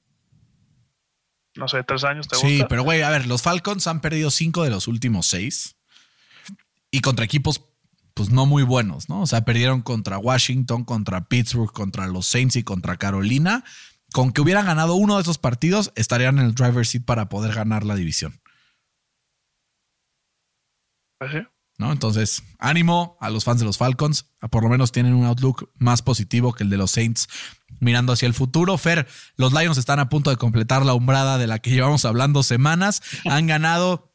no 1.57 1.69
sé, 1.69 1.83
tres 1.83 2.05
años. 2.05 2.29
¿te 2.29 2.37
sí, 2.37 2.65
pero, 2.69 2.83
güey, 2.83 3.03
a 3.03 3.11
ver, 3.11 3.27
los 3.27 3.43
Falcons 3.43 3.87
han 3.87 4.01
perdido 4.01 4.31
cinco 4.31 4.63
de 4.63 4.71
los 4.71 4.87
últimos 4.87 5.27
seis 5.27 5.77
y 6.91 7.01
contra 7.01 7.25
equipos 7.25 7.65
pues 8.15 8.31
no 8.31 8.45
muy 8.45 8.63
buenos, 8.63 9.09
¿no? 9.09 9.23
O 9.23 9.27
sea, 9.27 9.41
perdieron 9.45 9.81
contra 9.81 10.19
Washington, 10.19 10.85
contra 10.85 11.25
Pittsburgh, 11.25 11.73
contra 11.73 12.07
los 12.07 12.27
Saints 12.27 12.57
y 12.57 12.63
contra 12.63 12.99
Carolina 12.99 13.65
con 14.13 14.33
que 14.33 14.41
hubieran 14.41 14.67
ganado 14.67 14.95
uno 14.95 15.17
de 15.17 15.23
esos 15.23 15.39
partidos, 15.39 15.93
estarían 15.97 16.39
en 16.39 16.47
el 16.47 16.55
driver's 16.55 16.91
seat 16.91 17.05
para 17.05 17.29
poder 17.29 17.55
ganar 17.55 17.85
la 17.85 17.95
división. 17.95 18.41
¿No? 21.79 21.93
Entonces, 21.93 22.43
ánimo 22.59 23.17
a 23.21 23.31
los 23.31 23.45
fans 23.45 23.61
de 23.61 23.67
los 23.67 23.79
Falcons. 23.79 24.27
Por 24.51 24.63
lo 24.63 24.69
menos 24.69 24.93
tienen 24.93 25.15
un 25.15 25.25
outlook 25.25 25.71
más 25.77 26.03
positivo 26.03 26.53
que 26.53 26.65
el 26.65 26.71
de 26.71 26.77
los 26.77 26.91
Saints 26.91 27.29
mirando 27.81 28.13
hacia 28.13 28.27
el 28.27 28.35
futuro. 28.35 28.79
Fer, 28.79 29.09
los 29.37 29.53
Lions 29.53 29.79
están 29.79 29.99
a 29.99 30.09
punto 30.09 30.31
de 30.31 30.37
completar 30.37 30.85
la 30.85 30.95
umbrada 30.95 31.39
de 31.39 31.47
la 31.47 31.59
que 31.59 31.71
llevamos 31.71 32.05
hablando 32.05 32.43
semanas. 32.43 33.03
Han 33.25 33.47
ganado 33.49 34.12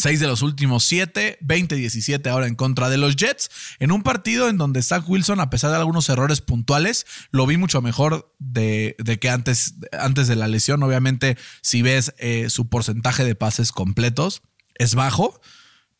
Seis 0.00 0.18
de 0.18 0.26
los 0.26 0.40
últimos 0.42 0.84
siete, 0.84 1.38
20-17 1.42 2.26
ahora 2.28 2.46
en 2.46 2.54
contra 2.54 2.88
de 2.88 2.96
los 2.96 3.16
Jets, 3.16 3.50
en 3.78 3.92
un 3.92 4.02
partido 4.02 4.48
en 4.48 4.56
donde 4.56 4.82
Zach 4.82 5.06
Wilson, 5.06 5.40
a 5.40 5.50
pesar 5.50 5.70
de 5.70 5.76
algunos 5.76 6.08
errores 6.08 6.40
puntuales, 6.40 7.06
lo 7.30 7.46
vi 7.46 7.58
mucho 7.58 7.82
mejor 7.82 8.34
de, 8.38 8.96
que 9.20 9.28
antes, 9.28 9.74
antes 9.92 10.26
de 10.26 10.36
la 10.36 10.48
lesión. 10.48 10.82
Obviamente, 10.82 11.36
si 11.60 11.82
ves 11.82 12.14
eh, 12.18 12.48
su 12.48 12.68
porcentaje 12.68 13.24
de 13.24 13.34
pases 13.34 13.72
completos, 13.72 14.42
es 14.76 14.94
bajo, 14.94 15.38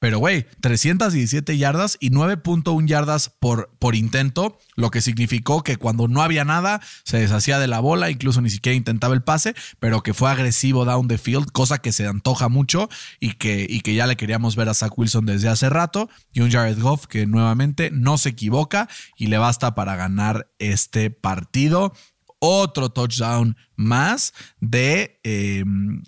Pero, 0.01 0.19
güey, 0.19 0.47
317 0.63 1.59
yardas 1.59 1.99
y 2.01 2.11
9.1 2.11 2.87
yardas 2.87 3.29
por, 3.29 3.71
por 3.79 3.95
intento, 3.95 4.59
lo 4.75 4.91
que 4.91 5.03
significó 5.03 5.63
que 5.63 5.77
cuando 5.77 6.09
no 6.09 6.23
había 6.23 6.45
nada, 6.47 6.81
se 7.05 7.19
deshacía 7.19 7.59
de 7.59 7.69
la 7.69 7.81
bola, 7.81 8.11
incluso 8.11 8.41
ni 8.41 8.49
siquiera 8.49 8.75
intentaba 8.75 9.13
el 9.13 9.23
pase, 9.23 9.55
pero 9.79 10.03
que 10.03 10.15
fue 10.15 10.31
agresivo 10.31 10.87
down 10.87 11.07
the 11.07 11.19
field, 11.19 11.53
cosa 11.53 11.79
que 11.79 11.93
se 11.93 12.07
antoja 12.07 12.49
mucho 12.49 12.89
y 13.21 13.35
que, 13.35 13.67
y 13.69 13.83
que 13.83 13.95
ya 13.95 14.07
le 14.07 14.17
queríamos 14.17 14.57
ver 14.57 14.71
a 14.71 14.75
Zach 14.75 14.97
Wilson 14.97 15.27
desde 15.27 15.49
hace 15.49 15.69
rato. 15.69 16.09
Y 16.33 16.41
un 16.41 16.51
Jared 16.51 16.81
Goff 16.81 17.07
que 17.07 17.27
nuevamente 17.27 17.91
no 17.91 18.17
se 18.17 18.31
equivoca 18.31 18.89
y 19.19 19.27
le 19.27 19.37
basta 19.37 19.75
para 19.75 19.97
ganar 19.97 20.51
este 20.59 21.11
partido 21.11 21.93
otro 22.41 22.89
touchdown 22.89 23.57
más 23.77 24.33
de 24.61 25.21
eh, 25.25 25.63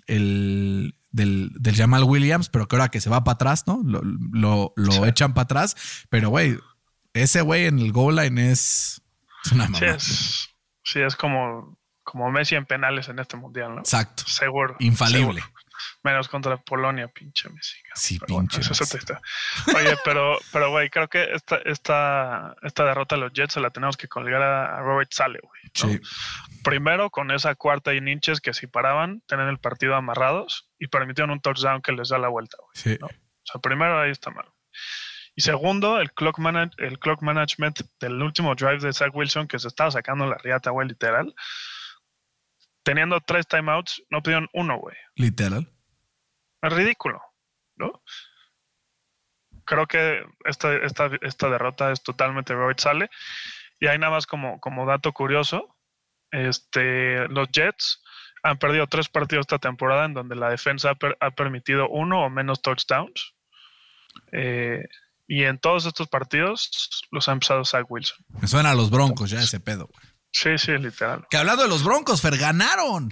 el, 0.07 0.95
del, 1.13 1.51
del, 1.53 1.75
Jamal 1.75 2.03
Williams, 2.03 2.49
pero 2.49 2.67
que 2.67 2.75
ahora 2.75 2.89
que 2.89 2.99
se 2.99 3.09
va 3.09 3.23
para 3.23 3.35
atrás, 3.35 3.65
¿no? 3.65 3.81
Lo, 3.85 4.01
lo, 4.03 4.73
lo 4.75 4.91
sí. 4.91 5.01
echan 5.05 5.33
para 5.33 5.43
atrás. 5.43 6.05
Pero, 6.09 6.29
güey, 6.29 6.57
ese 7.13 7.41
güey 7.41 7.67
en 7.67 7.79
el 7.79 7.93
goal 7.93 8.17
line 8.17 8.51
es, 8.51 9.01
es 9.45 9.51
una 9.53 9.65
mamá. 9.65 9.79
Sí, 9.79 9.85
es, 9.85 10.49
sí, 10.83 10.99
es 10.99 11.15
como, 11.15 11.77
como 12.03 12.29
Messi 12.31 12.55
en 12.55 12.65
penales 12.65 13.07
en 13.07 13.19
este 13.19 13.37
mundial, 13.37 13.75
¿no? 13.75 13.79
Exacto. 13.79 14.23
Seguro. 14.27 14.75
Infalible. 14.79 15.41
Seguro. 15.41 15.52
Menos 16.03 16.27
contra 16.27 16.57
Polonia, 16.57 17.07
pinche 17.07 17.49
Messi. 17.49 17.77
Sí, 17.95 18.19
pero 18.19 18.39
pinche. 18.39 18.59
Bueno, 18.59 18.71
eso 18.71 18.97
está. 18.97 19.21
Oye, 19.75 19.97
pero, 20.03 20.37
pero, 20.51 20.71
güey, 20.71 20.89
creo 20.89 21.07
que 21.07 21.33
esta, 21.33 21.57
esta, 21.65 22.55
esta 22.61 22.85
derrota 22.85 23.15
de 23.15 23.21
los 23.21 23.33
Jets 23.33 23.53
se 23.53 23.59
la 23.59 23.69
tenemos 23.69 23.97
que 23.97 24.07
colgar 24.07 24.41
a, 24.41 24.81
Robert 24.81 25.11
Sale, 25.11 25.39
güey. 25.41 25.61
¿no? 25.63 25.89
Sí. 25.89 25.99
Primero, 26.63 27.09
con 27.09 27.31
esa 27.31 27.55
cuarta 27.55 27.93
y 27.93 27.97
inches 27.97 28.41
que 28.41 28.53
si 28.53 28.67
paraban, 28.67 29.21
tener 29.27 29.47
el 29.47 29.59
partido 29.59 29.95
amarrados 29.95 30.69
y 30.79 30.87
permitieron 30.87 31.31
un 31.31 31.41
touchdown 31.41 31.81
que 31.81 31.91
les 31.91 32.09
da 32.09 32.17
la 32.17 32.29
vuelta, 32.29 32.57
güey. 32.59 32.71
Sí. 32.75 32.97
¿no? 32.99 33.07
O 33.07 33.45
sea, 33.45 33.61
primero 33.61 33.99
ahí 33.99 34.11
está 34.11 34.31
mal. 34.31 34.45
Y 35.35 35.41
segundo, 35.41 35.99
el 35.99 36.13
clock, 36.13 36.37
manage, 36.39 36.75
el 36.77 36.99
clock 36.99 37.21
management 37.21 37.81
del 37.99 38.21
último 38.21 38.53
drive 38.55 38.79
de 38.79 38.93
Zach 38.93 39.13
Wilson, 39.13 39.47
que 39.47 39.59
se 39.59 39.67
estaba 39.67 39.89
sacando 39.89 40.27
la 40.27 40.37
riata, 40.37 40.69
güey, 40.69 40.87
literal. 40.87 41.33
Teniendo 42.83 43.21
tres 43.21 43.47
timeouts, 43.47 44.03
no 44.09 44.21
pidieron 44.21 44.49
uno, 44.53 44.77
güey. 44.77 44.95
Literal. 45.15 45.69
Es 46.61 46.73
ridículo, 46.73 47.21
¿no? 47.75 48.01
Creo 49.65 49.87
que 49.87 50.23
esta, 50.45 50.75
esta, 50.75 51.09
esta 51.21 51.49
derrota 51.49 51.91
es 51.91 52.03
totalmente 52.03 52.53
Robert 52.53 52.79
Sale. 52.79 53.09
Y 53.79 53.87
hay 53.87 53.97
nada 53.97 54.11
más 54.11 54.27
como, 54.27 54.59
como 54.59 54.85
dato 54.85 55.11
curioso, 55.13 55.75
este, 56.31 57.27
los 57.29 57.49
Jets 57.51 58.01
han 58.43 58.57
perdido 58.57 58.87
tres 58.87 59.07
partidos 59.07 59.43
esta 59.43 59.59
temporada 59.59 60.05
en 60.05 60.13
donde 60.13 60.35
la 60.35 60.49
defensa 60.49 60.91
ha, 60.91 60.95
per, 60.95 61.17
ha 61.21 61.31
permitido 61.31 61.87
uno 61.89 62.25
o 62.25 62.29
menos 62.29 62.61
touchdowns. 62.61 63.33
Eh, 64.31 64.83
y 65.27 65.43
en 65.43 65.59
todos 65.59 65.85
estos 65.85 66.07
partidos 66.09 67.05
los 67.11 67.29
ha 67.29 67.31
empezado 67.31 67.63
Zach 67.63 67.85
Wilson. 67.89 68.17
Me 68.41 68.47
suena 68.47 68.71
a 68.71 68.75
los 68.75 68.89
Broncos 68.89 69.29
ya 69.29 69.39
ese 69.39 69.59
pedo, 69.59 69.87
güey. 69.87 70.12
Sí, 70.33 70.57
sí, 70.57 70.71
literal. 70.71 71.25
Que 71.29 71.37
hablando 71.37 71.63
de 71.63 71.69
los 71.69 71.83
Broncos, 71.83 72.21
Fer, 72.21 72.37
ganaron. 72.37 73.09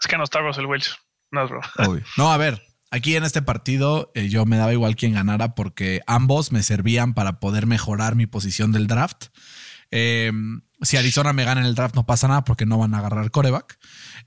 Es 0.00 0.06
que 0.08 0.16
no 0.16 0.24
está 0.24 0.40
Russell 0.40 0.64
Wilson. 0.64 0.96
No, 1.30 1.46
bro. 1.46 1.60
Obvio. 1.86 2.04
No, 2.16 2.32
a 2.32 2.36
ver, 2.38 2.62
aquí 2.90 3.14
en 3.14 3.24
este 3.24 3.42
partido 3.42 4.10
eh, 4.14 4.28
yo 4.28 4.46
me 4.46 4.56
daba 4.56 4.72
igual 4.72 4.96
quien 4.96 5.12
ganara 5.12 5.54
porque 5.54 6.00
ambos 6.06 6.50
me 6.50 6.62
servían 6.62 7.12
para 7.12 7.38
poder 7.40 7.66
mejorar 7.66 8.16
mi 8.16 8.26
posición 8.26 8.72
del 8.72 8.86
draft. 8.86 9.26
Eh, 9.90 10.32
si 10.82 10.96
Arizona 10.96 11.32
me 11.32 11.44
gana 11.44 11.60
en 11.60 11.66
el 11.66 11.74
draft 11.74 11.94
no 11.94 12.06
pasa 12.06 12.28
nada 12.28 12.44
porque 12.44 12.66
no 12.66 12.78
van 12.78 12.94
a 12.94 12.98
agarrar 12.98 13.30
coreback. 13.30 13.78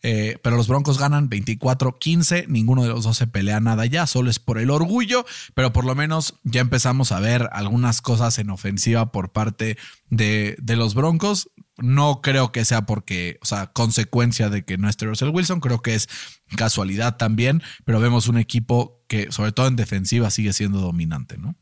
Eh, 0.01 0.37
pero 0.43 0.57
los 0.57 0.67
Broncos 0.67 0.99
ganan 0.99 1.29
24-15. 1.29 2.47
Ninguno 2.47 2.83
de 2.83 2.89
los 2.89 3.03
dos 3.03 3.17
se 3.17 3.27
pelea 3.27 3.59
nada 3.59 3.85
ya, 3.85 4.05
solo 4.05 4.29
es 4.29 4.39
por 4.39 4.59
el 4.59 4.69
orgullo. 4.69 5.25
Pero 5.55 5.73
por 5.73 5.85
lo 5.85 5.95
menos 5.95 6.35
ya 6.43 6.61
empezamos 6.61 7.11
a 7.11 7.19
ver 7.19 7.49
algunas 7.53 8.01
cosas 8.01 8.37
en 8.39 8.49
ofensiva 8.49 9.11
por 9.11 9.31
parte 9.31 9.77
de, 10.09 10.55
de 10.61 10.75
los 10.75 10.93
Broncos. 10.93 11.49
No 11.77 12.21
creo 12.21 12.51
que 12.51 12.65
sea 12.65 12.85
porque, 12.85 13.39
o 13.41 13.45
sea, 13.45 13.67
consecuencia 13.67 14.49
de 14.49 14.63
que 14.63 14.77
no 14.77 14.89
esté 14.89 15.05
Russell 15.05 15.29
Wilson. 15.29 15.59
Creo 15.59 15.81
que 15.81 15.95
es 15.95 16.07
casualidad 16.55 17.17
también. 17.17 17.63
Pero 17.83 17.99
vemos 17.99 18.27
un 18.27 18.37
equipo 18.37 19.03
que, 19.07 19.31
sobre 19.31 19.53
todo 19.53 19.67
en 19.67 19.75
defensiva, 19.75 20.29
sigue 20.29 20.53
siendo 20.53 20.79
dominante, 20.79 21.37
¿no? 21.37 21.55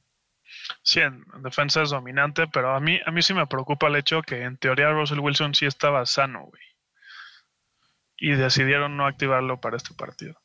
Sí, 0.84 1.00
en 1.00 1.24
defensa 1.44 1.82
es 1.82 1.90
dominante, 1.90 2.48
pero 2.48 2.76
a 2.76 2.80
mí, 2.80 3.00
a 3.06 3.12
mí 3.12 3.22
sí 3.22 3.34
me 3.34 3.48
preocupa 3.48 3.88
el 3.88 3.96
hecho 3.96 4.22
que 4.22 4.44
en 4.44 4.58
teoría 4.58 4.92
Russell 4.92 5.20
Wilson 5.20 5.56
sí 5.56 5.66
estaba 5.66 6.06
sano, 6.06 6.46
güey. 6.46 6.62
Y 8.18 8.32
decidieron 8.32 8.98
no 8.98 9.08
activarlo 9.08 9.60
para 9.60 9.78
este 9.78 9.94
partido. 9.96 10.40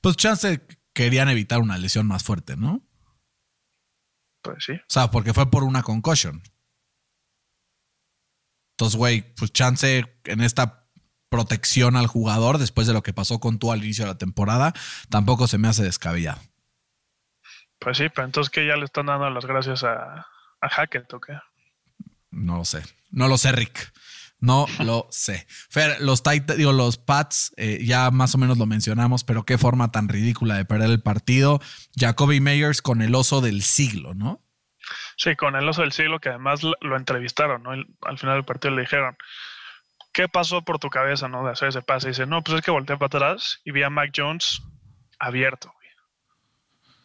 Pues 0.00 0.16
chance 0.16 0.66
querían 0.94 1.28
evitar 1.28 1.60
una 1.60 1.76
lesión 1.78 2.06
más 2.06 2.24
fuerte, 2.24 2.56
¿no? 2.56 2.82
Pues 4.42 4.64
sí. 4.64 4.72
O 4.72 4.86
sea, 4.88 5.10
porque 5.10 5.34
fue 5.34 5.50
por 5.50 5.62
una 5.62 5.82
concussion. 5.82 6.42
Entonces, 8.72 8.96
güey, 8.96 9.34
pues 9.34 9.52
chance 9.52 10.04
en 10.24 10.40
esta 10.40 10.88
protección 11.28 11.96
al 11.96 12.06
jugador 12.06 12.58
después 12.58 12.86
de 12.86 12.92
lo 12.92 13.02
que 13.02 13.12
pasó 13.12 13.40
con 13.40 13.58
tú 13.58 13.72
al 13.72 13.82
inicio 13.82 14.04
de 14.04 14.12
la 14.12 14.18
temporada, 14.18 14.72
tampoco 15.10 15.46
se 15.46 15.58
me 15.58 15.68
hace 15.68 15.82
descabellado. 15.82 16.40
Pues 17.78 17.96
sí, 17.98 18.08
pero 18.08 18.26
entonces 18.26 18.50
que 18.50 18.66
ya 18.66 18.76
le 18.76 18.84
están 18.84 19.06
dando 19.06 19.30
las 19.30 19.46
gracias 19.46 19.84
a, 19.84 20.26
a 20.60 20.68
Hackett 20.68 21.12
o 21.12 21.20
qué? 21.20 21.38
No 22.30 22.56
lo 22.56 22.64
sé. 22.64 22.82
No 23.10 23.28
lo 23.28 23.38
sé, 23.38 23.52
Rick. 23.52 23.92
No 24.40 24.66
lo 24.84 25.06
sé. 25.10 25.46
Fer, 25.48 26.00
los 26.00 26.22
Titans, 26.22 26.58
digo, 26.58 26.72
los 26.72 26.98
Pats, 26.98 27.52
eh, 27.56 27.80
ya 27.84 28.10
más 28.10 28.34
o 28.34 28.38
menos 28.38 28.58
lo 28.58 28.66
mencionamos, 28.66 29.24
pero 29.24 29.44
qué 29.44 29.58
forma 29.58 29.90
tan 29.90 30.08
ridícula 30.08 30.56
de 30.56 30.64
perder 30.64 30.90
el 30.90 31.02
partido. 31.02 31.60
Jacoby 31.96 32.40
Meyers 32.40 32.82
con 32.82 33.02
el 33.02 33.14
oso 33.14 33.40
del 33.40 33.62
siglo, 33.62 34.14
¿no? 34.14 34.42
Sí, 35.16 35.36
con 35.36 35.56
el 35.56 35.68
oso 35.68 35.82
del 35.82 35.92
siglo, 35.92 36.20
que 36.20 36.30
además 36.30 36.62
lo 36.62 36.96
entrevistaron, 36.96 37.62
¿no? 37.62 37.72
Al 37.72 38.18
final 38.18 38.36
del 38.36 38.44
partido 38.44 38.74
le 38.74 38.82
dijeron, 38.82 39.16
¿qué 40.12 40.28
pasó 40.28 40.62
por 40.62 40.78
tu 40.78 40.88
cabeza, 40.88 41.28
no? 41.28 41.44
De 41.44 41.52
hacer 41.52 41.68
ese 41.68 41.82
pase. 41.82 42.08
Y 42.08 42.10
dice, 42.10 42.26
no, 42.26 42.42
pues 42.42 42.58
es 42.58 42.64
que 42.64 42.70
volteé 42.70 42.96
para 42.96 43.06
atrás 43.06 43.60
y 43.64 43.72
vi 43.72 43.82
a 43.82 43.90
Mac 43.90 44.12
Jones 44.16 44.62
abierto 45.18 45.72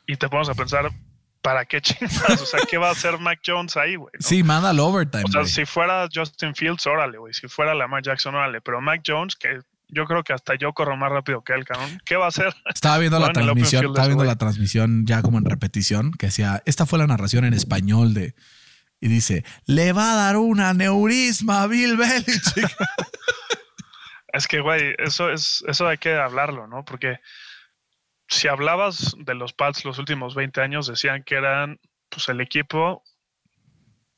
y 0.07 0.15
te 0.15 0.27
ponemos 0.29 0.49
a 0.49 0.53
pensar, 0.53 0.91
¿para 1.41 1.65
qué 1.65 1.81
chingas? 1.81 2.41
O 2.41 2.45
sea, 2.45 2.61
¿qué 2.69 2.77
va 2.77 2.89
a 2.89 2.91
hacer 2.91 3.19
Mac 3.19 3.39
Jones 3.45 3.77
ahí, 3.77 3.95
güey? 3.95 4.11
¿no? 4.13 4.27
Sí, 4.27 4.43
manda 4.43 4.71
al 4.71 4.79
overtime. 4.79 5.25
O 5.25 5.31
sea, 5.31 5.45
si 5.45 5.65
fuera 5.65 6.07
Justin 6.13 6.55
Fields, 6.55 6.87
órale, 6.87 7.17
güey. 7.17 7.33
Si 7.33 7.47
fuera 7.47 7.75
Lamar 7.75 8.01
Jackson, 8.01 8.33
órale. 8.35 8.61
Pero 8.61 8.81
Mac 8.81 9.01
Jones, 9.05 9.35
que 9.35 9.59
yo 9.89 10.05
creo 10.05 10.23
que 10.23 10.33
hasta 10.33 10.55
yo 10.55 10.73
corro 10.73 10.97
más 10.97 11.11
rápido 11.11 11.43
que 11.43 11.53
él, 11.53 11.65
cabrón. 11.65 12.01
¿Qué 12.05 12.15
va 12.15 12.25
a 12.25 12.29
hacer? 12.29 12.53
Estaba 12.73 12.97
viendo 12.97 13.19
la 13.19 13.31
transmisión, 13.31 13.85
estaba 13.85 14.07
viendo 14.07 14.23
la 14.23 14.37
transmisión 14.37 15.05
ya 15.05 15.21
como 15.21 15.37
en 15.37 15.45
repetición, 15.45 16.11
que 16.13 16.27
decía, 16.27 16.63
esta 16.65 16.85
fue 16.85 16.99
la 16.99 17.07
narración 17.07 17.45
en 17.45 17.53
español 17.53 18.13
de. 18.13 18.33
Y 18.99 19.09
dice, 19.09 19.43
le 19.65 19.91
va 19.91 20.13
a 20.13 20.15
dar 20.15 20.37
una 20.37 20.69
aneurisma 20.69 21.63
a 21.63 21.67
Bill 21.67 21.97
Belichick. 21.97 22.75
Es 24.33 24.47
que, 24.47 24.61
güey, 24.61 24.95
eso, 24.97 25.29
es, 25.29 25.63
eso 25.67 25.87
hay 25.87 25.99
que 25.99 26.15
hablarlo, 26.15 26.65
¿no? 26.65 26.83
Porque 26.83 27.19
si 28.33 28.47
hablabas 28.47 29.15
de 29.17 29.35
los 29.35 29.53
Pats 29.53 29.85
los 29.85 29.99
últimos 29.99 30.35
20 30.35 30.61
años, 30.61 30.87
decían 30.87 31.23
que 31.23 31.35
eran 31.35 31.79
pues, 32.09 32.27
el 32.29 32.41
equipo 32.41 33.03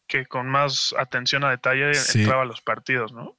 que 0.07 0.26
con 0.26 0.47
más 0.47 0.93
atención 0.97 1.43
a 1.43 1.49
detalle 1.49 1.93
Sí. 1.93 2.22
entraba 2.22 2.43
a 2.43 2.45
los 2.45 2.61
partidos, 2.61 3.11
¿no? 3.11 3.38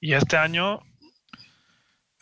Y 0.00 0.14
este 0.14 0.36
año 0.36 0.80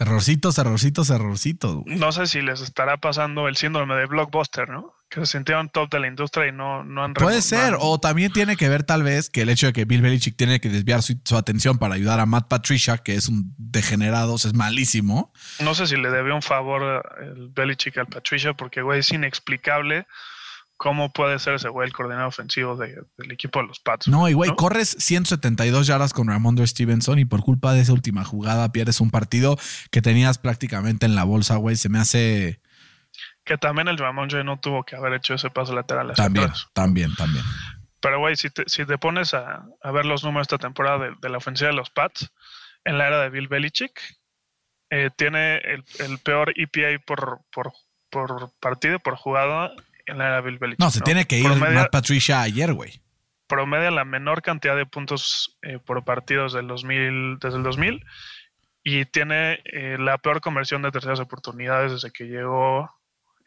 errorcitos, 0.03 0.59
errorcitos, 0.59 1.11
errorcitos. 1.11 1.76
güey. 1.76 1.96
no 1.96 2.12
sé 2.12 2.26
si 2.26 2.42
les 2.42 2.61
estará 2.61 2.96
pasando 2.96 3.48
el 3.48 3.57
síndrome 3.57 3.94
de 3.94 4.07
blockbuster, 4.07 4.68
¿no? 4.68 4.94
Que 5.09 5.20
se 5.20 5.32
sintieron 5.32 5.68
top 5.68 5.90
de 5.90 6.00
la 6.00 6.09
industria 6.09 6.48
y 6.48 6.53
no, 6.53 6.84
no 6.84 7.05
han 7.05 7.14
Puede 7.14 7.42
ser, 7.42 7.76
o 7.78 8.00
también 8.00 8.32
tiene 8.32 8.57
que 8.57 8.68
ver 8.68 8.82
tal 8.82 9.03
vez 9.03 9.30
que 9.30 9.42
el 9.42 9.48
hecho 9.48 9.66
de 9.66 9.72
que 9.72 9.84
Bill 9.84 10.00
Belichick 10.00 10.36
tiene 10.36 10.61
que 10.61 10.68
desviar 10.68 11.03
su, 11.03 11.20
su 11.24 11.36
atención 11.36 11.78
para 11.78 11.94
ayudar 11.94 12.18
a 12.20 12.26
Matt 12.26 12.48
Patricia, 12.48 12.98
que 12.98 13.14
es 13.14 13.28
un 13.28 13.55
degenerado, 13.59 14.34
o 14.34 14.38
sea, 14.38 14.50
es 14.50 14.57
malísimo. 14.57 15.32
No 15.61 15.74
sé 15.74 15.86
si 15.86 15.96
le 15.96 16.11
debió 16.11 16.34
un 16.34 16.42
favor 16.42 17.05
el 17.20 17.48
Belichick 17.48 17.98
al 17.98 18.07
Patricia, 18.07 18.55
porque, 18.55 18.82
güey, 18.82 19.00
es 19.00 19.12
inexplicable 19.12 20.07
cómo 20.83 21.12
puede 21.12 21.39
ser 21.39 21.55
ese 21.55 21.68
güey 21.68 21.87
el 21.87 21.93
coordinador 21.93 22.26
ofensivo 22.26 22.74
de- 22.74 23.05
del 23.16 23.30
equipo 23.30 23.61
de 23.61 23.68
los 23.68 23.78
Pats. 23.78 24.09
No, 24.09 24.28
y 24.28 24.33
güey, 24.33 24.51
¿no? 24.51 24.57
corres 24.57 24.97
172 24.99 25.87
yardas 25.87 26.12
con 26.12 26.26
Ramondre 26.26 26.66
Stevenson 26.66 27.20
y 27.20 27.24
por 27.24 27.41
culpa 27.45 27.72
de 27.72 27.83
esa 27.83 27.93
última 27.93 28.24
jugada 28.24 28.72
pierdes 28.72 29.01
un 29.01 29.12
partido 29.12 29.57
que 29.93 30.03
tenías 30.03 30.39
prácticamente 30.39 31.07
en 31.07 31.14
la 31.14 31.22
bolsa, 31.22 31.55
güey. 31.55 31.76
Se 31.76 31.89
me 31.89 32.01
hace 32.01 32.61
Que 33.45 33.57
también 33.59 33.87
el 33.87 33.97
Ramondre 33.97 34.43
no 34.43 34.59
tuvo 34.59 34.83
que 34.83 34.97
haber 34.97 35.12
hecho 35.14 35.35
ese 35.35 35.51
paso 35.51 35.72
lateral 35.72 36.12
también, 36.16 36.47
atrás. 36.47 36.66
también, 36.72 37.14
también. 37.14 37.45
Pero, 38.01 38.18
güey, 38.18 38.35
si 38.35 38.51
te, 38.51 38.64
si 38.66 38.85
te 38.85 38.99
pones 38.99 39.35
a, 39.35 39.64
a 39.83 39.91
ver 39.93 40.05
los 40.05 40.24
números 40.24 40.47
esta 40.47 40.59
temporada 40.59 40.99
de, 40.99 41.14
de 41.22 41.28
la 41.28 41.39
ofensiva 41.39 41.70
de 41.70 41.76
los 41.76 41.91
Pats, 41.91 42.28
en 42.85 42.99
la 42.99 43.07
era 43.07 43.20
de 43.22 43.30
Bill 43.30 43.47
Belichick, 43.47 44.01
eh, 44.91 45.11
tiene 45.16 45.59
el, 45.59 45.85
el 46.01 46.18
peor 46.18 46.53
EPA 46.57 47.01
por, 47.07 47.43
por, 47.53 47.72
por 48.11 48.51
partido, 48.59 48.99
por 48.99 49.14
jugada, 49.14 49.70
en 50.12 50.18
la 50.18 50.28
era 50.28 50.40
Bill 50.40 50.58
Belichick. 50.58 50.80
No, 50.80 50.90
se 50.90 51.00
tiene 51.00 51.24
que 51.26 51.38
ir 51.38 51.46
Promedia- 51.46 51.74
Matt 51.74 51.90
Patricia 51.90 52.40
ayer, 52.42 52.72
güey. 52.72 53.00
promedia 53.48 53.90
la 53.90 54.04
menor 54.04 54.40
cantidad 54.42 54.76
de 54.76 54.86
puntos 54.86 55.58
eh, 55.62 55.78
por 55.84 56.04
partidos 56.04 56.52
del 56.54 56.68
2000, 56.68 57.38
desde 57.40 57.56
el 57.58 57.62
2000 57.62 58.04
y 58.84 59.04
tiene 59.06 59.60
eh, 59.64 59.96
la 59.98 60.18
peor 60.18 60.40
conversión 60.40 60.80
de 60.82 60.90
terceras 60.90 61.20
oportunidades 61.20 61.92
desde 61.92 62.10
que 62.10 62.24
llegó 62.24 62.90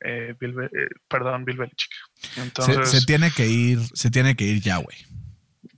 eh, 0.01 0.35
Bill 0.39 0.55
eh, 0.63 0.69
perdón, 1.07 1.43
Bill 1.45 1.57
Belichick. 1.57 1.91
Se, 2.15 2.41
Entonces, 2.41 2.89
se 2.91 3.05
tiene 3.05 3.31
que 3.31 3.47
ir, 3.47 3.79
se 3.93 4.11
tiene 4.11 4.35
que 4.35 4.43
ir 4.43 4.61
ya, 4.61 4.77
güey. 4.77 4.97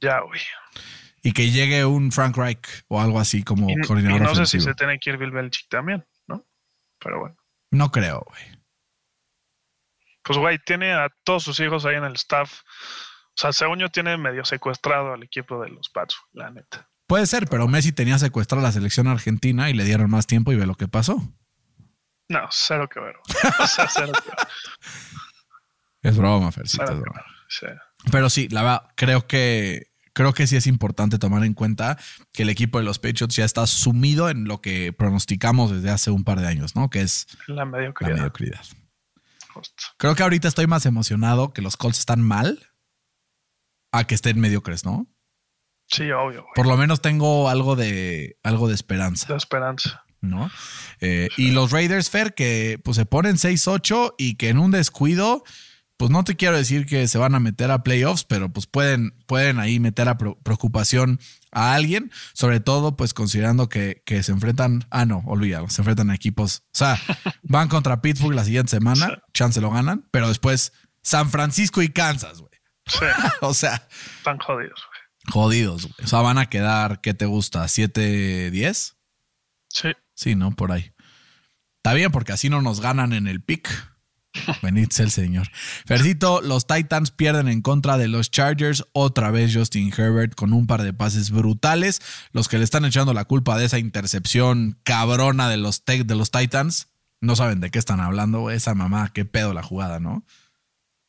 ya, 0.02 0.20
güey. 0.22 0.42
Y 1.24 1.32
que 1.32 1.50
llegue 1.52 1.86
un 1.86 2.12
Frank 2.12 2.38
Reich 2.38 2.84
o 2.88 3.02
algo 3.02 3.20
así 3.20 3.44
como 3.44 3.70
Y, 3.70 3.74
y 3.74 3.82
coordinador 3.88 4.22
no 4.22 4.36
sé 4.36 4.46
si 4.46 4.60
se 4.60 4.74
tiene 4.76 5.00
que 5.00 5.10
ir 5.12 5.18
Bill 5.18 5.32
Belichick 5.32 5.70
también, 5.70 6.06
¿no? 6.28 6.46
Pero 7.00 7.20
bueno. 7.20 7.36
No 7.72 7.92
creo, 7.92 8.26
güey. 8.30 8.57
Pues, 10.28 10.38
güey, 10.38 10.60
tiene 10.60 10.92
a 10.94 11.08
todos 11.24 11.44
sus 11.44 11.58
hijos 11.62 11.86
ahí 11.86 11.96
en 11.96 12.04
el 12.04 12.16
staff. 12.16 12.52
O 12.52 13.40
sea, 13.40 13.54
según 13.54 13.80
yo, 13.80 13.88
tiene 13.88 14.18
medio 14.18 14.44
secuestrado 14.44 15.14
al 15.14 15.24
equipo 15.24 15.62
de 15.62 15.70
los 15.70 15.90
Pats, 15.90 16.18
la 16.34 16.52
neta. 16.52 16.90
Puede 17.08 17.26
ser, 17.26 17.48
pero 17.48 17.68
Messi 17.70 17.94
tenía 17.94 18.20
secuestrada 18.20 18.64
la 18.64 18.72
selección 18.74 19.08
argentina 19.08 19.70
y 19.70 19.74
le 19.74 19.86
dieron 19.86 20.10
más 20.12 20.28
tiempo 20.28 20.52
y 20.52 20.58
ve 20.58 20.66
lo 20.66 20.76
que 20.76 20.90
pasó. 20.90 21.16
No, 22.28 22.42
cero 22.52 22.90
que 22.94 23.00
ver. 23.00 23.16
O 23.60 23.68
sea, 23.68 23.88
cero 23.88 24.12
que 24.22 24.30
ver. 24.30 24.48
Es 26.02 26.18
broma, 26.18 26.50
es. 26.62 26.72
Sí. 27.48 27.68
Pero 28.12 28.30
sí, 28.30 28.50
la 28.50 28.62
verdad, 28.62 28.84
creo 28.96 29.26
que 29.26 29.88
creo 30.12 30.34
que 30.34 30.48
sí 30.48 30.56
es 30.56 30.68
importante 30.68 31.20
tomar 31.20 31.46
en 31.46 31.54
cuenta 31.54 31.98
que 32.34 32.44
el 32.44 32.50
equipo 32.50 32.80
de 32.80 32.84
los 32.84 33.00
Patriots 33.00 33.36
ya 33.36 33.46
está 33.46 33.66
sumido 33.68 34.30
en 34.30 34.46
lo 34.46 34.62
que 34.62 34.92
pronosticamos 34.92 35.72
desde 35.72 35.92
hace 35.92 36.12
un 36.12 36.24
par 36.24 36.40
de 36.40 36.48
años, 36.48 36.76
¿no? 36.76 36.90
Que 36.90 37.02
es 37.02 37.28
La 37.48 37.56
la 37.56 37.66
mediocridad. 37.66 38.34
Justo. 39.58 39.84
Creo 39.98 40.16
que 40.16 40.24
ahorita 40.24 40.48
estoy 40.48 40.68
más 40.68 40.86
emocionado 40.86 41.54
que 41.54 41.62
los 41.62 41.78
Colts 41.78 42.00
están 42.00 42.22
mal 42.22 42.72
a 43.92 44.06
que 44.06 44.16
estén 44.16 44.40
mediocres, 44.40 44.86
¿no? 44.86 45.08
Sí, 45.88 46.12
obvio, 46.12 46.42
güey. 46.42 46.54
Por 46.56 46.68
lo 46.68 46.78
menos 46.78 47.02
tengo 47.02 47.50
algo 47.50 47.76
de 47.76 48.38
algo 48.44 48.68
de 48.68 48.76
esperanza. 48.76 49.28
De 49.28 49.38
esperanza. 49.38 50.04
¿no? 50.22 50.50
Eh, 51.00 51.30
y 51.38 51.52
los 51.52 51.72
Raiders, 51.72 52.10
Fer, 52.10 52.34
que 52.34 52.80
pues 52.84 52.98
se 52.98 53.06
ponen 53.06 53.36
6-8 53.36 54.16
y 54.18 54.36
que 54.36 54.50
en 54.50 54.60
un 54.60 54.72
descuido, 54.72 55.44
pues 55.96 56.12
no 56.12 56.24
te 56.24 56.36
quiero 56.36 56.58
decir 56.58 56.86
que 56.86 57.08
se 57.08 57.18
van 57.18 57.36
a 57.36 57.40
meter 57.40 57.72
a 57.72 57.84
playoffs, 57.84 58.24
pero 58.24 58.52
pues 58.52 58.68
pueden, 58.68 59.12
pueden 59.26 59.60
ahí 59.60 59.80
meter 59.80 60.10
a 60.10 60.18
preocupación 60.18 61.20
a 61.58 61.74
alguien, 61.74 62.12
sobre 62.34 62.60
todo 62.60 62.96
pues 62.96 63.14
considerando 63.14 63.68
que, 63.68 64.04
que 64.06 64.22
se 64.22 64.32
enfrentan, 64.32 64.86
ah 64.92 65.06
no, 65.06 65.24
olvídalo, 65.26 65.70
se 65.70 65.82
enfrentan 65.82 66.12
a 66.12 66.16
equipos, 66.16 66.64
o 66.68 66.78
sea, 66.78 67.00
van 67.42 67.68
contra 67.68 68.02
Pittsburgh 68.02 68.36
la 68.36 68.44
siguiente 68.46 68.70
semana, 68.70 69.24
chance 69.34 69.60
lo 69.60 69.72
ganan, 69.72 70.08
pero 70.12 70.28
después 70.28 70.72
San 71.02 71.30
Francisco 71.32 71.82
y 71.82 71.90
Kansas, 71.90 72.40
güey. 72.40 72.52
Sí, 72.86 73.06
O 73.42 73.54
sea, 73.54 73.88
están 74.18 74.38
jodidos, 74.40 74.80
güey. 74.88 75.34
jodidos, 75.34 75.84
güey. 75.84 76.06
O 76.06 76.08
sea, 76.08 76.20
van 76.22 76.38
a 76.38 76.46
quedar, 76.50 77.02
¿qué 77.02 77.14
te 77.14 77.26
gusta? 77.26 77.64
¿7-10? 77.64 78.96
Sí, 79.70 79.90
Sí, 80.14 80.36
¿no? 80.36 80.52
Por 80.52 80.72
ahí. 80.72 80.94
Está 81.78 81.94
bien, 81.94 82.12
porque 82.12 82.34
así 82.34 82.50
no 82.50 82.62
nos 82.62 82.82
ganan 82.82 83.14
en 83.14 83.28
el 83.28 83.42
pick. 83.42 83.70
Bendito 84.62 84.96
sea 84.96 85.06
el 85.06 85.12
Señor. 85.12 85.48
Fercito, 85.86 86.42
los 86.42 86.68
Titans 86.68 87.12
pierden 87.12 87.48
en 87.48 87.62
contra 87.62 87.98
de 87.98 88.08
los 88.08 88.32
Chargers. 88.32 88.86
Otra 88.94 89.32
vez 89.32 89.54
Justin 89.54 89.94
Herbert 89.96 90.36
con 90.36 90.54
un 90.54 90.68
par 90.68 90.84
de 90.84 90.94
pases 90.94 91.32
brutales. 91.32 92.02
Los 92.32 92.48
que 92.48 92.58
le 92.58 92.64
están 92.64 92.86
echando 92.86 93.14
la 93.14 93.26
culpa 93.26 93.58
de 93.58 93.66
esa 93.66 93.80
intercepción 93.80 94.78
cabrona 94.84 95.50
de 95.50 95.58
los, 95.58 95.84
de 95.86 96.16
los 96.16 96.32
Titans 96.32 96.88
no 97.20 97.36
saben 97.36 97.60
de 97.62 97.72
qué 97.72 97.80
están 97.80 98.00
hablando. 98.00 98.52
Esa 98.52 98.76
mamá, 98.76 99.12
qué 99.14 99.26
pedo 99.26 99.54
la 99.54 99.64
jugada, 99.64 100.00
¿no? 100.00 100.24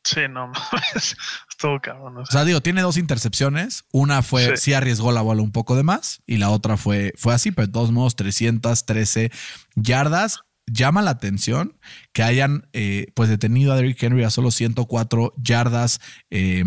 sí, 0.05 0.21
no 0.29 0.47
mames. 0.47 1.15
Estuvo 1.49 1.79
cabrón. 1.81 2.17
o 2.17 2.21
O 2.21 2.25
sea, 2.25 2.31
sea, 2.39 2.45
digo, 2.45 2.61
tiene 2.61 2.81
dos 2.81 2.97
intercepciones. 2.97 3.83
Una 3.91 4.23
fue, 4.23 4.55
sí, 4.57 4.71
Sí. 4.71 4.73
arriesgó 4.73 5.11
la 5.11 5.21
bola 5.21 5.41
un 5.43 5.51
poco 5.51 5.75
de 5.75 5.83
más 5.83 6.21
y 6.25 6.37
la 6.37 6.49
otra 6.49 6.77
fue, 6.77 7.13
fue 7.17 7.33
así, 7.33 7.51
pero 7.51 7.67
de 7.67 7.73
todos 7.73 7.91
modos, 7.91 8.15
313 8.15 9.29
yardas. 9.75 10.39
Llama 10.71 11.01
la 11.01 11.11
atención 11.11 11.77
que 12.13 12.23
hayan 12.23 12.69
eh, 12.73 13.07
pues 13.15 13.29
detenido 13.29 13.73
a 13.73 13.75
Derrick 13.75 14.01
Henry 14.01 14.23
a 14.23 14.29
solo 14.29 14.51
104 14.51 15.33
yardas 15.37 15.99
eh, 16.29 16.63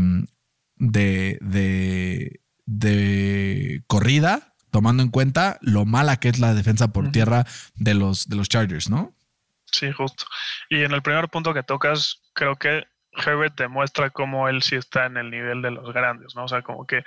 de, 0.77 1.39
de, 1.41 2.41
de 2.67 3.83
corrida, 3.87 4.55
tomando 4.71 5.03
en 5.03 5.11
cuenta 5.11 5.59
lo 5.61 5.85
mala 5.85 6.19
que 6.19 6.29
es 6.29 6.39
la 6.39 6.55
defensa 6.55 6.89
por 6.89 7.13
tierra 7.13 7.47
de 7.75 7.95
los, 7.95 8.29
de 8.29 8.37
los 8.37 8.49
Chargers, 8.49 8.91
¿no? 8.91 9.15
sí, 9.73 9.91
justo. 9.93 10.25
Y 10.69 10.85
en 10.85 10.93
el 10.93 11.03
primer 11.03 11.29
punto 11.29 11.53
que 11.55 11.63
tocas, 11.63 12.21
creo 12.35 12.57
que 12.57 12.87
Herbert 13.13 13.57
demuestra 13.57 14.11
cómo 14.11 14.49
él 14.49 14.63
sí 14.63 14.77
está 14.77 15.07
en 15.07 15.17
el 15.17 15.31
nivel 15.31 15.63
de 15.63 15.71
los 15.71 15.93
grandes, 15.93 16.35
¿no? 16.37 16.45
O 16.45 16.49
sea, 16.49 16.63
como 16.63 16.87
que, 16.87 17.05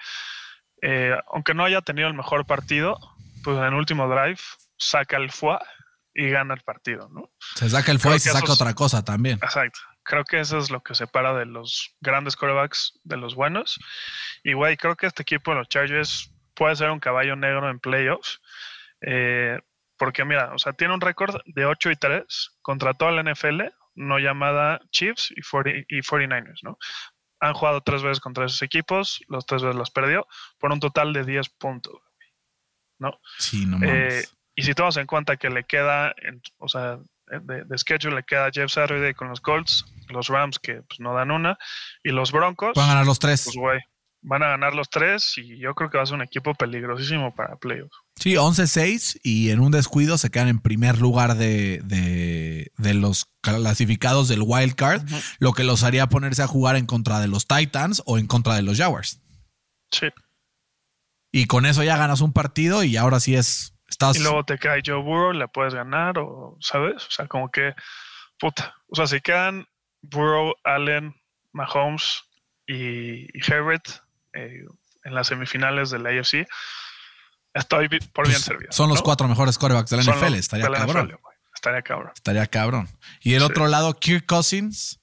eh, 0.82 1.16
aunque 1.32 1.54
no 1.54 1.64
haya 1.64 1.82
tenido 1.82 2.08
el 2.08 2.14
mejor 2.14 2.46
partido, 2.46 3.00
pues 3.44 3.58
en 3.58 3.66
el 3.66 3.74
último 3.74 4.08
drive 4.08 4.40
saca 4.78 5.18
el 5.18 5.32
FUA 5.32 5.62
y 6.16 6.30
gana 6.30 6.54
el 6.54 6.62
partido, 6.62 7.10
¿no? 7.10 7.30
Se 7.56 7.70
saca 7.70 7.92
el 7.92 8.00
fuego 8.00 8.16
y 8.18 8.20
se 8.22 8.32
saca 8.32 8.52
otra 8.52 8.74
cosa 8.74 9.04
también. 9.04 9.38
Exacto. 9.44 9.80
Creo 10.02 10.24
que 10.24 10.40
eso 10.40 10.58
es 10.58 10.72
lo 10.72 10.82
que 10.82 10.96
separa 10.96 11.34
de 11.34 11.46
los 11.46 11.96
grandes 12.00 12.36
quarterbacks 12.38 13.00
de 13.04 13.18
los 13.18 13.36
buenos. 13.36 13.78
Y, 14.44 14.54
güey, 14.54 14.78
creo 14.78 14.96
que 14.96 15.08
este 15.08 15.24
equipo 15.24 15.52
de 15.52 15.58
los 15.58 15.68
Chargers 15.68 16.32
puede 16.54 16.76
ser 16.78 16.90
un 16.90 17.00
caballo 17.00 17.36
negro 17.36 17.70
en 17.70 17.80
playoffs. 17.80 18.40
Eh, 19.02 19.60
porque, 19.98 20.24
mira, 20.24 20.54
o 20.54 20.58
sea, 20.58 20.74
tiene 20.74 20.94
un 20.94 21.02
récord 21.02 21.36
de 21.46 21.66
8 21.66 21.92
y 21.92 21.96
3 21.98 22.58
contra 22.62 22.94
toda 22.94 23.12
la 23.12 23.24
NFL, 23.24 23.62
no 23.96 24.20
llamada 24.20 24.80
Chiefs 24.92 25.32
y, 25.36 25.42
40 25.42 25.86
y 25.90 26.02
49ers, 26.02 26.60
¿no? 26.64 26.78
Han 27.42 27.54
jugado 27.54 27.82
tres 27.82 28.02
veces 28.02 28.22
contra 28.22 28.46
esos 28.46 28.62
equipos, 28.62 29.22
los 29.28 29.46
tres 29.46 29.64
veces 29.64 29.76
los 29.76 29.92
perdió, 29.92 30.28
por 30.60 30.72
un 30.72 30.80
total 30.80 31.12
de 31.14 31.26
10 31.26 31.50
puntos. 31.50 31.96
¿no? 33.00 33.20
Sí, 33.38 33.66
no 33.66 33.78
Eh, 33.78 33.80
mames. 33.80 34.38
Y 34.56 34.64
si 34.64 34.74
tomamos 34.74 34.98
en 34.98 35.08
cuenta 35.08 35.38
que 35.38 35.50
le 35.50 35.64
queda, 35.64 36.14
o 36.58 36.68
sea, 36.68 37.00
de, 37.28 37.64
de 37.64 37.78
schedule 37.78 38.16
le 38.16 38.24
queda 38.24 38.50
Jeff 38.54 38.72
Saturday 38.72 39.14
con 39.14 39.30
los 39.30 39.42
Colts, 39.42 39.86
los 40.10 40.28
Rams 40.28 40.60
que 40.60 40.82
pues, 40.84 41.00
no 41.00 41.14
dan 41.14 41.32
una, 41.32 41.58
y 42.04 42.10
los 42.12 42.32
Broncos, 42.32 42.72
Pueden 42.74 42.90
ganar 42.90 43.06
los 43.06 43.20
tres. 43.20 43.44
pues 43.46 43.56
güey, 43.56 43.80
van 44.22 44.44
a 44.44 44.48
ganar 44.50 44.74
los 44.74 44.90
tres 44.90 45.34
y 45.38 45.60
yo 45.60 45.74
creo 45.76 45.90
que 45.90 45.98
va 45.98 46.04
a 46.04 46.08
ser 46.08 46.16
un 46.16 46.22
equipo 46.24 46.54
peligrosísimo 46.56 47.36
para 47.36 47.58
playoffs. 47.58 47.96
Sí, 48.16 48.34
11-6 48.34 49.20
y 49.24 49.50
en 49.52 49.60
un 49.60 49.72
descuido 49.72 50.18
se 50.18 50.30
quedan 50.32 50.48
en 50.48 50.60
primer 50.60 51.00
lugar 51.00 51.36
de, 51.36 51.82
de, 51.84 52.72
de 52.78 52.94
los 52.94 53.28
clasificados 53.42 54.28
del 54.28 54.42
wild 54.44 54.74
card, 54.76 55.04
lo 55.40 55.54
que 55.54 55.64
los 55.64 55.84
haría 55.84 56.08
ponerse 56.08 56.42
a 56.44 56.48
jugar 56.48 56.76
en 56.76 56.86
contra 56.86 57.20
de 57.20 57.28
los 57.28 57.46
Titans 57.48 58.02
o 58.06 58.18
en 58.18 58.26
contra 58.28 58.56
de 58.56 58.62
los 58.64 58.78
Jaguars. 58.78 59.22
Sí. 59.92 60.08
Y 61.32 61.46
con 61.46 61.66
eso 61.66 61.84
ya 61.84 61.98
ganas 61.98 62.22
un 62.22 62.34
partido 62.34 62.84
y 62.84 62.98
ahora 62.98 63.20
sí 63.20 63.36
es. 63.36 63.75
Estás. 63.88 64.18
Y 64.18 64.20
luego 64.24 64.44
te 64.44 64.58
cae 64.58 64.82
Joe 64.86 65.02
Burrow, 65.02 65.32
le 65.34 65.48
puedes 65.48 65.74
ganar, 65.74 66.18
o, 66.18 66.58
¿sabes? 66.60 67.06
O 67.08 67.12
sea, 67.12 67.28
como 67.28 67.50
que, 67.52 67.74
puta. 68.40 68.74
O 68.88 68.96
sea, 68.96 69.08
si 69.08 69.22
quedan 69.22 69.68
Burrow, 70.02 70.54
Allen, 70.64 71.16
Mahomes 71.52 72.24
y, 72.68 73.26
y 73.38 73.52
Herbert 73.52 73.86
eh, 74.34 74.66
en 75.04 75.14
las 75.14 75.28
semifinales 75.28 75.92
de 75.92 76.00
la 76.00 76.10
AFC, 76.10 76.48
estoy 77.54 77.88
por 77.88 78.28
bien 78.28 78.36
pues, 78.36 78.42
servido. 78.44 78.72
son 78.72 78.90
los 78.90 79.00
¿no? 79.00 79.04
cuatro 79.04 79.28
mejores 79.28 79.58
corebacks 79.58 79.90
de 79.90 79.98
la 79.98 80.04
Son 80.04 80.18
NFL. 80.18 80.34
Estaría 80.36 80.70
la 80.70 80.78
cabrón. 80.80 81.08
NFL. 81.08 81.16
Estaría 81.54 81.82
cabrón. 81.82 82.12
Estaría 82.16 82.48
cabrón. 82.48 82.90
Y 83.22 83.34
el 83.36 83.40
Sí. 83.42 83.46
otro 83.46 83.68
lado, 83.68 83.94
Kirk 83.94 84.26
Cousins, 84.26 85.00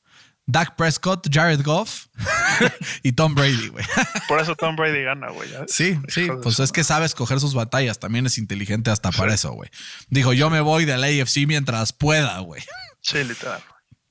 Dak 0.46 0.76
Prescott, 0.76 1.28
Jared 1.30 1.62
Goff 1.62 2.06
y 3.02 3.12
Tom 3.12 3.34
Brady, 3.34 3.68
güey. 3.68 3.84
Por 4.28 4.40
eso 4.40 4.54
Tom 4.56 4.76
Brady 4.76 5.02
gana, 5.02 5.30
güey. 5.30 5.48
Sí, 5.68 5.98
sí, 6.08 6.28
pues 6.42 6.58
es 6.60 6.72
que 6.72 6.84
sabe 6.84 7.06
escoger 7.06 7.40
sus 7.40 7.54
batallas. 7.54 7.98
También 7.98 8.26
es 8.26 8.38
inteligente 8.38 8.90
hasta 8.90 9.10
para 9.12 9.34
eso, 9.34 9.52
güey. 9.52 9.70
Dijo, 10.08 10.32
yo 10.32 10.50
me 10.50 10.60
voy 10.60 10.84
del 10.84 11.04
AFC 11.04 11.46
mientras 11.46 11.92
pueda, 11.92 12.38
güey. 12.40 12.62
Sí, 13.00 13.22
literal. 13.24 13.62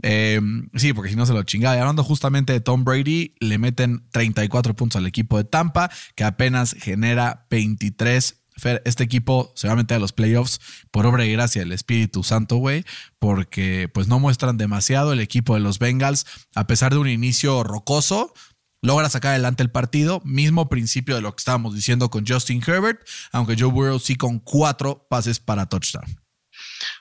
Eh, 0.03 0.41
sí, 0.75 0.93
porque 0.93 1.09
si 1.09 1.15
no 1.15 1.25
se 1.25 1.34
lo 1.34 1.43
chingaba. 1.43 1.75
Y 1.75 1.79
hablando 1.79 2.03
justamente 2.03 2.53
de 2.53 2.61
Tom 2.61 2.84
Brady, 2.84 3.36
le 3.39 3.57
meten 3.57 4.07
34 4.11 4.75
puntos 4.75 4.97
al 4.97 5.05
equipo 5.05 5.38
de 5.38 5.43
Tampa, 5.43 5.91
que 6.15 6.23
apenas 6.23 6.75
genera 6.79 7.45
23. 7.49 8.40
Fer, 8.57 8.81
este 8.85 9.03
equipo 9.03 9.51
se 9.55 9.67
va 9.67 9.73
a 9.73 9.77
meter 9.77 9.97
a 9.97 9.99
los 9.99 10.13
playoffs 10.13 10.59
por 10.91 11.05
obra 11.05 11.25
y 11.25 11.31
gracia 11.31 11.61
del 11.61 11.71
Espíritu 11.71 12.23
Santo, 12.23 12.57
güey, 12.57 12.85
porque 13.19 13.89
pues 13.93 14.07
no 14.07 14.19
muestran 14.19 14.57
demasiado. 14.57 15.13
El 15.13 15.19
equipo 15.19 15.55
de 15.55 15.61
los 15.61 15.79
Bengals, 15.79 16.25
a 16.55 16.67
pesar 16.67 16.91
de 16.91 16.99
un 16.99 17.07
inicio 17.07 17.63
rocoso, 17.63 18.33
logra 18.81 19.09
sacar 19.09 19.31
adelante 19.31 19.63
el 19.63 19.71
partido. 19.71 20.21
Mismo 20.25 20.69
principio 20.69 21.15
de 21.15 21.21
lo 21.21 21.31
que 21.31 21.41
estábamos 21.41 21.75
diciendo 21.75 22.09
con 22.09 22.25
Justin 22.27 22.61
Herbert, 22.65 23.07
aunque 23.31 23.55
Joe 23.57 23.71
Burrow 23.71 23.99
sí 23.99 24.15
con 24.15 24.39
cuatro 24.39 25.07
pases 25.09 25.39
para 25.39 25.67
touchdown. 25.67 26.05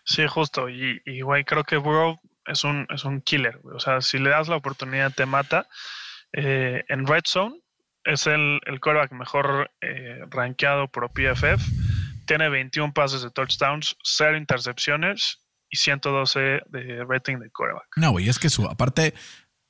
Sí, 0.05 0.22
justo. 0.28 0.68
Y, 0.68 1.20
güey, 1.22 1.44
creo 1.44 1.64
que 1.64 1.76
Burrow 1.76 2.20
es 2.46 2.64
un, 2.64 2.86
es 2.94 3.05
un 3.05 3.20
killer. 3.20 3.61
O 3.74 3.80
sea, 3.80 4.01
si 4.01 4.18
le 4.18 4.30
das 4.30 4.48
la 4.48 4.57
oportunidad, 4.57 5.12
te 5.12 5.26
mata. 5.26 5.68
Eh, 6.32 6.84
en 6.88 7.07
Red 7.07 7.24
Zone 7.26 7.61
es 8.05 8.26
el, 8.26 8.61
el 8.66 8.80
quarterback 8.80 9.12
mejor 9.12 9.70
eh, 9.80 10.20
rankeado 10.30 10.88
por 10.88 11.11
PFF. 11.12 11.62
Tiene 12.26 12.48
21 12.48 12.92
pases 12.92 13.22
de 13.22 13.30
touchdowns, 13.30 13.96
0 14.03 14.36
intercepciones 14.36 15.40
y 15.68 15.76
112 15.76 16.40
de 16.68 17.05
rating 17.09 17.38
de 17.38 17.51
quarterback. 17.51 17.88
No, 17.96 18.12
güey, 18.12 18.28
es 18.28 18.38
que 18.38 18.51
su, 18.51 18.66
aparte, 18.66 19.14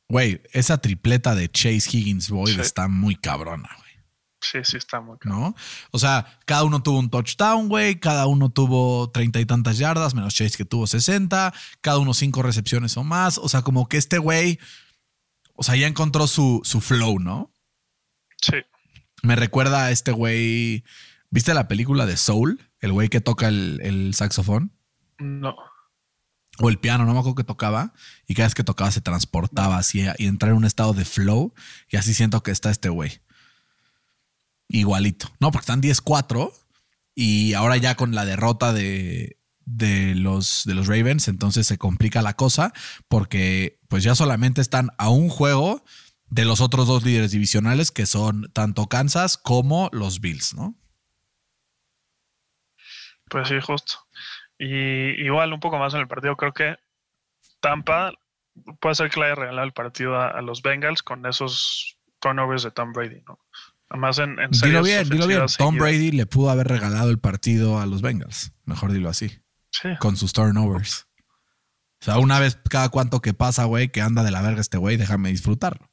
güey, 0.09 0.43
esa 0.53 0.79
tripleta 0.79 1.35
de 1.35 1.49
Chase 1.51 1.89
Higgins 1.91 2.31
Boyd 2.31 2.55
Sí. 2.55 2.61
está 2.61 2.89
muy 2.89 3.17
cabrona, 3.17 3.69
güey. 3.79 3.91
Sí, 4.43 4.59
sí, 4.65 4.79
está 4.79 5.01
muy 5.03 5.19
¿no? 5.25 5.55
O 5.91 5.99
sea, 5.99 6.39
cada 6.47 6.65
uno 6.65 6.83
tuvo 6.83 6.99
un 6.99 7.11
touchdown, 7.11 7.69
güey, 7.69 8.01
cada 8.01 8.27
uno 8.27 8.49
tuvo 8.49 9.11
treinta 9.11 9.39
y 9.39 9.45
tantas 9.45 9.77
yardas, 9.77 10.15
menos 10.15 10.35
Chase 10.35 10.57
que 10.57 10.65
tuvo 10.65 10.87
60, 10.87 11.53
cada 11.83 11.99
uno 11.99 12.15
cinco 12.15 12.43
recepciones 12.43 12.97
o 12.97 13.05
más. 13.05 13.37
O 13.37 13.51
sea, 13.51 13.61
como 13.61 13.87
que 13.87 13.99
este 13.99 14.17
güey, 14.17 14.59
o 15.55 15.63
sea, 15.63 15.77
ya 15.77 15.87
encontró 15.87 16.27
su, 16.27 16.63
su 16.65 16.81
flow, 16.81 17.19
¿no? 17.19 17.53
Sí. 18.43 18.57
Me 19.23 19.37
recuerda 19.37 19.87
a 19.87 19.91
este 19.91 20.13
güey. 20.13 20.85
¿Viste 21.31 21.55
la 21.55 21.69
película 21.69 22.07
de 22.07 22.17
Soul? 22.17 22.61
El 22.81 22.93
güey 22.93 23.09
que 23.09 23.21
toca 23.21 23.49
el, 23.49 23.81
el 23.83 24.15
saxofón. 24.15 24.73
No. 25.19 25.55
O 26.59 26.69
el 26.69 26.79
piano, 26.79 27.05
no 27.05 27.13
me 27.13 27.19
acuerdo 27.19 27.37
que 27.37 27.45
tocaba. 27.45 27.95
Y 28.27 28.35
cada 28.35 28.47
vez 28.47 28.55
que 28.55 28.65
tocaba 28.65 28.91
se 28.91 29.01
transportaba 29.01 29.79
así 29.79 30.05
y 30.19 30.27
entrar 30.27 30.53
en 30.53 30.59
un 30.59 30.65
estado 30.65 30.93
de 30.93 31.05
flow. 31.05 31.55
Y 31.89 31.97
así 31.97 32.15
siento 32.15 32.43
que 32.43 32.51
está 32.51 32.71
este 32.71 32.89
güey. 32.89 33.21
Igualito. 34.69 35.31
No, 35.41 35.51
porque 35.51 35.65
están 35.65 35.83
10-4 35.83 36.53
y 37.15 37.55
ahora 37.55 37.77
ya 37.77 37.97
con 37.97 38.15
la 38.15 38.25
derrota 38.25 38.73
de, 38.73 39.37
de, 39.65 40.15
los, 40.15 40.63
de 40.65 40.75
los 40.75 40.87
Ravens, 40.87 41.29
entonces 41.29 41.67
se 41.67 41.79
complica 41.79 42.23
la 42.23 42.35
cosa 42.35 42.73
porque 43.09 43.79
pues 43.89 44.03
ya 44.03 44.15
solamente 44.15 44.61
están 44.61 44.91
a 44.97 45.09
un 45.09 45.29
juego 45.29 45.85
de 46.31 46.45
los 46.45 46.61
otros 46.61 46.87
dos 46.87 47.05
líderes 47.05 47.33
divisionales 47.33 47.91
que 47.91 48.07
son 48.07 48.51
tanto 48.53 48.87
Kansas 48.87 49.37
como 49.37 49.91
los 49.93 50.21
Bills, 50.21 50.55
¿no? 50.55 50.77
Pues 53.29 53.49
sí, 53.49 53.61
justo. 53.61 53.95
Y 54.59 55.25
igual 55.25 55.53
un 55.53 55.61
poco 55.61 55.79
más 55.79 55.95
en 55.95 56.01
el 56.01 56.09
partido, 56.09 56.37
creo 56.37 56.53
que 56.53 56.77
Tampa 57.61 58.13
puede 58.81 58.95
ser 58.95 59.11
que 59.11 59.21
le 59.21 59.27
haya 59.27 59.35
regalado 59.35 59.67
el 59.67 59.73
partido 59.73 60.17
a, 60.17 60.29
a 60.29 60.43
los 60.43 60.63
Bengals 60.63 61.03
con 61.03 61.27
esos 61.27 61.99
turnovers 62.21 62.63
de 62.63 62.71
Tom 62.71 62.93
Brady, 62.93 63.23
¿no? 63.27 63.39
Además, 63.89 64.19
en, 64.19 64.39
en 64.39 64.51
dilo 64.51 64.83
bien, 64.85 65.09
dilo 65.09 65.27
bien. 65.27 65.47
Tom 65.59 65.77
Brady 65.77 66.13
le 66.13 66.27
pudo 66.27 66.51
haber 66.51 66.69
regalado 66.69 67.11
el 67.11 67.19
partido 67.19 67.81
a 67.81 67.87
los 67.87 68.03
Bengals. 68.03 68.53
Mejor 68.65 68.93
dilo 68.93 69.09
así. 69.09 69.43
Sí. 69.73 69.89
Con 69.99 70.17
sus 70.17 70.33
turnovers. 70.33 71.09
O 72.01 72.05
sea, 72.05 72.19
una 72.19 72.39
vez 72.39 72.59
cada 72.71 72.89
cuanto 72.89 73.21
que 73.21 73.35
pasa, 73.35 73.65
güey, 73.65 73.91
que 73.91 74.01
anda 74.01 74.23
de 74.23 74.31
la 74.31 74.43
verga 74.43 74.61
este 74.61 74.79
güey, 74.79 74.97
déjame 74.97 75.31
disfrutarlo. 75.31 75.90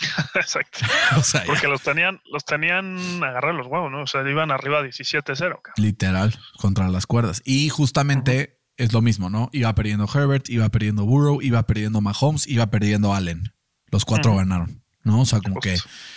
Exacto. 0.34 0.80
O 1.16 1.22
sea, 1.22 1.44
Porque 1.44 1.66
los 1.66 1.82
tenían, 1.82 2.20
los 2.30 2.44
tenían 2.44 3.22
agarrar 3.22 3.54
los 3.54 3.66
huevos, 3.66 3.90
¿no? 3.90 4.02
O 4.02 4.06
sea, 4.06 4.28
iban 4.28 4.50
arriba 4.50 4.82
17-0. 4.82 5.60
Literal, 5.76 6.38
contra 6.58 6.88
las 6.88 7.06
cuerdas. 7.06 7.42
Y 7.44 7.68
justamente 7.68 8.32
uh 8.32 8.42
-huh. 8.42 8.84
es 8.84 8.92
lo 8.92 9.02
mismo, 9.02 9.30
¿no? 9.30 9.50
Iba 9.52 9.74
perdiendo 9.74 10.08
Herbert, 10.12 10.48
iba 10.48 10.68
perdiendo 10.68 11.04
Burrow, 11.04 11.42
iba 11.42 11.62
perdiendo 11.64 12.00
Mahomes, 12.00 12.46
iba 12.46 12.66
perdiendo 12.68 13.14
Allen. 13.14 13.54
Los 13.90 14.04
cuatro 14.04 14.32
uh 14.32 14.34
-huh. 14.34 14.38
ganaron. 14.38 14.82
¿no? 15.04 15.22
O 15.22 15.26
sea, 15.26 15.40
como 15.40 15.60
que 15.60 15.74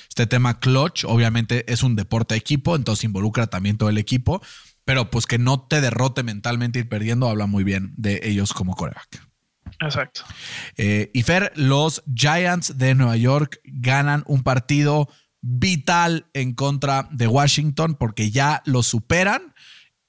este 0.09 0.27
tema 0.27 0.59
clutch, 0.59 1.05
obviamente 1.05 1.71
es 1.71 1.83
un 1.83 1.95
deporte 1.95 2.35
equipo, 2.35 2.75
entonces 2.75 3.05
involucra 3.05 3.47
también 3.47 3.77
todo 3.77 3.89
el 3.89 3.97
equipo, 3.97 4.41
pero 4.85 5.09
pues 5.09 5.25
que 5.25 5.37
no 5.37 5.61
te 5.61 5.81
derrote 5.81 6.23
mentalmente 6.23 6.79
ir 6.79 6.89
perdiendo, 6.89 7.29
habla 7.29 7.45
muy 7.45 7.63
bien 7.63 7.93
de 7.95 8.19
ellos 8.23 8.53
como 8.53 8.75
coreback. 8.75 9.30
Exacto. 9.79 10.21
Eh, 10.77 11.09
y 11.13 11.23
Fer, 11.23 11.51
los 11.55 12.03
Giants 12.13 12.77
de 12.77 12.95
Nueva 12.95 13.17
York 13.17 13.59
ganan 13.63 14.23
un 14.27 14.43
partido 14.43 15.09
vital 15.41 16.27
en 16.33 16.53
contra 16.53 17.07
de 17.11 17.27
Washington 17.27 17.95
porque 17.95 18.31
ya 18.31 18.61
lo 18.65 18.83
superan 18.83 19.53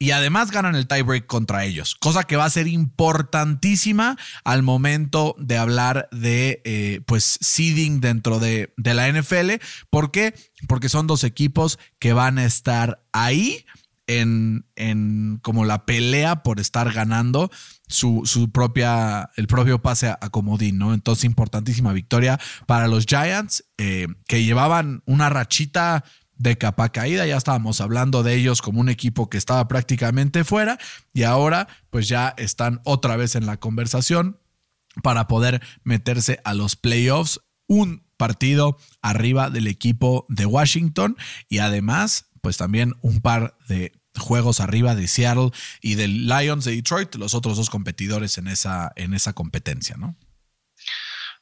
y 0.03 0.11
además 0.11 0.51
ganan 0.51 0.75
el 0.75 0.89
tiebreak 0.89 1.27
contra 1.27 1.65
ellos, 1.65 1.95
cosa 1.95 2.25
que 2.25 2.35
va 2.35 2.45
a 2.45 2.51
ser 2.51 2.67
importantísima 2.67 4.19
al 4.43 4.65
momento 4.65 5.37
de 5.39 5.57
hablar 5.57 6.09
de 6.11 6.61
eh, 6.65 7.03
pues 7.07 7.39
seeding 7.41 8.01
dentro 8.01 8.41
de, 8.41 8.75
de, 8.77 8.95
la 8.95 9.09
NFL. 9.09 9.53
¿Por 9.91 10.11
qué? 10.11 10.35
Porque 10.67 10.89
son 10.89 11.07
dos 11.07 11.23
equipos 11.23 11.79
que 12.01 12.15
van 12.15 12.39
a 12.39 12.45
estar 12.45 13.05
ahí 13.13 13.65
en, 14.09 14.67
en 14.75 15.39
como 15.41 15.65
la 15.65 15.87
pelea 15.87 16.43
por 16.43 16.59
estar 16.59 16.93
ganando 16.93 17.53
su, 17.93 18.51
propia, 18.53 19.31
el 19.37 19.47
propio 19.47 19.81
pase 19.81 20.09
a, 20.09 20.19
a, 20.21 20.31
comodín, 20.31 20.79
¿no? 20.79 20.95
Entonces, 20.95 21.25
importantísima 21.25 21.93
victoria 21.93 22.39
para 22.67 22.89
los 22.89 23.07
Giants 23.07 23.65
eh, 23.79 24.07
que 24.27 24.45
llevaban 24.45 25.03
una 25.07 25.29
rachita 25.29 26.05
de 26.43 26.59
capa 26.59 26.91
caída. 26.91 27.27
Ya 27.27 27.37
estábamos 27.37 27.81
hablando 27.81 28.23
de 28.23 28.35
ellos 28.35 28.63
como 28.63 28.81
un 28.81 28.89
equipo 28.89 29.31
que 29.31 29.39
estaba 29.39 29.69
prácticamente 29.69 30.45
fuera 30.45 30.79
y 31.15 31.23
ahora 31.23 31.69
pues 31.91 32.09
ya 32.09 32.35
están 32.37 32.81
otra 32.85 33.17
vez 33.17 33.37
en 33.37 33.47
la 33.47 33.59
conversación 33.59 34.41
para 35.03 35.29
poder 35.29 35.63
meterse 35.85 36.41
a 36.45 36.55
los 36.55 36.77
playoffs. 36.77 37.41
Un 37.69 38.05
partido 38.17 38.77
arriba 39.01 39.51
del 39.51 39.67
equipo 39.69 40.27
de 40.29 40.47
Washington 40.47 41.17
y 41.49 41.59
además 41.59 42.27
pues 42.41 42.57
también 42.57 42.95
un 43.03 43.21
par 43.21 43.57
de 43.69 43.93
juegos 44.19 44.61
arriba 44.61 44.95
de 44.95 45.09
Seattle 45.09 45.51
y 45.81 45.95
del 45.95 46.27
Lions 46.27 46.65
de 46.65 46.75
Detroit, 46.77 47.15
los 47.17 47.35
otros 47.35 47.57
dos 47.57 47.71
competidores 47.71 48.39
en 48.39 48.49
esa, 48.49 48.93
en 48.97 49.15
esa 49.15 49.33
competencia, 49.33 49.97
¿no? 49.97 50.17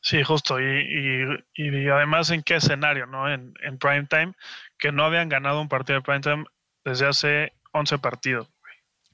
Sí, 0.03 0.23
justo. 0.23 0.59
Y, 0.61 0.65
y, 0.65 1.69
y, 1.69 1.89
además, 1.89 2.31
¿en 2.31 2.43
qué 2.43 2.57
escenario? 2.57 3.07
¿no? 3.07 3.33
En, 3.33 3.53
en 3.63 3.79
prime 3.79 4.07
time, 4.07 4.33
que 4.79 4.93
no 4.93 5.05
habían 5.05 5.29
ganado 5.29 5.61
un 5.61 5.69
partido 5.69 5.99
de 5.99 6.03
prime 6.03 6.21
time 6.21 6.45
desde 6.85 7.07
hace 7.07 7.53
11 7.73 7.99
partidos. 7.99 8.49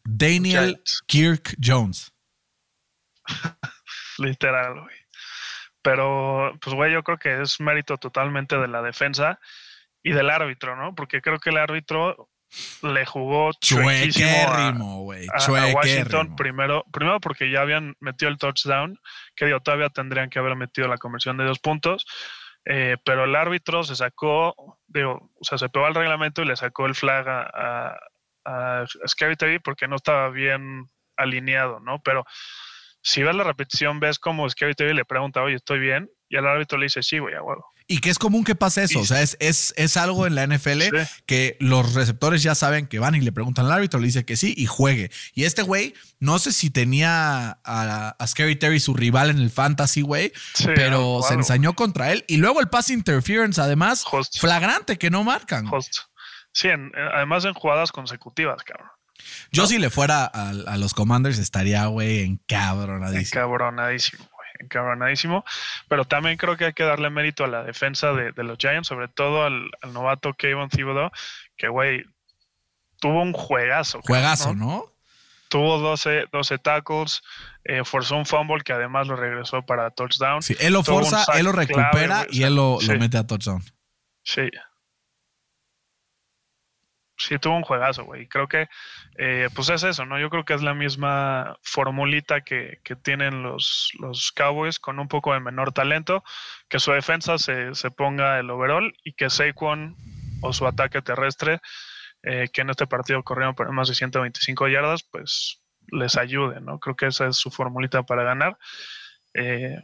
Daniel 0.04 0.66
Giants. 0.66 1.02
Kirk 1.07 1.57
Jones. 1.62 2.12
Literal, 4.18 4.80
güey. 4.80 4.96
Pero, 5.82 6.57
pues, 6.61 6.74
güey, 6.74 6.92
yo 6.92 7.02
creo 7.02 7.18
que 7.18 7.42
es 7.42 7.61
mérito 7.61 7.96
totalmente 7.96 8.57
de 8.57 8.68
la 8.68 8.82
defensa 8.82 9.38
y 10.02 10.12
del 10.12 10.30
árbitro, 10.30 10.76
¿no? 10.76 10.94
Porque 10.94 11.20
creo 11.20 11.38
que 11.38 11.50
el 11.50 11.59
árbitro 11.59 12.28
le 12.82 13.05
jugó 13.05 13.53
chuequérrimo, 13.61 15.03
güey. 15.03 15.26
A, 15.32 15.44
a, 15.44 15.74
Washington 15.74 16.36
primero, 16.36 16.84
primero 16.92 17.20
porque 17.20 17.51
ya 17.51 17.61
habían 17.61 17.97
metido 18.01 18.30
el 18.30 18.38
touchdown, 18.38 18.99
que 19.34 19.47
digo, 19.47 19.61
todavía 19.61 19.88
tendrían 19.88 20.30
que 20.30 20.38
haber 20.38 20.57
metido 20.57 20.88
la 20.88 20.99
conversión 20.99 21.36
de 21.36 21.44
dos 21.44 21.59
puntos. 21.59 22.07
Eh, 22.68 22.97
pero 23.05 23.24
el 23.24 23.36
árbitro 23.36 23.84
se 23.84 23.94
sacó, 23.94 24.80
digo, 24.88 25.30
o 25.34 25.44
sea, 25.44 25.57
se 25.57 25.68
pegó 25.68 25.86
al 25.86 25.94
reglamento 25.94 26.42
y 26.42 26.47
le 26.47 26.57
sacó 26.57 26.86
el 26.86 26.97
flag 26.97 27.28
a, 27.28 27.97
a, 28.44 28.84
Scary 29.07 29.36
Terry 29.36 29.61
porque 29.61 29.86
no 29.86 29.97
estaba 29.97 30.30
bien 30.30 30.90
alineado, 31.16 31.78
¿no? 31.78 32.01
Pero 32.03 32.24
si 33.03 33.22
ves 33.22 33.36
la 33.36 33.44
repetición, 33.44 34.01
ves 34.01 34.18
como 34.18 34.49
Scary 34.51 34.74
Terry 34.74 34.94
le 34.94 35.05
pregunta, 35.05 35.42
oye, 35.42 35.55
¿estoy 35.55 35.78
bien? 35.78 36.11
Y 36.28 36.36
el 36.36 36.47
árbitro 36.47 36.76
le 36.76 36.86
dice, 36.86 37.05
sí, 37.05 37.20
güey, 37.20 37.34
a 37.36 37.42
huevo. 37.42 37.64
Y 37.89 38.01
que 38.01 38.11
es 38.11 38.18
común 38.18 38.43
que 38.43 38.57
pase 38.57 38.82
eso. 38.82 38.99
O 38.99 39.05
sea, 39.05 39.22
es, 39.22 39.37
es, 39.39 39.72
es 39.76 39.97
algo 39.97 40.26
en 40.26 40.34
la 40.34 40.45
NFL 40.47 40.82
sí. 40.82 41.22
que 41.24 41.57
los 41.61 41.95
receptores 41.95 42.43
ya 42.43 42.57
saben 42.57 42.89
que 42.89 42.99
van 42.99 43.14
y 43.14 43.20
le 43.20 43.30
preguntan 43.30 43.66
al 43.66 43.72
árbitro, 43.72 44.01
le 44.01 44.07
dice 44.07 44.24
que 44.24 44.37
sí 44.37 44.55
y 44.57 44.66
juegue. 44.66 45.11
Y 45.34 45.45
este 45.45 45.62
güey, 45.62 45.95
no 46.18 46.41
sé 46.41 46.53
si 46.53 46.70
tenía 46.70 47.61
a, 47.64 48.16
a 48.18 48.26
Scary 48.26 48.57
Terry 48.57 48.80
su 48.80 48.95
rival 48.95 49.30
en 49.30 49.39
el 49.39 49.51
fantasy, 49.51 50.03
güey, 50.03 50.32
sí, 50.55 50.64
pero 50.74 51.18
claro. 51.18 51.22
se 51.28 51.34
ensañó 51.34 51.74
contra 51.74 52.11
él. 52.11 52.24
Y 52.26 52.39
luego 52.39 52.61
el 52.61 52.68
pass 52.68 52.91
interference, 52.91 53.61
además, 53.61 54.05
flagrante 54.32 54.99
que 54.99 55.11
no 55.11 55.22
marcan. 55.22 55.66
Just. 55.68 55.99
Sí, 56.53 56.68
en, 56.68 56.91
además 57.14 57.45
en 57.45 57.55
jugadas 57.55 57.93
consecutivas, 57.93 58.64
cabrón. 58.64 58.89
Yo 59.53 59.62
¿No? 59.62 59.68
si 59.68 59.78
le 59.78 59.91
fuera 59.91 60.24
a, 60.24 60.51
a 60.51 60.76
los 60.76 60.93
Commanders 60.93 61.39
estaría, 61.39 61.87
güey, 61.87 62.22
encabronadísimo. 62.22 63.41
Encabronadísimo 63.41 64.28
encabronadísimo, 64.61 65.44
pero 65.88 66.04
también 66.04 66.36
creo 66.36 66.57
que 66.57 66.66
hay 66.66 66.72
que 66.72 66.84
darle 66.84 67.11
mérito 67.11 67.44
a 67.44 67.48
la 67.48 67.62
defensa 67.62 68.12
de, 68.12 68.32
de 68.32 68.44
los 68.44 68.59
Giants, 68.59 68.88
sobre 68.88 69.09
todo 69.09 69.44
al, 69.44 69.70
al 69.82 69.92
novato 69.92 70.34
Kevin 70.34 70.68
Thibodeau, 70.68 71.11
que 71.57 71.68
güey, 71.68 72.04
tuvo 73.00 73.22
un 73.22 73.32
juegazo. 73.32 74.00
Juegazo, 74.02 74.54
¿no? 74.54 74.66
¿no? 74.66 74.92
Tuvo 75.48 75.78
12, 75.78 76.26
12 76.32 76.59
tackles, 76.59 77.22
eh, 77.64 77.84
forzó 77.84 78.16
un 78.16 78.26
fumble 78.26 78.64
que 78.64 78.72
además 78.72 79.07
lo 79.07 79.14
regresó 79.14 79.62
para 79.62 79.90
touchdown. 79.90 80.42
Sí, 80.42 80.57
él 80.59 80.72
lo 80.72 80.82
forza, 80.82 81.24
él 81.38 81.44
lo 81.44 81.52
recupera 81.52 81.92
clave, 81.92 82.28
y 82.32 82.42
él 82.42 82.57
lo, 82.57 82.78
sí. 82.80 82.88
lo 82.88 82.98
mete 82.98 83.16
a 83.16 83.26
touchdown. 83.26 83.62
Sí, 84.24 84.50
sí 87.16 87.38
tuvo 87.38 87.56
un 87.56 87.62
juegazo, 87.62 88.04
güey. 88.04 88.28
Creo 88.28 88.48
que, 88.48 88.68
eh, 89.18 89.48
pues 89.54 89.68
es 89.70 89.82
eso, 89.82 90.04
¿no? 90.06 90.18
Yo 90.18 90.30
creo 90.30 90.44
que 90.44 90.54
es 90.54 90.62
la 90.62 90.74
misma 90.74 91.56
formulita 91.62 92.42
que, 92.42 92.80
que, 92.84 92.96
tienen 92.96 93.42
los, 93.42 93.90
los 94.00 94.32
Cowboys 94.32 94.78
con 94.78 94.98
un 94.98 95.08
poco 95.08 95.32
de 95.32 95.40
menor 95.40 95.72
talento, 95.72 96.22
que 96.68 96.78
su 96.78 96.92
defensa 96.92 97.38
se, 97.38 97.74
se 97.74 97.90
ponga 97.90 98.38
el 98.38 98.50
overall 98.50 98.94
y 99.04 99.12
que 99.14 99.30
Saquon 99.30 99.96
o 100.42 100.52
su 100.52 100.66
ataque 100.66 101.02
terrestre, 101.02 101.60
eh, 102.22 102.48
que 102.52 102.62
en 102.62 102.70
este 102.70 102.86
partido 102.86 103.22
corrieron 103.22 103.54
por 103.54 103.70
más 103.72 103.88
de 103.88 103.94
125 103.94 104.68
yardas, 104.68 105.02
pues 105.04 105.62
les 105.88 106.16
ayude, 106.16 106.60
¿no? 106.60 106.78
Creo 106.78 106.96
que 106.96 107.06
esa 107.06 107.28
es 107.28 107.36
su 107.36 107.50
formulita 107.50 108.02
para 108.02 108.24
ganar. 108.24 108.58
Eh, 109.34 109.80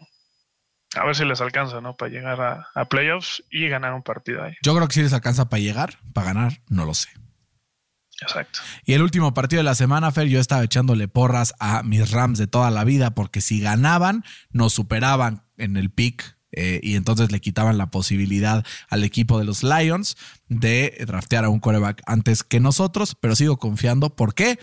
a 0.94 1.04
ver 1.04 1.16
si 1.16 1.24
les 1.24 1.40
alcanza, 1.40 1.80
¿no? 1.80 1.96
Para 1.96 2.10
llegar 2.10 2.40
a, 2.40 2.68
a, 2.74 2.84
playoffs 2.86 3.42
y 3.50 3.68
ganar 3.68 3.94
un 3.94 4.02
partido 4.02 4.42
ahí. 4.42 4.54
Yo 4.62 4.74
creo 4.74 4.88
que 4.88 4.94
si 4.94 5.02
les 5.02 5.12
alcanza 5.12 5.48
para 5.48 5.60
llegar, 5.60 5.98
para 6.12 6.28
ganar, 6.28 6.60
no 6.68 6.84
lo 6.84 6.94
sé. 6.94 7.08
Exacto. 8.20 8.60
Y 8.84 8.92
el 8.92 9.02
último 9.02 9.34
partido 9.34 9.60
de 9.60 9.64
la 9.64 9.74
semana, 9.74 10.12
Fer, 10.12 10.28
yo 10.28 10.40
estaba 10.40 10.62
echándole 10.62 11.08
porras 11.08 11.54
a 11.58 11.82
mis 11.82 12.10
Rams 12.10 12.38
de 12.38 12.46
toda 12.46 12.70
la 12.70 12.84
vida, 12.84 13.14
porque 13.14 13.40
si 13.40 13.60
ganaban, 13.60 14.24
nos 14.50 14.72
superaban 14.72 15.42
en 15.56 15.76
el 15.76 15.90
pick 15.90 16.36
eh, 16.52 16.80
y 16.82 16.96
entonces 16.96 17.32
le 17.32 17.40
quitaban 17.40 17.78
la 17.78 17.90
posibilidad 17.90 18.64
al 18.88 19.04
equipo 19.04 19.38
de 19.38 19.44
los 19.44 19.62
Lions 19.62 20.16
de 20.48 21.02
draftear 21.06 21.44
a 21.44 21.48
un 21.48 21.60
coreback 21.60 22.02
antes 22.06 22.44
que 22.44 22.60
nosotros, 22.60 23.16
pero 23.18 23.34
sigo 23.34 23.56
confiando. 23.56 24.14
¿Por 24.14 24.34
qué? 24.34 24.58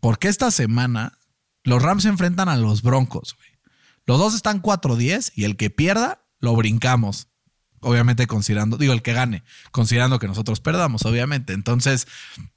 Porque 0.00 0.28
esta 0.28 0.50
semana 0.50 1.18
los 1.62 1.82
Rams 1.82 2.02
se 2.02 2.08
enfrentan 2.08 2.48
a 2.48 2.56
los 2.56 2.82
Broncos. 2.82 3.36
güey. 3.36 3.49
Los 4.10 4.18
dos 4.18 4.34
están 4.34 4.60
4-10 4.60 5.30
y 5.36 5.44
el 5.44 5.56
que 5.56 5.70
pierda 5.70 6.24
lo 6.40 6.56
brincamos. 6.56 7.28
Obviamente 7.78 8.26
considerando, 8.26 8.76
digo, 8.76 8.92
el 8.92 9.02
que 9.02 9.12
gane, 9.12 9.44
considerando 9.70 10.18
que 10.18 10.26
nosotros 10.26 10.58
perdamos, 10.58 11.04
obviamente. 11.04 11.52
Entonces, 11.52 12.08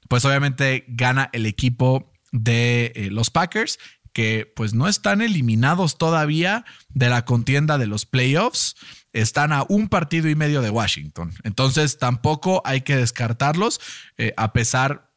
pues 0.08 0.24
obviamente 0.24 0.84
gana 0.88 1.30
el 1.32 1.46
equipo 1.46 2.12
de 2.32 2.90
eh, 2.96 3.08
los 3.12 3.30
Packers, 3.30 3.78
que 4.12 4.52
pues 4.56 4.74
no 4.74 4.88
están 4.88 5.22
eliminados 5.22 5.96
todavía 5.96 6.64
de 6.88 7.08
la 7.08 7.24
contienda 7.24 7.78
de 7.78 7.86
los 7.86 8.04
playoffs. 8.04 8.74
Están 9.12 9.52
a 9.52 9.64
un 9.68 9.88
partido 9.88 10.28
y 10.28 10.34
medio 10.34 10.60
de 10.60 10.70
Washington. 10.70 11.34
Entonces 11.44 11.98
tampoco 11.98 12.62
hay 12.64 12.80
que 12.80 12.96
descartarlos, 12.96 13.80
eh, 14.18 14.34
a 14.36 14.52
pesar 14.52 15.13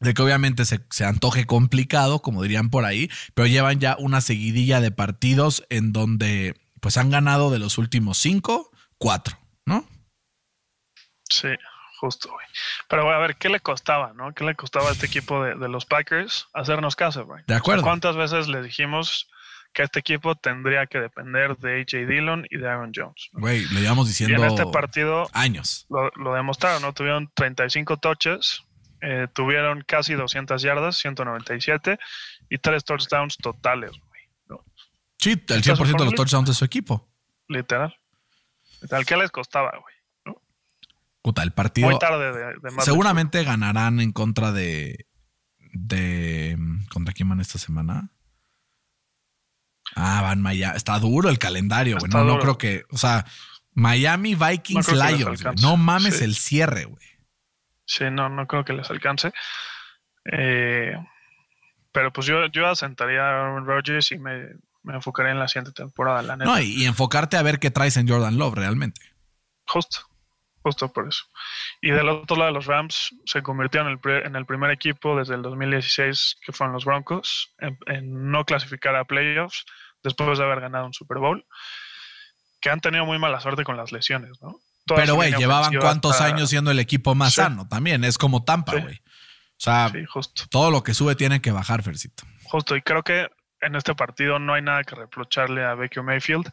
de 0.00 0.14
que 0.14 0.22
obviamente 0.22 0.64
se, 0.64 0.80
se, 0.90 1.04
antoje 1.04 1.46
complicado, 1.46 2.20
como 2.22 2.42
dirían 2.42 2.70
por 2.70 2.84
ahí, 2.84 3.10
pero 3.34 3.46
llevan 3.46 3.80
ya 3.80 3.96
una 3.98 4.20
seguidilla 4.20 4.80
de 4.80 4.90
partidos 4.90 5.64
en 5.70 5.92
donde 5.92 6.56
pues 6.80 6.96
han 6.96 7.10
ganado 7.10 7.50
de 7.50 7.58
los 7.58 7.76
últimos 7.78 8.18
cinco, 8.18 8.70
cuatro, 8.98 9.38
¿no? 9.66 9.86
Sí, 11.28 11.48
justo, 12.00 12.30
güey. 12.30 12.46
Pero 12.88 13.04
güey, 13.04 13.14
a 13.14 13.18
ver, 13.18 13.36
¿qué 13.36 13.48
le 13.50 13.60
costaba, 13.60 14.12
no? 14.14 14.32
¿Qué 14.32 14.44
le 14.44 14.54
costaba 14.54 14.88
a 14.88 14.92
este 14.92 15.06
equipo 15.06 15.44
de, 15.44 15.54
de 15.54 15.68
los 15.68 15.84
Packers 15.84 16.48
hacernos 16.54 16.96
caso, 16.96 17.26
güey? 17.26 17.42
De 17.46 17.54
acuerdo. 17.54 17.82
O 17.82 17.84
sea, 17.84 17.90
¿Cuántas 17.90 18.16
veces 18.16 18.48
le 18.48 18.62
dijimos 18.62 19.28
que 19.72 19.82
este 19.84 20.00
equipo 20.00 20.34
tendría 20.34 20.86
que 20.86 20.98
depender 20.98 21.56
de 21.58 21.82
AJ 21.82 22.08
Dillon 22.08 22.46
y 22.50 22.56
de 22.56 22.68
Aaron 22.68 22.92
Jones? 22.94 23.28
¿no? 23.32 23.40
Güey, 23.40 23.66
le 23.66 23.82
llevamos 23.82 24.06
Y 24.06 24.10
diciendo 24.10 24.42
en 24.42 24.50
este 24.50 24.66
partido 24.66 25.28
años. 25.34 25.86
lo, 25.90 26.10
lo 26.16 26.34
demostraron, 26.34 26.82
¿no? 26.82 26.92
Tuvieron 26.94 27.30
35 27.34 27.98
touches, 27.98 28.62
eh, 29.02 29.26
tuvieron 29.32 29.82
casi 29.86 30.14
200 30.14 30.60
yardas, 30.62 30.96
197 30.98 31.98
y 32.50 32.58
tres 32.58 32.84
touchdowns 32.84 33.36
totales, 33.36 33.90
güey. 33.92 34.20
¿no? 34.48 34.64
Sí, 35.18 35.30
el 35.30 35.38
Está 35.58 35.74
100% 35.74 35.98
de 35.98 36.04
los 36.04 36.14
touchdowns 36.14 36.48
de 36.48 36.54
su 36.54 36.64
equipo. 36.64 37.08
Literal. 37.48 37.94
Literal, 38.82 39.06
¿qué 39.06 39.16
les 39.16 39.30
costaba, 39.30 39.70
güey? 39.80 39.94
¿no? 40.24 40.42
Puta, 41.22 41.42
el 41.42 41.52
partido. 41.52 41.88
Muy 41.88 41.98
tarde 41.98 42.32
de, 42.32 42.44
de 42.60 42.82
Seguramente 42.82 43.42
ganarán 43.44 44.00
en 44.00 44.12
contra 44.12 44.52
de. 44.52 45.06
de 45.72 46.56
¿Contra 46.90 47.12
quién 47.12 47.28
van 47.28 47.40
esta 47.40 47.58
semana? 47.58 48.10
Ah, 49.96 50.22
van 50.22 50.40
Miami. 50.40 50.76
Está 50.76 50.98
duro 50.98 51.28
el 51.28 51.38
calendario, 51.38 51.98
güey. 51.98 52.10
No, 52.10 52.24
no 52.24 52.38
creo 52.38 52.56
que. 52.58 52.84
O 52.90 52.98
sea, 52.98 53.26
Miami, 53.74 54.34
Vikings, 54.34 54.88
No 54.92 55.08
Lions. 55.10 55.44
No 55.60 55.76
mames 55.76 56.18
Sí. 56.18 56.24
el 56.24 56.34
cierre, 56.36 56.84
güey. 56.84 57.06
Sí, 57.90 58.04
no, 58.08 58.28
no 58.28 58.46
creo 58.46 58.64
que 58.64 58.72
les 58.72 58.88
alcance. 58.88 59.32
Eh, 60.32 60.94
pero 61.92 62.12
pues 62.12 62.24
yo, 62.26 62.46
yo 62.46 62.68
asentaría 62.68 63.20
a 63.20 63.30
Aaron 63.30 63.66
Rodgers 63.66 64.12
y 64.12 64.18
me, 64.18 64.46
me 64.84 64.94
enfocaría 64.94 65.32
en 65.32 65.40
la 65.40 65.48
siguiente 65.48 65.72
temporada, 65.72 66.22
la 66.22 66.36
neta. 66.36 66.48
No, 66.52 66.60
y, 66.60 66.82
y 66.82 66.84
enfocarte 66.84 67.36
a 67.36 67.42
ver 67.42 67.58
qué 67.58 67.72
traes 67.72 67.96
en 67.96 68.06
Jordan 68.08 68.38
Love 68.38 68.54
realmente. 68.54 69.00
Justo, 69.66 70.02
justo 70.62 70.92
por 70.92 71.08
eso. 71.08 71.24
Y 71.80 71.90
del 71.90 72.08
otro 72.10 72.36
lado, 72.36 72.52
los 72.52 72.66
Rams 72.66 73.12
se 73.24 73.42
convirtieron 73.42 73.88
en 73.88 73.94
el, 73.94 73.98
pri- 73.98 74.22
en 74.24 74.36
el 74.36 74.46
primer 74.46 74.70
equipo 74.70 75.16
desde 75.16 75.34
el 75.34 75.42
2016, 75.42 76.36
que 76.46 76.52
fueron 76.52 76.74
los 76.74 76.84
Broncos, 76.84 77.52
en, 77.58 77.76
en 77.86 78.30
no 78.30 78.44
clasificar 78.44 78.94
a 78.94 79.04
playoffs 79.04 79.64
después 80.04 80.38
de 80.38 80.44
haber 80.44 80.60
ganado 80.60 80.86
un 80.86 80.94
Super 80.94 81.18
Bowl, 81.18 81.44
que 82.60 82.70
han 82.70 82.80
tenido 82.80 83.04
muy 83.04 83.18
mala 83.18 83.40
suerte 83.40 83.64
con 83.64 83.76
las 83.76 83.90
lesiones, 83.90 84.40
¿no? 84.40 84.60
Pero, 84.96 85.14
güey, 85.14 85.32
llevaban 85.34 85.74
cuántos 85.78 86.20
años 86.20 86.50
siendo 86.50 86.70
el 86.70 86.78
equipo 86.78 87.14
más 87.14 87.34
Sí. 87.34 87.40
sano 87.42 87.66
también. 87.68 88.04
Es 88.04 88.18
como 88.18 88.44
Tampa, 88.44 88.72
Sí. 88.72 88.80
güey. 88.80 88.96
O 88.96 89.62
sea, 89.62 89.90
Sí, 89.90 90.04
justo. 90.06 90.44
todo 90.50 90.70
lo 90.70 90.82
que 90.82 90.94
sube 90.94 91.14
tiene 91.16 91.40
que 91.42 91.50
bajar, 91.52 91.82
Fercito. 91.82 92.24
Justo, 92.44 92.76
y 92.76 92.82
creo 92.82 93.02
que 93.02 93.28
en 93.60 93.74
este 93.76 93.94
partido 93.94 94.38
no 94.38 94.54
hay 94.54 94.62
nada 94.62 94.84
que 94.84 94.94
reprocharle 94.94 95.64
a 95.64 95.74
Baker 95.74 96.02
Mayfield, 96.02 96.50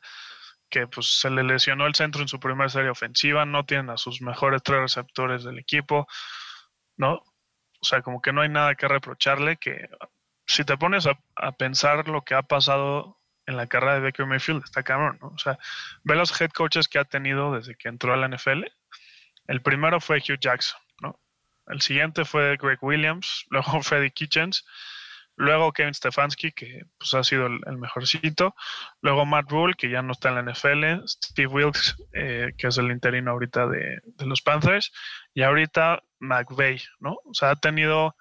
que 0.70 0.88
pues 0.88 1.20
se 1.22 1.30
le 1.30 1.44
lesionó 1.44 1.88
el 1.88 1.96
centro 1.96 2.22
en 2.22 2.28
su 2.28 2.40
primera 2.40 2.68
serie 2.70 2.90
ofensiva, 2.90 3.46
no 3.46 3.66
tienen 3.66 3.90
a 3.90 3.96
sus 3.98 4.22
mejores 4.22 4.62
tres 4.64 4.82
receptores 4.82 5.44
del 5.46 5.58
equipo, 5.60 6.06
¿no? 6.98 7.14
O 7.14 7.86
sea, 7.86 8.02
como 8.02 8.22
que 8.22 8.34
no 8.34 8.42
hay 8.42 8.50
nada 8.50 8.76
que 8.76 8.88
reprocharle, 8.90 9.56
que 9.58 9.88
si 10.46 10.66
te 10.66 10.76
pones 10.78 11.08
a, 11.08 11.18
a 11.38 11.54
pensar 11.54 12.10
lo 12.10 12.24
que 12.24 12.36
ha 12.36 12.42
pasado 12.44 13.17
en 13.48 13.58
la 13.58 13.68
carrera 13.68 13.96
de 13.96 14.02
Baker 14.02 14.26
Mayfield, 14.26 14.64
está 14.64 14.84
cabrón, 14.84 15.18
¿no? 15.22 15.30
O 15.30 15.38
sea, 15.38 15.58
ve 16.04 16.16
los 16.16 16.40
head 16.40 16.52
coaches 16.52 16.88
que 16.88 17.00
ha 17.00 17.06
tenido 17.06 17.54
desde 17.54 17.76
que 17.76 17.88
entró 17.88 18.14
a 18.14 18.18
la 18.18 18.28
NFL. 18.28 18.66
El 19.48 19.62
primero 19.62 20.00
fue 20.02 20.18
Hugh 20.18 20.40
Jackson, 20.40 20.80
¿no? 21.02 21.20
El 21.68 21.82
siguiente 21.82 22.26
fue 22.26 22.58
Greg 22.58 22.78
Williams, 22.82 23.46
luego 23.50 23.82
Freddie 23.82 24.12
Kitchens, 24.12 24.66
luego 25.38 25.72
Kevin 25.72 25.94
Stefanski, 25.94 26.52
que 26.52 26.84
pues, 26.98 27.14
ha 27.14 27.24
sido 27.24 27.48
el, 27.48 27.78
mejorcito, 27.78 28.54
luego 29.02 29.26
Matt 29.26 29.50
Rule, 29.50 29.76
que 29.76 29.90
ya 29.90 30.02
no 30.02 30.12
está 30.12 30.30
en 30.30 30.36
la 30.36 30.52
NFL, 30.52 31.08
Steve 31.08 31.48
Wilkes, 31.48 31.96
eh, 32.14 32.52
que 32.58 32.68
es 32.68 32.78
el 32.78 32.92
interino 32.92 33.32
ahorita 33.32 33.68
de, 33.68 34.02
de 34.04 34.26
los 34.26 34.42
Panthers, 34.42 34.92
y 35.34 35.44
ahorita 35.44 36.04
McVay, 36.20 36.82
¿no? 37.00 37.18
O 37.24 37.34
sea, 37.34 37.52
ha 37.52 37.56
tenido 37.56 38.16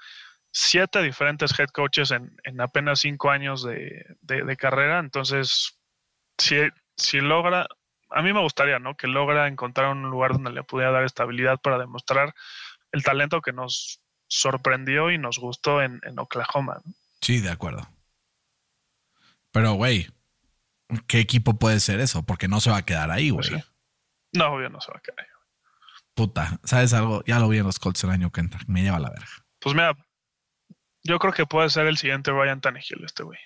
siete 0.58 1.02
diferentes 1.02 1.58
head 1.58 1.68
coaches 1.68 2.10
en, 2.12 2.34
en 2.44 2.60
apenas 2.62 3.00
cinco 3.00 3.30
años 3.30 3.62
de, 3.62 4.06
de- 4.22 4.42
de 4.42 4.56
carrera, 4.56 5.00
entonces, 5.00 5.78
si, 6.38 6.56
si 6.96 7.20
logra, 7.20 7.66
a 8.08 8.22
mí 8.22 8.32
me 8.32 8.40
gustaría, 8.40 8.78
¿no? 8.78 8.96
Que 8.96 9.06
logra 9.06 9.48
encontrar 9.48 9.90
un 9.92 10.02
lugar 10.08 10.32
donde 10.32 10.52
le 10.52 10.62
pudiera 10.62 10.92
dar 10.92 11.04
estabilidad 11.04 11.60
para 11.60 11.78
demostrar 11.78 12.34
el 12.92 13.02
talento 13.02 13.42
que 13.42 13.52
nos 13.52 14.00
sorprendió 14.28 15.10
y 15.10 15.18
nos 15.18 15.38
gustó 15.38 15.82
en, 15.82 16.00
en 16.04 16.18
Oklahoma. 16.18 16.80
¿no? 16.84 16.92
Sí, 17.20 17.40
de 17.40 17.50
acuerdo. 17.50 17.86
Pero, 19.52 19.74
güey, 19.74 20.08
¿qué 21.06 21.20
equipo 21.20 21.58
puede 21.58 21.80
ser 21.80 22.00
eso? 22.00 22.22
Porque 22.24 22.48
no 22.48 22.60
se 22.60 22.70
va 22.70 22.78
a 22.78 22.84
quedar 22.86 23.10
ahí, 23.10 23.28
güey. 23.28 23.48
Pues 23.50 23.62
sí. 23.62 23.68
No, 24.32 24.54
obvio 24.54 24.70
no 24.70 24.80
se 24.80 24.90
va 24.90 24.98
a 24.98 25.02
caer. 25.02 25.28
Puta, 26.14 26.58
¿sabes 26.64 26.94
algo? 26.94 27.22
Ya 27.26 27.38
lo 27.38 27.48
vi 27.48 27.58
en 27.58 27.64
los 27.66 27.78
Colts 27.78 28.04
el 28.04 28.10
año 28.10 28.30
que 28.30 28.40
entra. 28.40 28.60
Me 28.66 28.82
lleva 28.82 28.96
a 28.96 29.00
la 29.00 29.10
verga. 29.10 29.28
Pues 29.60 29.74
mira, 29.74 29.94
yo 31.06 31.18
creo 31.18 31.32
que 31.32 31.46
puede 31.46 31.70
ser 31.70 31.86
el 31.86 31.96
siguiente 31.96 32.30
Ryan 32.30 32.60
Tannehill 32.60 33.04
este 33.04 33.22
güey. 33.22 33.38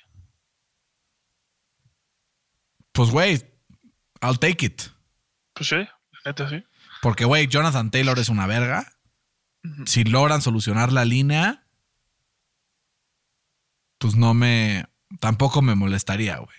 Pues, 2.93 3.11
güey, 3.11 3.41
I'll 4.23 4.39
take 4.39 4.67
it. 4.67 4.83
Pues 5.55 5.69
sí, 5.69 5.77
la 5.77 6.21
neta 6.27 6.49
sí. 6.49 6.65
Porque, 7.03 7.25
güey, 7.25 7.47
Jonathan 7.47 7.91
Taylor 7.91 8.19
es 8.19 8.29
una 8.29 8.47
verga. 8.47 8.93
Si 9.87 10.05
logran 10.05 10.43
solucionar 10.43 10.93
la 10.93 11.05
línea, 11.05 11.67
pues 13.99 14.17
no 14.17 14.35
me. 14.35 14.87
Tampoco 15.21 15.61
me 15.61 15.75
molestaría, 15.75 16.39
güey. 16.39 16.57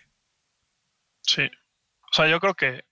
Sí. 1.21 1.49
O 2.11 2.13
sea, 2.13 2.27
yo 2.27 2.39
creo 2.39 2.53
que 2.53 2.85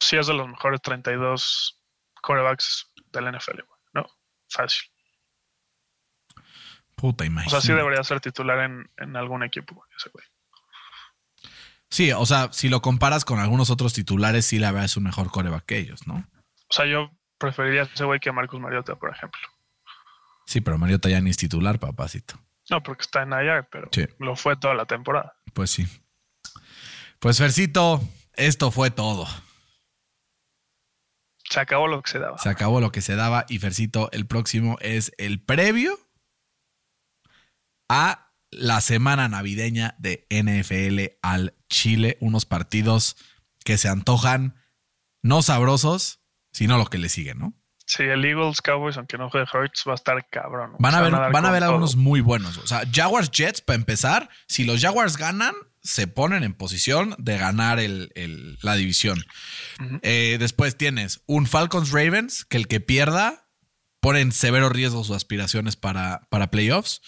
sí 0.00 0.16
es 0.16 0.26
de 0.26 0.34
los 0.34 0.48
mejores 0.48 0.80
32 0.82 1.80
corebacks 2.22 2.92
del 3.12 3.30
NFL, 3.32 3.62
güey. 3.66 3.80
¿No? 3.94 4.06
Fácil. 4.48 4.82
Puta, 6.96 7.24
O 7.24 7.26
imagínate. 7.26 7.50
sea, 7.50 7.60
sí 7.60 7.72
debería 7.72 8.02
ser 8.02 8.20
titular 8.20 8.58
en, 8.60 8.90
en 8.96 9.16
algún 9.16 9.42
equipo, 9.44 9.84
ese 9.96 10.10
güey. 10.10 10.24
Sí, 11.90 12.10
o 12.12 12.26
sea, 12.26 12.52
si 12.52 12.68
lo 12.68 12.82
comparas 12.82 13.24
con 13.24 13.38
algunos 13.38 13.70
otros 13.70 13.92
titulares, 13.92 14.44
sí 14.46 14.58
la 14.58 14.72
verdad 14.72 14.86
es 14.86 14.96
un 14.96 15.04
mejor 15.04 15.30
coreback 15.30 15.64
que 15.66 15.78
ellos, 15.78 16.06
¿no? 16.06 16.26
O 16.68 16.72
sea, 16.72 16.84
yo 16.86 17.10
preferiría 17.38 17.82
a 17.82 17.84
ese 17.84 18.04
güey 18.04 18.18
que 18.18 18.30
a 18.30 18.32
Marcus 18.32 18.58
Mariota, 18.60 18.96
por 18.96 19.10
ejemplo. 19.14 19.40
Sí, 20.46 20.60
pero 20.60 20.78
Mariota 20.78 21.08
ya 21.08 21.20
ni 21.20 21.30
es 21.30 21.36
titular, 21.36 21.78
papacito. 21.78 22.40
No, 22.70 22.82
porque 22.82 23.02
está 23.02 23.22
en 23.22 23.30
IR, 23.32 23.68
pero 23.70 23.88
Sí. 23.92 24.06
lo 24.18 24.34
fue 24.34 24.56
toda 24.56 24.74
la 24.74 24.86
temporada. 24.86 25.36
Pues 25.54 25.70
sí. 25.70 25.86
Pues 27.20 27.38
Fercito, 27.38 28.00
esto 28.34 28.70
fue 28.72 28.90
todo. 28.90 29.26
Se 31.48 31.60
acabó 31.60 31.86
lo 31.86 32.02
que 32.02 32.10
se 32.10 32.18
daba. 32.18 32.38
Se 32.38 32.48
acabó 32.48 32.80
lo 32.80 32.90
que 32.90 33.00
se 33.00 33.14
daba 33.14 33.46
y 33.48 33.58
Fercito, 33.60 34.10
el 34.12 34.26
próximo 34.26 34.76
es 34.80 35.12
el 35.18 35.40
previo 35.40 35.98
a 37.88 38.32
la 38.50 38.80
semana 38.80 39.28
navideña 39.28 39.94
de 39.98 40.26
NFL 40.30 41.18
al 41.22 41.54
Chile. 41.68 42.16
Unos 42.20 42.46
partidos 42.46 43.16
que 43.64 43.78
se 43.78 43.88
antojan 43.88 44.54
no 45.22 45.42
sabrosos, 45.42 46.20
sino 46.52 46.78
lo 46.78 46.86
que 46.86 46.98
le 46.98 47.08
sigue, 47.08 47.34
¿no? 47.34 47.54
Sí, 47.88 48.02
el 48.02 48.24
Eagles 48.24 48.60
Cowboys, 48.62 48.96
aunque 48.96 49.16
no 49.16 49.30
juegue 49.30 49.46
Hurts, 49.52 49.84
va 49.86 49.92
a 49.92 49.94
estar 49.94 50.28
cabrón. 50.28 50.72
Van 50.80 50.94
a 50.94 51.00
ver, 51.02 51.12
van 51.12 51.46
a 51.46 51.50
ver 51.52 51.62
algunos 51.62 51.94
muy 51.94 52.20
buenos. 52.20 52.58
O 52.58 52.66
sea, 52.66 52.82
Jaguars 52.92 53.30
Jets, 53.30 53.60
para 53.60 53.76
empezar, 53.76 54.28
si 54.48 54.64
los 54.64 54.80
Jaguars 54.80 55.16
ganan, 55.16 55.54
se 55.82 56.08
ponen 56.08 56.42
en 56.42 56.52
posición 56.54 57.14
de 57.18 57.38
ganar 57.38 57.78
el- 57.78 58.10
el- 58.16 58.58
la 58.62 58.74
división. 58.74 59.24
Eh, 60.02 60.36
después 60.40 60.76
tienes 60.76 61.22
un 61.26 61.46
Falcons 61.46 61.92
Ravens, 61.92 62.44
que 62.44 62.56
el 62.56 62.66
que 62.66 62.80
pierda 62.80 63.48
pone 64.00 64.20
en 64.20 64.32
severo 64.32 64.68
riesgo 64.68 65.04
sus 65.04 65.14
aspiraciones 65.14 65.76
para, 65.76 66.22
para 66.28 66.50
playoffs. 66.50 67.02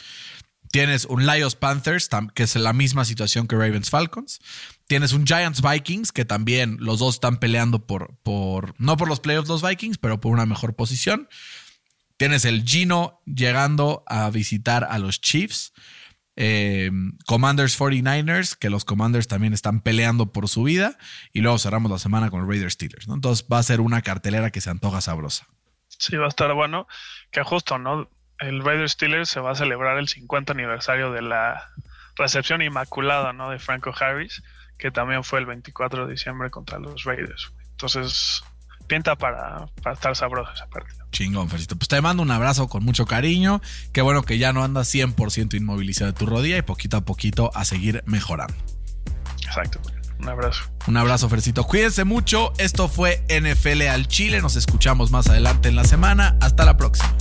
Tienes 0.71 1.05
un 1.07 1.27
Lions 1.27 1.55
Panthers, 1.55 2.09
que 2.35 2.43
es 2.43 2.57
la 2.57 2.73
misma 2.73 3.05
situación 3.05 3.47
que 3.47 3.57
Ravens 3.57 3.91
Falcons. 3.91 4.41
Tienes 4.87 5.13
un 5.13 5.27
Giants 5.27 5.63
Vikings, 5.63 6.13
que 6.13 6.25
también 6.25 6.77
los 6.81 6.99
dos 6.99 7.17
están 7.17 7.39
peleando 7.39 7.87
por, 7.87 8.17
por, 8.23 8.75
no 8.79 8.97
por 8.97 9.09
los 9.09 9.21
playoffs 9.21 9.49
los 9.49 9.63
Vikings, 9.63 9.99
pero 9.99 10.21
por 10.21 10.33
una 10.33 10.47
mejor 10.47 10.75
posición. 10.75 11.29
Tienes 12.17 12.45
el 12.45 12.65
Gino 12.65 13.21
llegando 13.25 14.03
a 14.07 14.29
visitar 14.31 14.85
a 14.91 14.99
los 14.99 15.21
Chiefs. 15.21 15.73
Eh, 16.37 16.91
Commanders 17.27 17.79
49ers, 17.79 18.57
que 18.57 18.71
los 18.71 18.85
Commanders 18.85 19.29
también 19.29 19.55
están 19.55 19.81
peleando 19.81 20.33
por 20.33 20.49
su 20.49 20.65
vida. 20.65 20.99
Y 21.33 21.41
luego 21.41 21.59
cerramos 21.59 21.91
la 21.91 21.99
semana 21.99 22.31
con 22.31 22.49
Raiders 22.49 22.75
Steelers. 22.75 23.09
¿no? 23.09 23.15
Entonces 23.15 23.47
va 23.51 23.59
a 23.59 23.63
ser 23.63 23.81
una 23.81 24.03
cartelera 24.03 24.51
que 24.51 24.61
se 24.61 24.71
antoja 24.71 25.01
sabrosa. 25.01 25.47
Sí, 25.89 26.17
va 26.17 26.27
a 26.27 26.29
estar 26.29 26.53
bueno. 26.55 26.87
Que 27.31 27.43
justo, 27.43 27.79
¿no? 27.79 28.11
El 28.39 28.65
Raiders 28.65 28.93
Steelers 28.93 29.29
se 29.29 29.41
va 29.41 29.53
a 29.53 29.55
celebrar 29.55 29.99
el 29.99 30.09
50 30.09 30.53
aniversario 30.53 31.13
de 31.13 31.23
la 31.23 31.71
recepción 32.17 32.63
inmaculada, 32.63 33.33
¿no? 33.33 33.51
De 33.51 33.59
Franco 33.59 33.93
Harris 33.99 34.43
que 34.79 34.91
también 34.91 35.25
fue 35.25 35.41
el 35.41 35.47
24 35.47 36.07
de 36.07 36.13
diciembre 36.13 36.51
contra 36.51 36.79
los 36.79 37.05
Raiders. 37.05 37.53
Entonces, 37.73 38.43
pinta 38.87 39.17
para, 39.17 39.67
estar 39.93 40.17
sabroso 40.17 40.53
esa 40.55 40.67
parte. 40.69 40.91
Chingón, 41.11 41.51
Fercito. 41.51 41.77
Pues 41.77 41.89
te 41.89 42.01
mando 42.01 42.23
un 42.23 42.31
abrazo 42.31 42.69
con 42.69 42.85
mucho 42.85 43.05
cariño. 43.05 43.61
Qué 43.93 44.03
bueno 44.03 44.23
que 44.23 44.39
ya 44.39 44.53
no 44.53 44.63
andas 44.63 44.93
100% 44.95 45.55
inmovilizado 45.55 46.13
de 46.13 46.19
tu 46.19 46.27
rodilla 46.27 46.57
y 46.57 46.63
poquito 46.63 46.97
a 46.97 47.01
poquito 47.03 47.51
a 47.55 47.65
seguir 47.65 48.03
mejorando. 48.07 48.55
Exacto. 49.45 49.81
Un 50.21 50.29
abrazo. 50.29 50.65
Un 50.87 50.97
abrazo, 50.97 51.29
Fercito. 51.29 51.65
Cuídense 51.65 52.05
mucho. 52.05 52.53
Esto 52.59 52.89
fue 52.89 53.25
NFL 53.29 53.83
al 53.83 54.09
Chile. 54.09 54.41
Nos 54.41 54.57
escuchamos 54.57 55.11
más 55.11 55.29
adelante 55.29 55.69
en 55.69 55.77
la 55.77 55.85
semana. 55.85 56.37
Hasta 56.41 56.65
la 56.65 56.77
próxima. 56.77 57.15